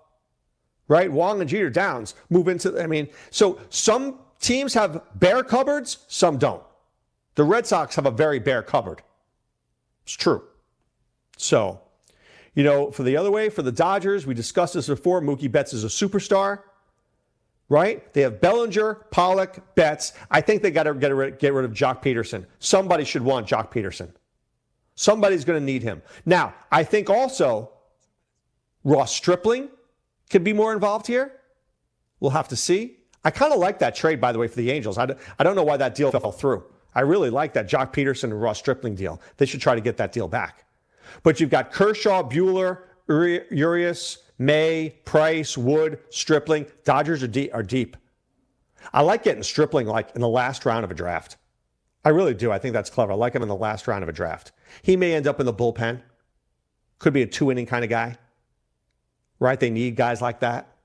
right? 0.89 1.11
Wong 1.11 1.41
and 1.41 1.49
Jeter 1.49 1.71
Downs 1.71 2.15
move 2.31 2.49
into, 2.49 2.81
I 2.83 2.87
mean, 2.87 3.09
so 3.31 3.61
some 3.71 4.21
teams 4.41 4.75
have 4.75 5.03
bare 5.15 5.43
cupboards, 5.43 5.99
some 6.09 6.39
don't. 6.39 6.63
The 7.35 7.45
Red 7.45 7.67
Sox 7.67 7.95
have 7.97 8.07
a 8.07 8.11
very 8.11 8.39
bare 8.39 8.63
cupboard. 8.63 9.03
It's 10.05 10.15
true. 10.15 10.43
So, 11.37 11.81
you 12.55 12.65
know, 12.65 12.91
for 12.91 13.03
the 13.03 13.17
other 13.17 13.31
way, 13.31 13.51
for 13.51 13.63
the 13.63 13.73
Dodgers, 13.73 14.27
we 14.27 14.35
discussed 14.35 14.75
this 14.75 14.87
before. 14.87 15.21
Mookie 15.21 15.53
Betts 15.53 15.75
is 15.75 15.85
a 15.85 15.89
superstar, 15.89 16.61
right? 17.69 18.13
They 18.15 18.23
have 18.23 18.41
Bellinger, 18.41 18.95
Pollock, 19.11 19.75
Betts. 19.75 20.15
I 20.31 20.41
think 20.41 20.63
they 20.63 20.71
got 20.71 20.85
to 20.85 20.95
get 20.95 21.15
rid, 21.15 21.39
get 21.39 21.53
rid 21.53 21.67
of 21.67 21.73
Joc 21.73 22.03
Pederson. 22.03 22.47
Somebody 22.59 23.05
should 23.05 23.23
want 23.23 23.47
Joc 23.47 23.71
Pederson. 23.71 24.11
Somebody's 24.97 25.45
going 25.45 25.61
to 25.61 25.65
need 25.65 25.83
him. 25.83 26.03
Now, 26.25 26.55
I 26.73 26.83
think 26.83 27.09
also 27.09 27.71
Ross 28.83 29.15
Stripling 29.15 29.69
could 30.31 30.43
be 30.43 30.53
more 30.53 30.73
involved 30.73 31.07
here. 31.07 31.33
We'll 32.19 32.33
have 32.33 32.49
to 32.49 32.57
see. 32.57 32.97
I 33.23 33.31
kind 33.31 33.53
of 33.53 33.59
like 33.59 33.79
that 33.81 33.95
trade, 33.95 34.21
by 34.21 34.33
the 34.33 34.39
way, 34.39 34.49
for 34.49 34.57
the 34.57 34.71
Angels. 34.71 34.99
I, 34.99 35.15
I 35.39 35.45
don't 35.45 35.55
know 35.55 35.63
why 35.63 35.77
that 35.77 35.95
deal 35.95 36.11
fell 36.11 36.33
through. 36.33 36.65
I 36.95 37.01
really 37.01 37.29
like 37.29 37.53
that 37.55 37.69
Joc 37.69 37.93
Pederson 37.93 38.25
and 38.25 38.41
Ross 38.41 38.59
Stripling 38.59 38.95
deal. 38.95 39.21
They 39.37 39.45
should 39.45 39.61
try 39.61 39.75
to 39.75 39.81
get 39.83 39.99
that 39.99 40.13
deal 40.13 40.29
back. 40.29 40.65
But 41.23 41.41
you've 41.41 41.51
got 41.51 41.73
Kershaw, 41.73 42.23
Buehler, 42.23 42.79
Urias, 43.09 44.19
May, 44.39 44.95
Price, 45.05 45.59
Wood, 45.59 45.99
Stripling. 46.09 46.67
Dodgers 46.85 47.23
are 47.23 47.29
deep, 47.29 47.51
are 47.53 47.63
deep. 47.63 47.99
I 48.95 49.03
like 49.03 49.25
getting 49.25 49.43
Stripling 49.43 49.87
like 49.87 50.15
in 50.15 50.23
the 50.23 50.29
last 50.29 50.65
round 50.65 50.85
of 50.85 50.91
a 50.91 50.95
draft. 50.95 51.37
I 52.05 52.11
really 52.11 52.35
do. 52.35 52.51
I 52.51 52.59
think 52.59 52.73
that's 52.73 52.89
clever. 52.89 53.13
I 53.13 53.17
like 53.17 53.35
him 53.35 53.43
in 53.43 53.49
the 53.49 53.57
last 53.57 53.87
round 53.89 54.03
of 54.03 54.09
a 54.09 54.13
draft. 54.13 54.53
He 54.83 54.97
may 54.97 55.15
end 55.15 55.27
up 55.27 55.41
in 55.41 55.47
the 55.47 55.55
bullpen. 55.55 56.03
Could 56.99 57.13
be 57.13 57.23
a 57.23 57.27
two 57.27 57.51
inning 57.51 57.67
kind 57.67 57.85
of 57.85 57.91
guy, 57.91 58.17
right? 59.39 59.59
They 59.59 59.71
need 59.71 59.97
guys 59.97 60.23
like 60.23 60.41
that. 60.41 60.77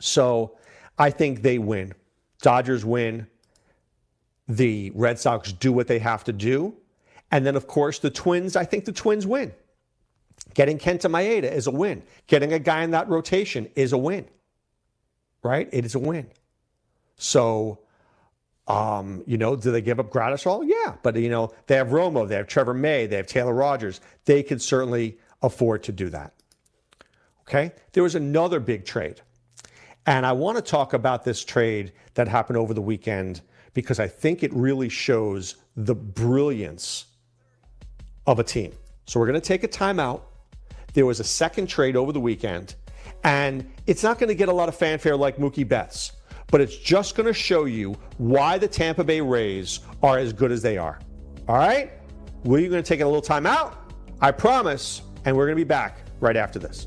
So 0.00 0.56
I 0.98 1.10
think 1.10 1.42
they 1.42 1.58
win. 1.58 1.92
Dodgers 2.40 2.84
win. 2.84 3.26
The 4.48 4.92
Red 4.94 5.18
Sox 5.18 5.52
do 5.52 5.72
what 5.72 5.86
they 5.86 5.98
have 5.98 6.24
to 6.24 6.32
do. 6.32 6.74
And 7.30 7.44
then, 7.44 7.56
of 7.56 7.66
course, 7.66 7.98
the 7.98 8.10
Twins, 8.10 8.56
I 8.56 8.64
think 8.64 8.84
the 8.84 8.92
Twins 8.92 9.26
win. 9.26 9.52
Getting 10.54 10.78
Kenta 10.78 11.10
Maeda 11.10 11.50
is 11.50 11.66
a 11.66 11.70
win. 11.70 12.02
Getting 12.26 12.52
a 12.52 12.58
guy 12.58 12.82
in 12.82 12.92
that 12.92 13.08
rotation 13.08 13.68
is 13.74 13.92
a 13.92 13.98
win, 13.98 14.26
right? 15.42 15.68
It 15.72 15.84
is 15.84 15.94
a 15.94 15.98
win. 15.98 16.28
So, 17.16 17.80
um, 18.66 19.22
you 19.26 19.36
know, 19.36 19.56
do 19.56 19.70
they 19.70 19.82
give 19.82 20.00
up 20.00 20.10
Graterol? 20.10 20.64
Yeah, 20.66 20.94
but 21.02 21.16
you 21.16 21.28
know, 21.28 21.52
they 21.66 21.76
have 21.76 21.88
Romo, 21.88 22.26
they 22.26 22.36
have 22.36 22.46
Trevor 22.46 22.74
May, 22.74 23.06
they 23.06 23.16
have 23.16 23.26
Taylor 23.26 23.54
Rogers. 23.54 24.00
They 24.24 24.42
could 24.42 24.62
certainly 24.62 25.18
afford 25.42 25.82
to 25.84 25.92
do 25.92 26.08
that. 26.10 26.32
Okay, 27.42 27.72
there 27.92 28.02
was 28.02 28.14
another 28.14 28.58
big 28.58 28.86
trade, 28.86 29.20
and 30.06 30.24
I 30.24 30.32
want 30.32 30.56
to 30.56 30.62
talk 30.62 30.94
about 30.94 31.24
this 31.24 31.44
trade 31.44 31.92
that 32.14 32.26
happened 32.26 32.56
over 32.56 32.72
the 32.72 32.80
weekend 32.80 33.42
because 33.74 34.00
I 34.00 34.08
think 34.08 34.42
it 34.42 34.52
really 34.54 34.88
shows 34.88 35.56
the 35.76 35.94
brilliance 35.94 37.06
of 38.26 38.38
a 38.38 38.44
team. 38.44 38.72
So 39.06 39.20
we're 39.20 39.26
going 39.26 39.40
to 39.40 39.46
take 39.46 39.64
a 39.64 39.68
timeout. 39.68 40.22
There 40.94 41.04
was 41.04 41.20
a 41.20 41.24
second 41.24 41.66
trade 41.66 41.96
over 41.96 42.12
the 42.12 42.20
weekend, 42.20 42.76
and 43.24 43.70
it's 43.86 44.02
not 44.02 44.18
going 44.18 44.28
to 44.28 44.34
get 44.34 44.48
a 44.48 44.52
lot 44.52 44.68
of 44.70 44.76
fanfare 44.76 45.16
like 45.16 45.36
Mookie 45.36 45.68
Betts, 45.68 46.12
but 46.54 46.60
it's 46.60 46.76
just 46.76 47.16
going 47.16 47.26
to 47.26 47.32
show 47.32 47.64
you 47.64 47.96
why 48.18 48.56
the 48.58 48.68
Tampa 48.68 49.02
Bay 49.02 49.20
Rays 49.20 49.80
are 50.04 50.18
as 50.18 50.32
good 50.32 50.52
as 50.52 50.62
they 50.62 50.78
are. 50.78 51.00
All 51.48 51.56
right? 51.56 51.90
We're 52.44 52.70
going 52.70 52.80
to 52.80 52.88
take 52.88 53.00
a 53.00 53.04
little 53.04 53.20
time 53.20 53.44
out, 53.44 53.92
I 54.20 54.30
promise, 54.30 55.02
and 55.24 55.36
we're 55.36 55.46
going 55.46 55.56
to 55.56 55.64
be 55.64 55.68
back 55.68 56.02
right 56.20 56.36
after 56.36 56.60
this. 56.60 56.86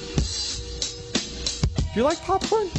Do 1.93 1.99
you 1.99 2.03
like 2.05 2.21
popcorn? 2.21 2.69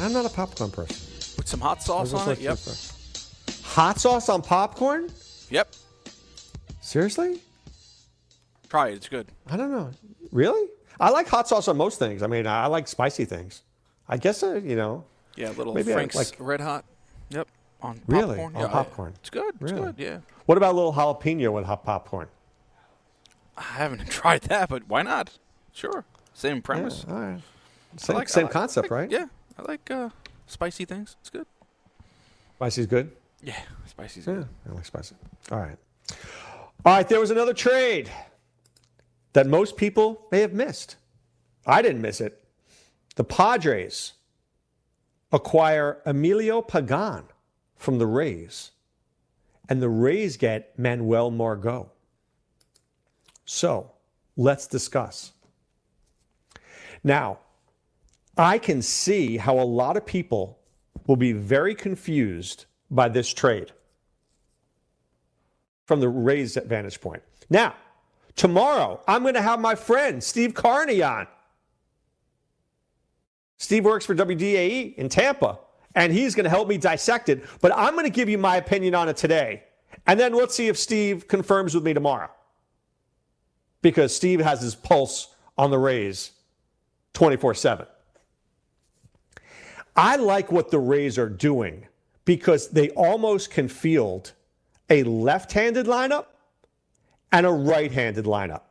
I'm 0.00 0.12
not 0.12 0.26
a 0.26 0.28
popcorn 0.34 0.70
person. 0.70 0.96
With 1.36 1.46
some 1.46 1.60
hot 1.60 1.82
sauce 1.82 2.12
on 2.12 2.30
it. 2.32 2.40
Yep. 2.40 2.58
Hot 3.64 4.00
sauce 4.00 4.28
on 4.28 4.42
popcorn? 4.42 5.08
Yep. 5.50 5.68
Seriously? 6.80 7.40
Try 8.68 8.88
it. 8.88 8.94
It's 8.94 9.08
good. 9.08 9.28
I 9.48 9.56
don't 9.56 9.70
know. 9.70 9.90
Really? 10.32 10.68
I 10.98 11.10
like 11.10 11.28
hot 11.28 11.46
sauce 11.46 11.68
on 11.68 11.76
most 11.76 11.98
things. 11.98 12.22
I 12.22 12.26
mean, 12.26 12.46
I 12.46 12.66
like 12.66 12.88
spicy 12.88 13.24
things. 13.26 13.62
I 14.08 14.16
guess, 14.16 14.42
uh, 14.42 14.54
you 14.64 14.74
know. 14.74 15.04
Yeah, 15.36 15.50
little 15.50 15.72
maybe 15.72 15.92
Frank's 15.92 16.16
like 16.16 16.34
Red 16.38 16.60
Hot. 16.60 16.84
Yep. 17.30 17.46
On 17.82 18.00
Really? 18.08 18.36
popcorn. 18.36 18.56
On 18.56 18.62
yeah, 18.62 18.68
popcorn? 18.68 19.12
It's 19.20 19.30
good. 19.30 19.54
It's 19.60 19.70
Really? 19.72 19.86
good. 19.92 19.94
Yeah. 19.98 20.18
What 20.46 20.58
about 20.58 20.72
a 20.74 20.76
little 20.76 20.92
jalapeno 20.92 21.52
with 21.52 21.64
hot 21.64 21.84
popcorn? 21.84 22.26
I 23.56 23.62
haven't 23.62 24.06
tried 24.10 24.42
that, 24.42 24.68
but 24.68 24.88
why 24.88 25.02
not? 25.02 25.38
Sure. 25.72 26.04
Same 26.40 26.62
premise. 26.62 27.04
all 27.06 27.20
right. 27.20 27.40
Same, 27.98 28.16
like- 28.16 28.28
same 28.30 28.44
like- 28.44 28.52
concept, 28.52 28.90
like- 28.90 28.98
right? 28.98 29.10
Yeah. 29.10 29.26
I 29.58 29.62
like 29.62 29.90
uh, 29.90 30.08
spicy 30.46 30.86
things. 30.86 31.16
It's 31.20 31.28
good. 31.28 31.46
Spicy's 32.56 32.86
good? 32.86 33.12
Yeah, 33.42 33.58
spicy's 33.86 34.26
Yeah, 34.26 34.34
good. 34.34 34.48
I 34.68 34.72
like 34.72 34.86
spicy. 34.86 35.16
All 35.52 35.58
right. 35.58 35.76
All 36.84 36.94
right, 36.96 37.06
there 37.08 37.20
was 37.20 37.30
another 37.30 37.52
trade 37.52 38.10
that 39.34 39.46
most 39.46 39.76
people 39.76 40.26
may 40.32 40.40
have 40.40 40.54
missed. 40.54 40.96
I 41.66 41.82
didn't 41.82 42.00
miss 42.00 42.22
it. 42.22 42.42
The 43.16 43.24
Padres 43.24 44.14
acquire 45.30 46.00
Emilio 46.06 46.62
Pagan 46.62 47.24
from 47.76 47.98
the 47.98 48.06
Rays, 48.06 48.70
and 49.68 49.82
the 49.82 49.90
Rays 49.90 50.38
get 50.38 50.78
Manuel 50.78 51.30
Margot. 51.30 51.90
So 53.44 53.90
let's 54.36 54.66
discuss. 54.66 55.32
Now, 57.02 57.38
I 58.36 58.58
can 58.58 58.82
see 58.82 59.36
how 59.36 59.58
a 59.58 59.64
lot 59.64 59.96
of 59.96 60.06
people 60.06 60.58
will 61.06 61.16
be 61.16 61.32
very 61.32 61.74
confused 61.74 62.66
by 62.90 63.08
this 63.08 63.32
trade 63.32 63.72
from 65.86 66.00
the 66.00 66.08
Rays 66.08 66.56
vantage 66.66 67.00
point. 67.00 67.22
Now, 67.48 67.74
tomorrow, 68.36 69.02
I'm 69.08 69.22
going 69.22 69.34
to 69.34 69.42
have 69.42 69.60
my 69.60 69.74
friend 69.74 70.22
Steve 70.22 70.54
Carney 70.54 71.02
on. 71.02 71.26
Steve 73.58 73.84
works 73.84 74.06
for 74.06 74.14
WDAE 74.14 74.94
in 74.94 75.08
Tampa, 75.08 75.58
and 75.94 76.12
he's 76.12 76.34
going 76.34 76.44
to 76.44 76.50
help 76.50 76.68
me 76.68 76.78
dissect 76.78 77.28
it. 77.28 77.44
But 77.60 77.76
I'm 77.76 77.94
going 77.94 78.06
to 78.06 78.10
give 78.10 78.28
you 78.28 78.38
my 78.38 78.56
opinion 78.56 78.94
on 78.94 79.08
it 79.08 79.16
today. 79.16 79.64
And 80.06 80.18
then 80.18 80.32
let's 80.32 80.54
see 80.54 80.68
if 80.68 80.78
Steve 80.78 81.28
confirms 81.28 81.74
with 81.74 81.84
me 81.84 81.92
tomorrow. 81.92 82.30
Because 83.82 84.14
Steve 84.14 84.40
has 84.40 84.62
his 84.62 84.74
pulse 84.74 85.34
on 85.58 85.70
the 85.70 85.78
Rays 85.78 86.32
24 87.14 87.54
7. 87.54 87.86
I 89.96 90.16
like 90.16 90.52
what 90.52 90.70
the 90.70 90.78
Rays 90.78 91.18
are 91.18 91.28
doing 91.28 91.86
because 92.24 92.68
they 92.68 92.90
almost 92.90 93.50
can 93.50 93.68
field 93.68 94.32
a 94.88 95.02
left 95.02 95.52
handed 95.52 95.86
lineup 95.86 96.26
and 97.32 97.46
a 97.46 97.50
right 97.50 97.90
handed 97.90 98.24
lineup. 98.24 98.62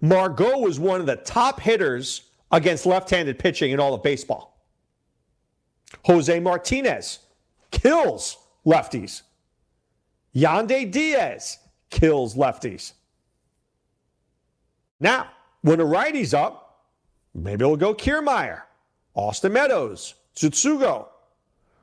Margot 0.00 0.58
was 0.58 0.80
one 0.80 1.00
of 1.00 1.06
the 1.06 1.16
top 1.16 1.60
hitters 1.60 2.22
against 2.50 2.86
left 2.86 3.10
handed 3.10 3.38
pitching 3.38 3.72
in 3.72 3.80
all 3.80 3.94
of 3.94 4.02
baseball. 4.02 4.58
Jose 6.04 6.38
Martinez 6.40 7.20
kills 7.70 8.38
lefties. 8.66 9.22
Yandy 10.34 10.90
Diaz 10.90 11.58
kills 11.90 12.34
lefties. 12.34 12.92
Now, 15.00 15.30
when 15.62 15.80
a 15.80 15.84
righty's 15.84 16.34
up, 16.34 16.67
maybe 17.34 17.64
it'll 17.64 17.76
go 17.76 17.94
Kiermaier, 17.94 18.62
Austin 19.14 19.52
Meadows, 19.52 20.14
Tsutsugo, 20.34 21.08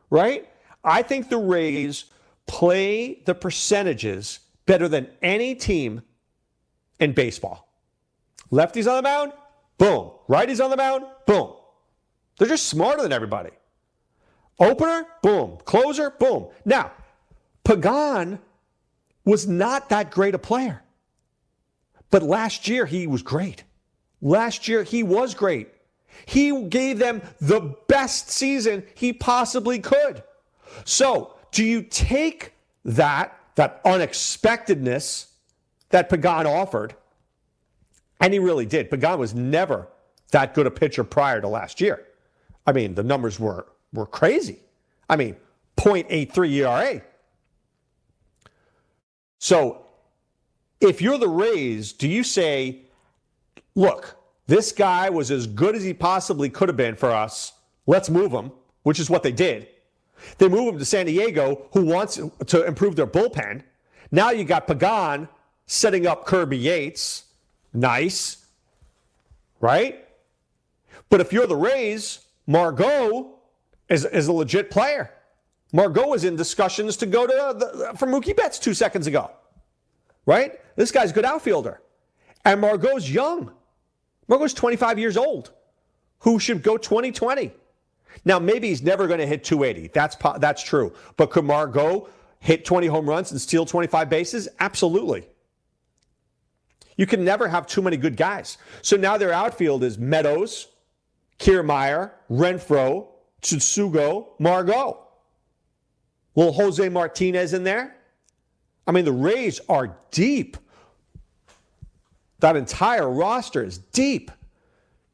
right? 0.10 0.48
I 0.84 1.02
think 1.02 1.30
the 1.30 1.38
Rays 1.38 2.06
play 2.46 3.22
the 3.26 3.36
percentages 3.36 4.40
better 4.66 4.88
than 4.88 5.08
any 5.22 5.56
team 5.56 6.02
in 7.00 7.14
baseball. 7.14 7.68
Lefties 8.52 8.90
on 8.90 8.98
the 8.98 9.02
mound, 9.02 9.34
boom. 9.78 10.12
Righties 10.30 10.64
on 10.64 10.70
the 10.70 10.78
mound, 10.78 11.06
boom. 11.26 11.54
They're 12.38 12.48
just 12.48 12.68
smarter 12.68 13.02
than 13.02 13.14
everybody. 13.14 13.52
Opener, 14.60 15.06
boom. 15.22 15.58
Closer, 15.66 16.12
boom. 16.12 16.48
Now, 16.64 16.92
Pagan 17.64 18.40
was 19.26 19.48
not 19.48 19.90
that 19.90 20.12
great 20.12 20.36
a 20.36 20.40
player. 20.40 20.84
But 22.12 22.24
last 22.24 22.68
year, 22.68 22.86
he 22.86 23.08
was 23.08 23.22
great. 23.22 23.64
Last 24.22 24.68
year, 24.68 24.84
he 24.84 25.04
was 25.04 25.34
great. 25.34 25.70
He 26.26 26.64
gave 26.64 26.98
them 26.98 27.22
the 27.40 27.76
best 27.88 28.30
season 28.30 28.86
he 28.96 29.14
possibly 29.14 29.80
could. 29.80 30.24
So, 30.84 31.36
do 31.52 31.64
you 31.64 31.82
take 31.82 32.54
that, 32.84 33.38
that 33.56 33.82
unexpectedness 33.86 35.28
that 35.90 36.10
Pagan 36.10 36.48
offered? 36.48 36.96
And 38.20 38.34
he 38.34 38.40
really 38.40 38.66
did. 38.66 38.90
Pagan 38.90 39.20
was 39.20 39.36
never 39.36 39.88
that 40.32 40.54
good 40.54 40.68
a 40.68 40.72
pitcher 40.72 41.04
prior 41.04 41.42
to 41.42 41.48
last 41.48 41.80
year. 41.80 42.06
I 42.66 42.72
mean, 42.72 42.96
the 42.96 43.04
numbers 43.04 43.40
were, 43.40 43.68
were 43.94 44.06
crazy. 44.06 44.60
I 45.10 45.16
mean, 45.16 45.36
0.83 45.78 46.52
ERA. 46.52 47.02
So, 49.38 49.86
if 50.82 51.02
you're 51.02 51.18
the 51.18 51.28
Rays, 51.28 51.94
do 51.94 52.08
you 52.08 52.24
say, 52.24 52.85
look, 53.76 54.18
this 54.48 54.72
guy 54.72 55.10
was 55.10 55.32
as 55.32 55.48
good 55.48 55.76
as 55.76 55.84
he 55.84 55.94
possibly 55.94 56.50
could 56.50 56.70
have 56.70 56.78
been 56.78 56.96
for 56.96 57.12
us. 57.12 57.54
Let's 57.88 58.10
move 58.10 58.32
him, 58.32 58.52
which 58.84 59.00
is 59.00 59.10
what 59.10 59.24
they 59.24 59.32
did. 59.32 59.68
They 60.38 60.48
move 60.48 60.74
him 60.74 60.80
to 60.80 60.86
San 60.86 61.06
Diego, 61.06 61.68
who 61.74 61.86
wants 61.86 62.20
to 62.48 62.66
improve 62.66 62.96
their 62.96 63.08
bullpen. 63.08 63.64
Now 64.12 64.32
you 64.32 64.44
got 64.44 64.68
Pagan 64.68 65.28
setting 65.66 66.08
up 66.08 66.26
Kirby 66.26 66.58
Yates. 66.58 67.26
Nice. 67.74 68.46
Right? 69.60 70.08
But 71.10 71.22
if 71.22 71.34
you're 71.34 71.48
the 71.48 71.56
Rays, 71.56 72.20
Margot 72.48 73.36
is, 73.90 74.06
is 74.06 74.28
a 74.28 74.34
legit 74.34 74.72
player. 74.72 75.12
Margot 75.74 76.08
was 76.08 76.24
in 76.24 76.36
discussions 76.36 76.96
to 76.98 77.06
go 77.06 77.28
to 77.28 77.34
the, 77.58 77.98
for 77.98 78.08
Mookie 78.08 78.36
Betts 78.36 78.60
two 78.60 78.74
seconds 78.74 79.08
ago. 79.08 79.32
Right? 80.26 80.60
This 80.76 80.92
guy's 80.92 81.12
a 81.12 81.14
good 81.14 81.26
outfielder. 81.26 81.82
And 82.46 82.62
Margot's 82.62 83.12
young. 83.12 83.52
Margot's 84.28 84.54
25 84.54 85.00
years 85.00 85.18
old, 85.18 85.52
who 86.20 86.40
should 86.40 86.64
go 86.64 86.78
2020. 86.78 87.52
Now, 88.24 88.40
maybe 88.40 88.70
he's 88.70 88.82
never 88.82 89.08
going 89.08 89.20
to 89.20 89.28
hit 89.28 89.44
280. 89.44 89.90
That's, 89.94 90.16
that's 90.40 90.64
true. 90.64 90.94
But 91.18 91.30
could 91.32 91.46
Margot 91.46 92.08
hit 92.40 92.66
20 92.66 92.88
home 92.88 93.08
runs 93.08 93.32
and 93.32 93.42
steal 93.42 93.66
25 93.66 94.10
bases? 94.10 94.48
Absolutely. 94.60 95.28
You 96.98 97.06
can 97.06 97.26
never 97.26 97.48
have 97.48 97.68
too 97.68 97.82
many 97.82 97.98
good 97.98 98.16
guys. 98.16 98.58
So 98.82 98.96
now 98.96 99.18
their 99.18 99.34
outfield 99.34 99.84
is 99.84 99.98
Meadows, 99.98 100.68
Kiermaier, 101.40 102.12
Renfroe, 102.30 103.08
Tsutsugo, 103.42 104.28
Margot. 104.40 105.02
Little 106.36 106.54
Jose 106.54 106.88
Martinez 106.90 107.54
in 107.54 107.64
there. 107.64 107.96
I 108.88 108.92
mean, 108.92 109.06
the 109.06 109.12
Rays 109.12 109.60
are 109.68 109.98
deep. 110.12 110.58
That 112.40 112.56
entire 112.56 113.10
roster 113.10 113.64
is 113.64 113.78
deep. 113.78 114.32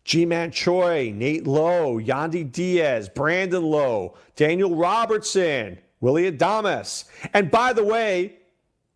Ji-Man 0.03 0.51
Choi, 0.51 1.11
Nate 1.15 1.45
Lowe, 1.45 1.99
Yandy 1.99 2.51
Diaz, 2.51 3.07
Brandon 3.07 3.63
Lowe, 3.63 4.17
Daniel 4.35 4.75
Robertson, 4.75 5.77
Willy 5.99 6.31
Adames. 6.31 7.05
And 7.33 7.51
by 7.51 7.73
the 7.73 7.83
way, 7.83 8.37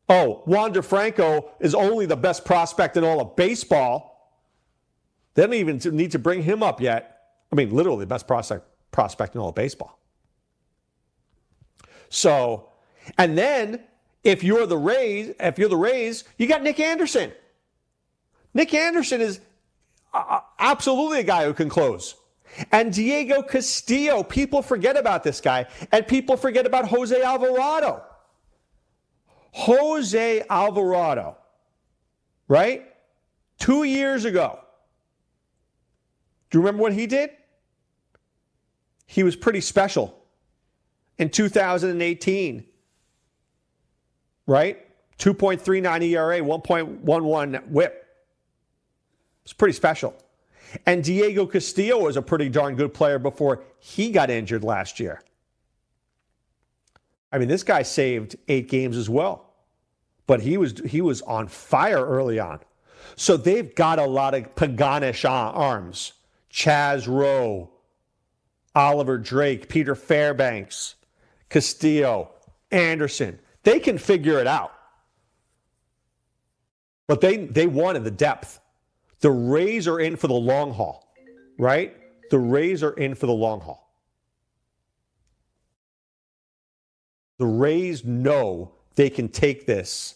oh, 0.09 0.41
Wander 0.47 0.81
Franco 0.81 1.51
is 1.59 1.75
only 1.75 2.07
the 2.07 2.15
best 2.15 2.43
prospect 2.43 2.97
in 2.97 3.03
all 3.03 3.21
of 3.21 3.35
baseball. 3.35 4.33
They 5.35 5.43
don't 5.43 5.53
even 5.53 5.79
need 5.95 6.11
to 6.11 6.19
bring 6.19 6.41
him 6.41 6.63
up 6.63 6.81
yet. 6.81 7.11
I 7.51 7.55
mean, 7.55 7.69
literally 7.69 7.99
the 7.99 8.07
best 8.07 8.27
prospect 8.27 8.65
prospect 8.91 9.35
in 9.35 9.41
all 9.41 9.49
of 9.49 9.55
baseball. 9.55 9.99
So, 12.09 12.69
and 13.17 13.37
then 13.37 13.81
if 14.23 14.43
you're 14.43 14.65
the 14.65 14.77
Rays, 14.77 15.35
if 15.39 15.59
you're 15.59 15.69
the 15.69 15.77
Rays, 15.77 16.23
you 16.37 16.47
got 16.47 16.63
Nick 16.63 16.79
Anderson. 16.79 17.31
Nick 18.55 18.73
Anderson 18.73 19.21
is 19.21 19.41
absolutely 20.57 21.19
a 21.19 21.23
guy 21.23 21.43
who 21.43 21.53
can 21.53 21.69
close. 21.69 22.15
And 22.71 22.93
Diego 22.93 23.41
Castillo, 23.41 24.23
people 24.23 24.61
forget 24.61 24.95
about 24.95 25.23
this 25.23 25.41
guy, 25.41 25.67
and 25.91 26.07
people 26.07 26.37
forget 26.37 26.65
about 26.65 26.87
Jose 26.87 27.21
Alvarado. 27.21 28.01
Jose 29.51 30.43
Alvarado, 30.49 31.35
right? 32.47 32.85
Two 33.59 33.83
years 33.83 34.23
ago. 34.23 34.59
Do 36.49 36.57
you 36.57 36.61
remember 36.61 36.83
what 36.83 36.93
he 36.93 37.07
did? 37.07 37.31
He 39.05 39.23
was 39.23 39.35
pretty 39.35 39.59
special 39.59 40.17
in 41.17 41.29
2018, 41.29 42.63
right? 44.47 44.79
2.39 45.19 46.03
ERA, 46.03 46.39
1.11 46.39 47.67
whip. 47.67 48.04
It's 49.45 49.53
pretty 49.53 49.73
special. 49.73 50.13
And 50.85 51.03
Diego 51.03 51.45
Castillo 51.45 52.03
was 52.03 52.17
a 52.17 52.21
pretty 52.21 52.49
darn 52.49 52.75
good 52.75 52.93
player 52.93 53.17
before 53.17 53.63
he 53.79 54.11
got 54.11 54.29
injured 54.29 54.63
last 54.63 54.99
year. 54.99 55.21
I 57.31 57.37
mean, 57.37 57.47
this 57.47 57.63
guy 57.63 57.83
saved 57.83 58.35
eight 58.47 58.67
games 58.67 58.97
as 58.97 59.09
well, 59.09 59.53
but 60.27 60.41
he 60.41 60.57
was 60.57 60.73
he 60.85 61.01
was 61.01 61.21
on 61.23 61.47
fire 61.47 62.05
early 62.05 62.39
on. 62.39 62.59
So 63.15 63.37
they've 63.37 63.73
got 63.75 63.99
a 63.99 64.05
lot 64.05 64.33
of 64.33 64.55
Paganish 64.55 65.29
arms. 65.29 66.13
Chaz 66.51 67.05
Roe, 67.05 67.69
Oliver 68.73 69.17
Drake, 69.17 69.67
Peter 69.67 69.93
Fairbanks, 69.93 70.95
Castillo, 71.49 72.31
Anderson. 72.71 73.39
They 73.63 73.79
can 73.79 73.97
figure 73.97 74.39
it 74.39 74.47
out. 74.47 74.71
But 77.07 77.19
they, 77.19 77.37
they 77.37 77.67
wanted 77.67 78.05
the 78.05 78.11
depth. 78.11 78.61
The 79.19 79.31
Rays 79.31 79.87
are 79.87 79.99
in 79.99 80.15
for 80.15 80.27
the 80.27 80.33
long 80.33 80.73
haul, 80.73 81.13
right? 81.57 81.95
The 82.29 82.39
Rays 82.39 82.83
are 82.83 82.93
in 82.93 83.15
for 83.15 83.25
the 83.25 83.33
long 83.33 83.61
haul. 83.61 83.93
The 87.37 87.45
Rays 87.45 88.05
know 88.05 88.73
they 88.95 89.09
can 89.09 89.29
take 89.29 89.65
this 89.65 90.15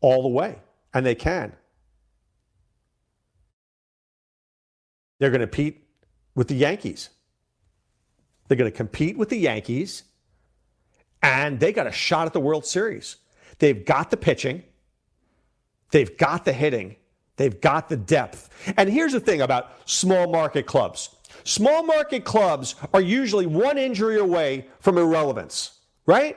all 0.00 0.22
the 0.22 0.28
way, 0.28 0.58
and 0.94 1.04
they 1.04 1.14
can. 1.14 1.52
They're 5.18 5.30
going 5.30 5.40
to 5.40 5.46
compete 5.46 5.84
with 6.34 6.48
the 6.48 6.54
Yankees. 6.54 7.10
They're 8.46 8.56
going 8.56 8.70
to 8.70 8.76
compete 8.76 9.18
with 9.18 9.28
the 9.28 9.36
Yankees, 9.36 10.04
and 11.22 11.60
they 11.60 11.72
got 11.72 11.86
a 11.86 11.92
shot 11.92 12.26
at 12.26 12.32
the 12.32 12.40
World 12.40 12.64
Series. 12.64 13.16
They've 13.58 13.84
got 13.84 14.10
the 14.10 14.16
pitching, 14.16 14.62
they've 15.90 16.16
got 16.16 16.44
the 16.44 16.52
hitting, 16.52 16.96
they've 17.38 17.58
got 17.60 17.88
the 17.88 17.96
depth. 17.96 18.50
And 18.76 18.90
here's 18.90 19.12
the 19.12 19.20
thing 19.20 19.40
about 19.40 19.88
small 19.88 20.30
market 20.30 20.66
clubs 20.66 21.10
small 21.44 21.82
market 21.82 22.24
clubs 22.24 22.74
are 22.92 23.00
usually 23.00 23.46
one 23.46 23.78
injury 23.78 24.18
away 24.18 24.66
from 24.80 24.98
irrelevance, 24.98 25.78
right? 26.04 26.36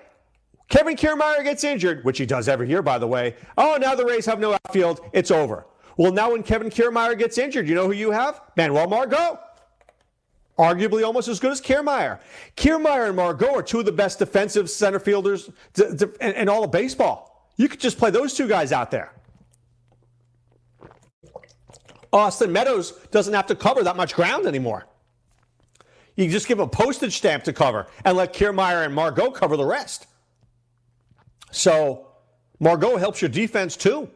Kevin 0.69 0.95
Kiermaier 0.95 1.43
gets 1.43 1.65
injured, 1.65 2.05
which 2.05 2.17
he 2.17 2.25
does 2.25 2.47
every 2.47 2.69
year, 2.69 2.81
by 2.81 2.97
the 2.97 3.07
way. 3.07 3.35
Oh, 3.57 3.77
now 3.79 3.93
the 3.93 4.05
Rays 4.05 4.25
have 4.25 4.39
no 4.39 4.53
outfield. 4.53 5.01
It's 5.11 5.29
over. 5.29 5.65
Well, 5.97 6.13
now 6.13 6.31
when 6.31 6.43
Kevin 6.43 6.69
Kiermaier 6.69 7.17
gets 7.17 7.37
injured, 7.37 7.67
you 7.67 7.75
know 7.75 7.85
who 7.85 7.91
you 7.91 8.11
have? 8.11 8.39
Manuel 8.55 8.87
Margot. 8.87 9.37
Arguably 10.57 11.05
almost 11.05 11.27
as 11.27 11.41
good 11.41 11.51
as 11.51 11.59
Kiermaier. 11.59 12.19
Kiermaier 12.55 13.07
and 13.07 13.17
Margot 13.17 13.53
are 13.53 13.63
two 13.63 13.79
of 13.79 13.85
the 13.85 13.91
best 13.91 14.19
defensive 14.19 14.69
center 14.69 14.99
fielders 14.99 15.49
in 16.21 16.47
all 16.47 16.63
of 16.63 16.71
baseball. 16.71 17.49
You 17.57 17.67
could 17.67 17.79
just 17.79 17.97
play 17.97 18.09
those 18.09 18.33
two 18.33 18.47
guys 18.47 18.71
out 18.71 18.91
there. 18.91 19.11
Austin 22.13 22.51
Meadows 22.51 22.91
doesn't 23.11 23.33
have 23.33 23.47
to 23.47 23.55
cover 23.55 23.83
that 23.83 23.95
much 23.95 24.13
ground 24.15 24.45
anymore. 24.45 24.85
You 26.15 26.29
just 26.29 26.47
give 26.47 26.59
a 26.59 26.67
postage 26.67 27.17
stamp 27.17 27.45
to 27.45 27.53
cover 27.53 27.87
and 28.03 28.17
let 28.17 28.33
Kiermaier 28.33 28.85
and 28.85 28.93
Margot 28.93 29.31
cover 29.31 29.55
the 29.55 29.65
rest. 29.65 30.07
So 31.51 32.07
Margot 32.59 32.97
helps 32.97 33.21
your 33.21 33.29
defense 33.29 33.77
too. 33.77 34.09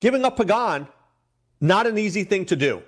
Giving 0.00 0.24
up 0.24 0.36
Pagan, 0.36 0.88
not 1.60 1.86
an 1.86 1.98
easy 1.98 2.24
thing 2.24 2.46
to 2.46 2.56
do. 2.56 2.82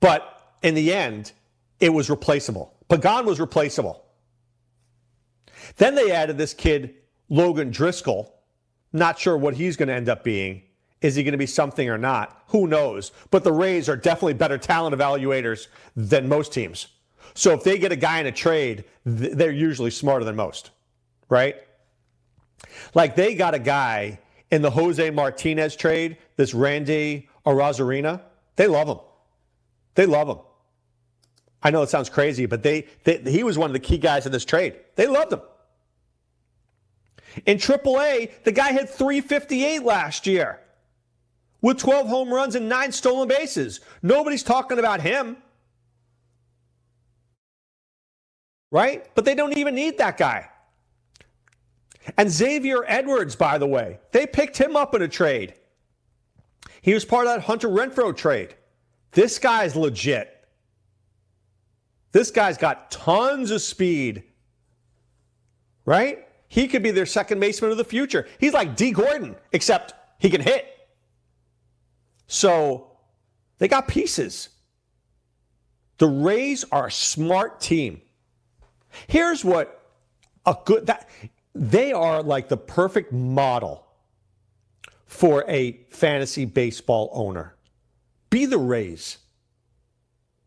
But 0.00 0.54
in 0.62 0.74
the 0.74 0.92
end, 0.92 1.32
it 1.78 1.90
was 1.90 2.10
replaceable. 2.10 2.74
Pagan 2.88 3.26
was 3.26 3.38
replaceable. 3.38 4.04
Then 5.76 5.94
they 5.94 6.10
added 6.10 6.36
this 6.36 6.54
kid, 6.54 6.94
Logan 7.28 7.70
Driscoll. 7.70 8.34
Not 8.92 9.18
sure 9.18 9.36
what 9.36 9.54
he's 9.54 9.76
going 9.76 9.88
to 9.88 9.94
end 9.94 10.08
up 10.08 10.24
being. 10.24 10.62
Is 11.00 11.14
he 11.14 11.22
going 11.22 11.32
to 11.32 11.38
be 11.38 11.46
something 11.46 11.88
or 11.88 11.98
not? 11.98 12.42
Who 12.48 12.66
knows? 12.66 13.12
But 13.30 13.44
the 13.44 13.52
Rays 13.52 13.88
are 13.88 13.96
definitely 13.96 14.34
better 14.34 14.58
talent 14.58 14.94
evaluators 14.94 15.68
than 15.96 16.28
most 16.28 16.52
teams. 16.52 16.88
So 17.34 17.52
if 17.52 17.64
they 17.64 17.78
get 17.78 17.92
a 17.92 17.96
guy 17.96 18.20
in 18.20 18.26
a 18.26 18.32
trade, 18.32 18.84
they're 19.04 19.50
usually 19.50 19.90
smarter 19.90 20.24
than 20.24 20.36
most, 20.36 20.70
right? 21.28 21.56
Like 22.94 23.16
they 23.16 23.34
got 23.34 23.54
a 23.54 23.58
guy 23.58 24.18
in 24.50 24.62
the 24.62 24.70
Jose 24.70 25.10
Martinez 25.10 25.76
trade, 25.76 26.18
this 26.36 26.54
Randy 26.54 27.28
Arozarena, 27.46 28.20
they 28.56 28.66
love 28.66 28.88
him. 28.88 28.98
They 29.94 30.06
love 30.06 30.28
him. 30.28 30.38
I 31.62 31.70
know 31.70 31.82
it 31.82 31.88
sounds 31.88 32.08
crazy, 32.08 32.46
but 32.46 32.62
they, 32.62 32.86
they 33.04 33.18
he 33.30 33.44
was 33.44 33.58
one 33.58 33.70
of 33.70 33.74
the 33.74 33.80
key 33.80 33.98
guys 33.98 34.26
in 34.26 34.32
this 34.32 34.44
trade. 34.44 34.76
They 34.96 35.06
loved 35.06 35.32
him. 35.32 35.40
In 37.46 37.58
AAA, 37.58 38.42
the 38.44 38.52
guy 38.52 38.72
had 38.72 38.88
358 38.88 39.82
last 39.82 40.26
year 40.26 40.60
with 41.62 41.78
12 41.78 42.08
home 42.08 42.32
runs 42.32 42.54
and 42.54 42.68
nine 42.68 42.92
stolen 42.92 43.28
bases. 43.28 43.80
Nobody's 44.02 44.42
talking 44.42 44.78
about 44.78 45.00
him. 45.00 45.36
Right? 48.70 49.12
But 49.14 49.24
they 49.24 49.34
don't 49.34 49.56
even 49.56 49.74
need 49.74 49.98
that 49.98 50.16
guy. 50.16 50.48
And 52.16 52.30
Xavier 52.30 52.84
Edwards, 52.86 53.36
by 53.36 53.58
the 53.58 53.66
way, 53.66 53.98
they 54.12 54.26
picked 54.26 54.56
him 54.56 54.76
up 54.76 54.94
in 54.94 55.02
a 55.02 55.08
trade. 55.08 55.54
He 56.82 56.94
was 56.94 57.04
part 57.04 57.26
of 57.26 57.34
that 57.34 57.42
Hunter 57.42 57.68
Renfroe 57.68 58.16
trade. 58.16 58.54
This 59.12 59.38
guy's 59.38 59.76
legit. 59.76 60.36
This 62.12 62.30
guy's 62.30 62.56
got 62.56 62.90
tons 62.90 63.50
of 63.50 63.60
speed. 63.60 64.24
Right? 65.84 66.26
He 66.48 66.68
could 66.68 66.82
be 66.82 66.90
their 66.90 67.06
second 67.06 67.38
baseman 67.38 67.70
of 67.70 67.76
the 67.76 67.84
future. 67.84 68.26
He's 68.38 68.52
like 68.52 68.76
Dee 68.76 68.92
Gordon, 68.92 69.36
except 69.52 69.94
he 70.18 70.30
can 70.30 70.40
hit. 70.40 70.66
So 72.30 72.92
they 73.58 73.66
got 73.66 73.88
pieces. 73.88 74.50
The 75.98 76.06
Rays 76.06 76.64
are 76.70 76.86
a 76.86 76.92
smart 76.92 77.60
team. 77.60 78.00
Here's 79.08 79.44
what 79.44 79.84
a 80.46 80.56
good 80.64 80.86
that 80.86 81.08
they 81.56 81.92
are 81.92 82.22
like 82.22 82.48
the 82.48 82.56
perfect 82.56 83.12
model 83.12 83.84
for 85.06 85.44
a 85.48 85.80
fantasy 85.90 86.44
baseball 86.44 87.10
owner. 87.12 87.56
Be 88.30 88.46
the 88.46 88.58
Rays. 88.58 89.18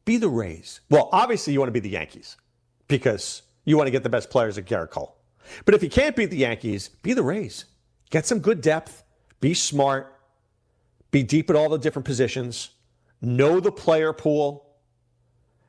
Be 0.05 0.15
the 0.15 0.29
Rays. 0.29 0.79
Well, 0.89 1.09
obviously, 1.11 1.51
you 1.51 1.59
want 1.59 1.67
to 1.67 1.73
be 1.73 1.81
the 1.81 1.89
Yankees 1.89 2.37
because 2.87 3.41
you 3.65 3.75
want 3.75 3.87
to 3.87 3.91
get 3.91 4.03
the 4.03 4.09
best 4.09 4.29
players 4.29 4.57
at 4.57 4.63
Gerrit 4.63 4.89
Cole. 4.89 5.17
But 5.65 5.75
if 5.75 5.83
you 5.83 5.89
can't 5.89 6.15
beat 6.15 6.29
the 6.29 6.37
Yankees, 6.37 6.87
be 7.01 7.11
the 7.11 7.23
Rays. 7.23 7.65
Get 8.09 8.25
some 8.25 8.39
good 8.39 8.61
depth, 8.61 9.03
be 9.41 9.53
smart, 9.53 10.12
be 11.13 11.23
deep 11.23 11.49
at 11.49 11.55
all 11.55 11.69
the 11.69 11.77
different 11.77 12.05
positions, 12.05 12.71
know 13.21 13.61
the 13.61 13.71
player 13.71 14.11
pool, 14.11 14.67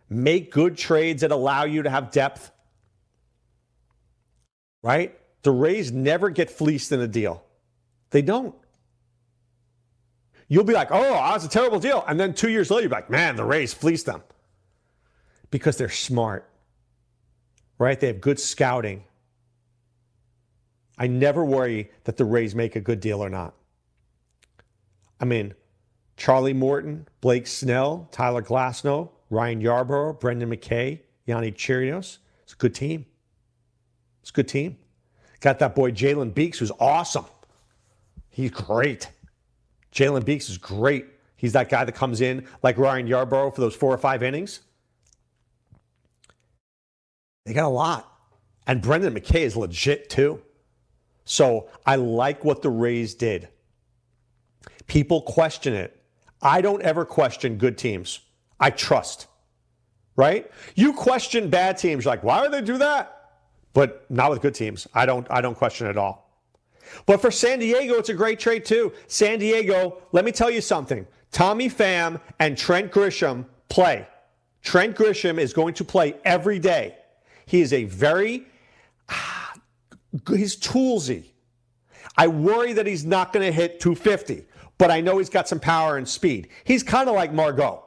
make 0.08 0.50
good 0.50 0.76
trades 0.76 1.20
that 1.20 1.30
allow 1.30 1.64
you 1.64 1.82
to 1.82 1.90
have 1.90 2.10
depth. 2.10 2.50
Right? 4.82 5.16
The 5.42 5.52
Rays 5.52 5.92
never 5.92 6.30
get 6.30 6.50
fleeced 6.50 6.90
in 6.90 7.00
a 7.00 7.06
deal. 7.06 7.44
They 8.10 8.22
don't. 8.22 8.54
You'll 10.48 10.64
be 10.64 10.72
like, 10.72 10.88
oh, 10.90 11.02
that 11.02 11.34
was 11.34 11.44
a 11.44 11.48
terrible 11.48 11.78
deal. 11.78 12.04
And 12.08 12.18
then 12.18 12.34
two 12.34 12.50
years 12.50 12.70
later, 12.70 12.82
you'll 12.82 12.90
be 12.90 12.96
like, 12.96 13.10
man, 13.10 13.36
the 13.36 13.44
Rays 13.44 13.72
fleeced 13.72 14.06
them. 14.06 14.22
Because 15.50 15.76
they're 15.76 15.88
smart, 15.88 16.48
right? 17.78 18.00
They 18.00 18.08
have 18.08 18.20
good 18.20 18.40
scouting. 18.40 19.04
I 20.98 21.06
never 21.06 21.44
worry 21.44 21.90
that 22.04 22.16
the 22.16 22.24
Rays 22.24 22.54
make 22.54 22.76
a 22.76 22.80
good 22.80 23.00
deal 23.00 23.22
or 23.22 23.28
not. 23.28 23.54
I 25.24 25.26
mean, 25.26 25.54
Charlie 26.18 26.52
Morton, 26.52 27.08
Blake 27.22 27.46
Snell, 27.46 28.10
Tyler 28.12 28.42
Glasnow, 28.42 29.08
Ryan 29.30 29.62
Yarbrough, 29.62 30.20
Brendan 30.20 30.50
McKay, 30.50 31.00
Yonny 31.26 31.50
Chirinos. 31.50 32.18
It's 32.42 32.52
a 32.52 32.56
good 32.56 32.74
team. 32.74 33.06
It's 34.20 34.28
a 34.28 34.34
good 34.34 34.48
team. 34.48 34.76
Got 35.40 35.60
that 35.60 35.74
boy 35.74 35.92
Jalen 35.92 36.34
Beeks, 36.34 36.58
who's 36.58 36.72
awesome. 36.78 37.24
He's 38.28 38.50
great. 38.50 39.08
Jalen 39.94 40.26
Beeks 40.26 40.50
is 40.50 40.58
great. 40.58 41.06
He's 41.36 41.54
that 41.54 41.70
guy 41.70 41.86
that 41.86 41.92
comes 41.92 42.20
in 42.20 42.46
like 42.62 42.76
Ryan 42.76 43.08
Yarbrough 43.08 43.54
for 43.54 43.62
those 43.62 43.74
four 43.74 43.94
or 43.94 43.98
five 43.98 44.22
innings. 44.22 44.60
They 47.46 47.54
got 47.54 47.64
a 47.64 47.68
lot. 47.68 48.12
And 48.66 48.82
Brendan 48.82 49.14
McKay 49.14 49.40
is 49.40 49.56
legit 49.56 50.10
too. 50.10 50.42
So 51.24 51.70
I 51.86 51.96
like 51.96 52.44
what 52.44 52.60
the 52.60 52.68
Rays 52.68 53.14
did. 53.14 53.48
People 54.86 55.22
question 55.22 55.74
it. 55.74 56.00
I 56.42 56.60
don't 56.60 56.82
ever 56.82 57.04
question 57.04 57.56
good 57.56 57.78
teams. 57.78 58.20
I 58.60 58.70
trust. 58.70 59.26
Right? 60.16 60.50
You 60.76 60.92
question 60.92 61.50
bad 61.50 61.76
teams, 61.76 62.06
like, 62.06 62.22
why 62.22 62.42
would 62.42 62.52
they 62.52 62.62
do 62.62 62.78
that? 62.78 63.10
But 63.72 64.08
not 64.08 64.30
with 64.30 64.40
good 64.40 64.54
teams. 64.54 64.86
I 64.94 65.06
don't 65.06 65.26
I 65.30 65.40
don't 65.40 65.56
question 65.56 65.88
at 65.88 65.96
all. 65.96 66.24
But 67.06 67.20
for 67.20 67.30
San 67.30 67.58
Diego, 67.58 67.94
it's 67.94 68.08
a 68.08 68.14
great 68.14 68.38
trade 68.38 68.64
too. 68.64 68.92
San 69.08 69.38
Diego, 69.38 70.02
let 70.12 70.24
me 70.24 70.30
tell 70.30 70.50
you 70.50 70.60
something. 70.60 71.06
Tommy 71.32 71.68
Pham 71.68 72.20
and 72.38 72.56
Trent 72.56 72.92
Grisham 72.92 73.46
play. 73.68 74.06
Trent 74.62 74.96
Grisham 74.96 75.38
is 75.38 75.52
going 75.52 75.74
to 75.74 75.84
play 75.84 76.14
every 76.24 76.60
day. 76.60 76.96
He 77.46 77.60
is 77.60 77.72
a 77.72 77.84
very 77.84 78.46
ah, 79.08 79.54
he's 80.28 80.56
toolsy. 80.56 81.24
I 82.16 82.28
worry 82.28 82.72
that 82.74 82.86
he's 82.86 83.04
not 83.04 83.32
going 83.32 83.44
to 83.44 83.52
hit 83.52 83.80
250, 83.80 84.46
but 84.78 84.90
I 84.90 85.00
know 85.00 85.18
he's 85.18 85.30
got 85.30 85.48
some 85.48 85.60
power 85.60 85.96
and 85.96 86.08
speed. 86.08 86.48
He's 86.64 86.82
kind 86.82 87.08
of 87.08 87.14
like 87.14 87.32
Margot. 87.32 87.84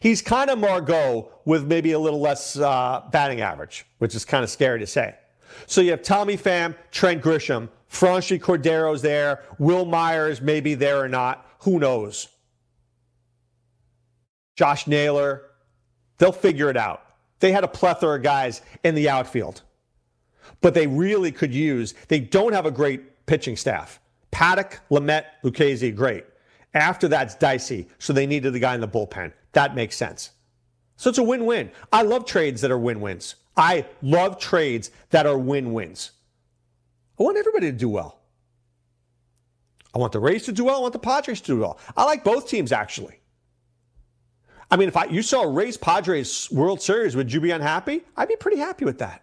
He's 0.00 0.22
kind 0.22 0.50
of 0.50 0.58
Margot 0.58 1.30
with 1.44 1.66
maybe 1.66 1.92
a 1.92 1.98
little 1.98 2.20
less 2.20 2.56
uh, 2.56 3.02
batting 3.10 3.40
average, 3.40 3.84
which 3.98 4.14
is 4.14 4.24
kind 4.24 4.42
of 4.42 4.50
scary 4.50 4.78
to 4.78 4.86
say. 4.86 5.14
So 5.66 5.80
you 5.80 5.90
have 5.90 6.02
Tommy 6.02 6.36
Pham, 6.36 6.74
Trent 6.90 7.22
Grisham, 7.22 7.68
Franchy 7.90 8.40
Cordero's 8.40 9.02
there, 9.02 9.42
Wil 9.58 9.84
Myers 9.84 10.40
maybe 10.40 10.74
there 10.74 10.98
or 10.98 11.08
not. 11.08 11.46
Who 11.60 11.78
knows? 11.78 12.28
Josh 14.56 14.86
Naylor, 14.86 15.42
they'll 16.18 16.32
figure 16.32 16.70
it 16.70 16.76
out. 16.76 17.04
They 17.40 17.52
had 17.52 17.64
a 17.64 17.68
plethora 17.68 18.16
of 18.16 18.22
guys 18.22 18.62
in 18.84 18.94
the 18.94 19.08
outfield, 19.08 19.62
but 20.60 20.74
they 20.74 20.86
really 20.86 21.32
could 21.32 21.54
use, 21.54 21.94
they 22.08 22.20
don't 22.20 22.52
have 22.52 22.66
a 22.66 22.70
great 22.70 23.26
pitching 23.26 23.56
staff. 23.56 24.00
Paddock, 24.32 24.80
Lamet, 24.90 25.24
Lucchesi, 25.44 25.94
great. 25.94 26.24
After 26.74 27.06
that's 27.06 27.36
dicey, 27.36 27.88
so 27.98 28.12
they 28.12 28.26
needed 28.26 28.52
the 28.52 28.58
guy 28.58 28.74
in 28.74 28.80
the 28.80 28.88
bullpen. 28.88 29.32
That 29.52 29.76
makes 29.76 29.96
sense. 29.96 30.30
So 30.96 31.10
it's 31.10 31.18
a 31.18 31.22
win 31.22 31.46
win. 31.46 31.70
I 31.92 32.02
love 32.02 32.26
trades 32.26 32.60
that 32.62 32.70
are 32.70 32.78
win 32.78 33.00
wins. 33.00 33.36
I 33.56 33.86
love 34.00 34.38
trades 34.40 34.90
that 35.10 35.26
are 35.26 35.38
win 35.38 35.72
wins. 35.72 36.12
I 37.20 37.22
want 37.22 37.36
everybody 37.36 37.70
to 37.70 37.76
do 37.76 37.88
well. 37.88 38.22
I 39.94 39.98
want 39.98 40.12
the 40.12 40.20
Rays 40.20 40.44
to 40.44 40.52
do 40.52 40.64
well. 40.64 40.78
I 40.78 40.80
want 40.80 40.94
the 40.94 40.98
Padres 40.98 41.40
to 41.42 41.46
do 41.48 41.60
well. 41.60 41.78
I 41.96 42.04
like 42.04 42.24
both 42.24 42.48
teams, 42.48 42.72
actually. 42.72 43.20
I 44.70 44.76
mean, 44.76 44.88
if 44.88 44.96
I, 44.96 45.04
you 45.04 45.20
saw 45.20 45.42
a 45.42 45.50
Rays 45.50 45.76
Padres 45.76 46.50
World 46.50 46.80
Series, 46.80 47.14
would 47.14 47.30
you 47.30 47.42
be 47.42 47.50
unhappy? 47.50 48.02
I'd 48.16 48.28
be 48.28 48.36
pretty 48.36 48.56
happy 48.56 48.86
with 48.86 48.98
that. 49.00 49.22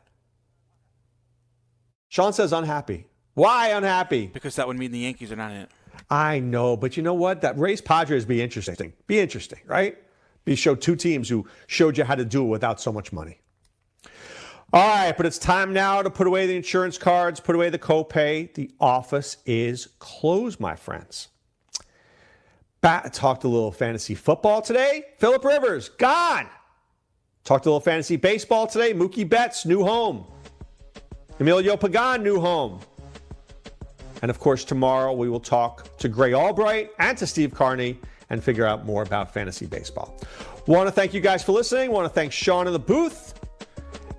Sean 2.09 2.33
says 2.33 2.53
unhappy. 2.53 3.07
Why 3.39 3.69
unhappy? 3.69 4.27
Because 4.27 4.57
that 4.57 4.67
would 4.67 4.77
mean 4.77 4.91
the 4.91 4.99
Yankees 4.99 5.31
are 5.31 5.37
not 5.37 5.51
in 5.51 5.61
it. 5.61 5.69
I 6.09 6.41
know, 6.41 6.75
but 6.75 6.97
you 6.97 7.03
know 7.03 7.13
what? 7.13 7.39
That 7.39 7.57
Rays 7.57 7.79
Padres 7.79 8.25
be 8.25 8.41
interesting. 8.41 8.91
Be 9.07 9.17
interesting, 9.21 9.59
right? 9.65 9.97
Be 10.43 10.55
show 10.55 10.75
two 10.75 10.97
teams 10.97 11.29
who 11.29 11.47
showed 11.65 11.97
you 11.97 12.03
how 12.03 12.15
to 12.15 12.25
do 12.25 12.43
it 12.43 12.49
without 12.49 12.81
so 12.81 12.91
much 12.91 13.13
money. 13.13 13.39
All 14.73 14.85
right, 14.85 15.15
but 15.15 15.25
it's 15.25 15.37
time 15.37 15.71
now 15.71 16.01
to 16.01 16.09
put 16.09 16.27
away 16.27 16.47
the 16.47 16.55
insurance 16.57 16.97
cards, 16.97 17.39
put 17.39 17.55
away 17.55 17.69
the 17.69 17.79
copay. 17.79 18.53
The 18.53 18.71
office 18.77 19.37
is 19.45 19.87
closed, 19.99 20.59
my 20.59 20.75
friends. 20.75 21.29
Bat 22.81 23.13
talked 23.13 23.45
a 23.45 23.47
little 23.47 23.71
fantasy 23.71 24.15
football 24.15 24.61
today. 24.61 25.05
Philip 25.17 25.45
Rivers, 25.45 25.87
gone. 25.87 26.49
Talked 27.45 27.67
a 27.67 27.69
little 27.69 27.79
fantasy 27.79 28.17
baseball 28.17 28.67
today. 28.67 28.93
Mookie 28.93 29.27
Betts, 29.27 29.65
new 29.65 29.85
home. 29.85 30.25
Emilio 31.39 31.77
Pagan, 31.77 32.21
new 32.21 32.41
home. 32.41 32.81
And 34.21 34.29
of 34.29 34.39
course, 34.39 34.63
tomorrow 34.63 35.13
we 35.13 35.29
will 35.29 35.39
talk 35.39 35.97
to 35.97 36.09
Grey 36.09 36.33
Albright 36.33 36.91
and 36.99 37.17
to 37.17 37.27
Steve 37.27 37.53
Carney 37.53 37.97
and 38.29 38.43
figure 38.43 38.65
out 38.65 38.85
more 38.85 39.01
about 39.03 39.33
fantasy 39.33 39.65
baseball. 39.65 40.19
Want 40.67 40.87
to 40.87 40.91
thank 40.91 41.13
you 41.13 41.21
guys 41.21 41.43
for 41.43 41.51
listening. 41.51 41.91
Want 41.91 42.05
to 42.05 42.13
thank 42.13 42.31
Sean 42.31 42.67
in 42.67 42.73
the 42.73 42.79
booth. 42.79 43.33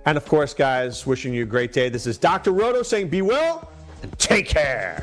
And 0.07 0.17
of 0.17 0.25
course, 0.27 0.55
guys, 0.55 1.07
wishing 1.07 1.35
you 1.35 1.43
a 1.43 1.47
great 1.47 1.73
day. 1.73 1.89
This 1.89 2.07
is 2.07 2.19
Dr. 2.19 2.53
Roto 2.53 2.83
saying 2.83 3.09
be 3.09 3.23
well 3.23 3.71
and 4.03 4.19
take 4.19 4.49
care. 4.49 5.03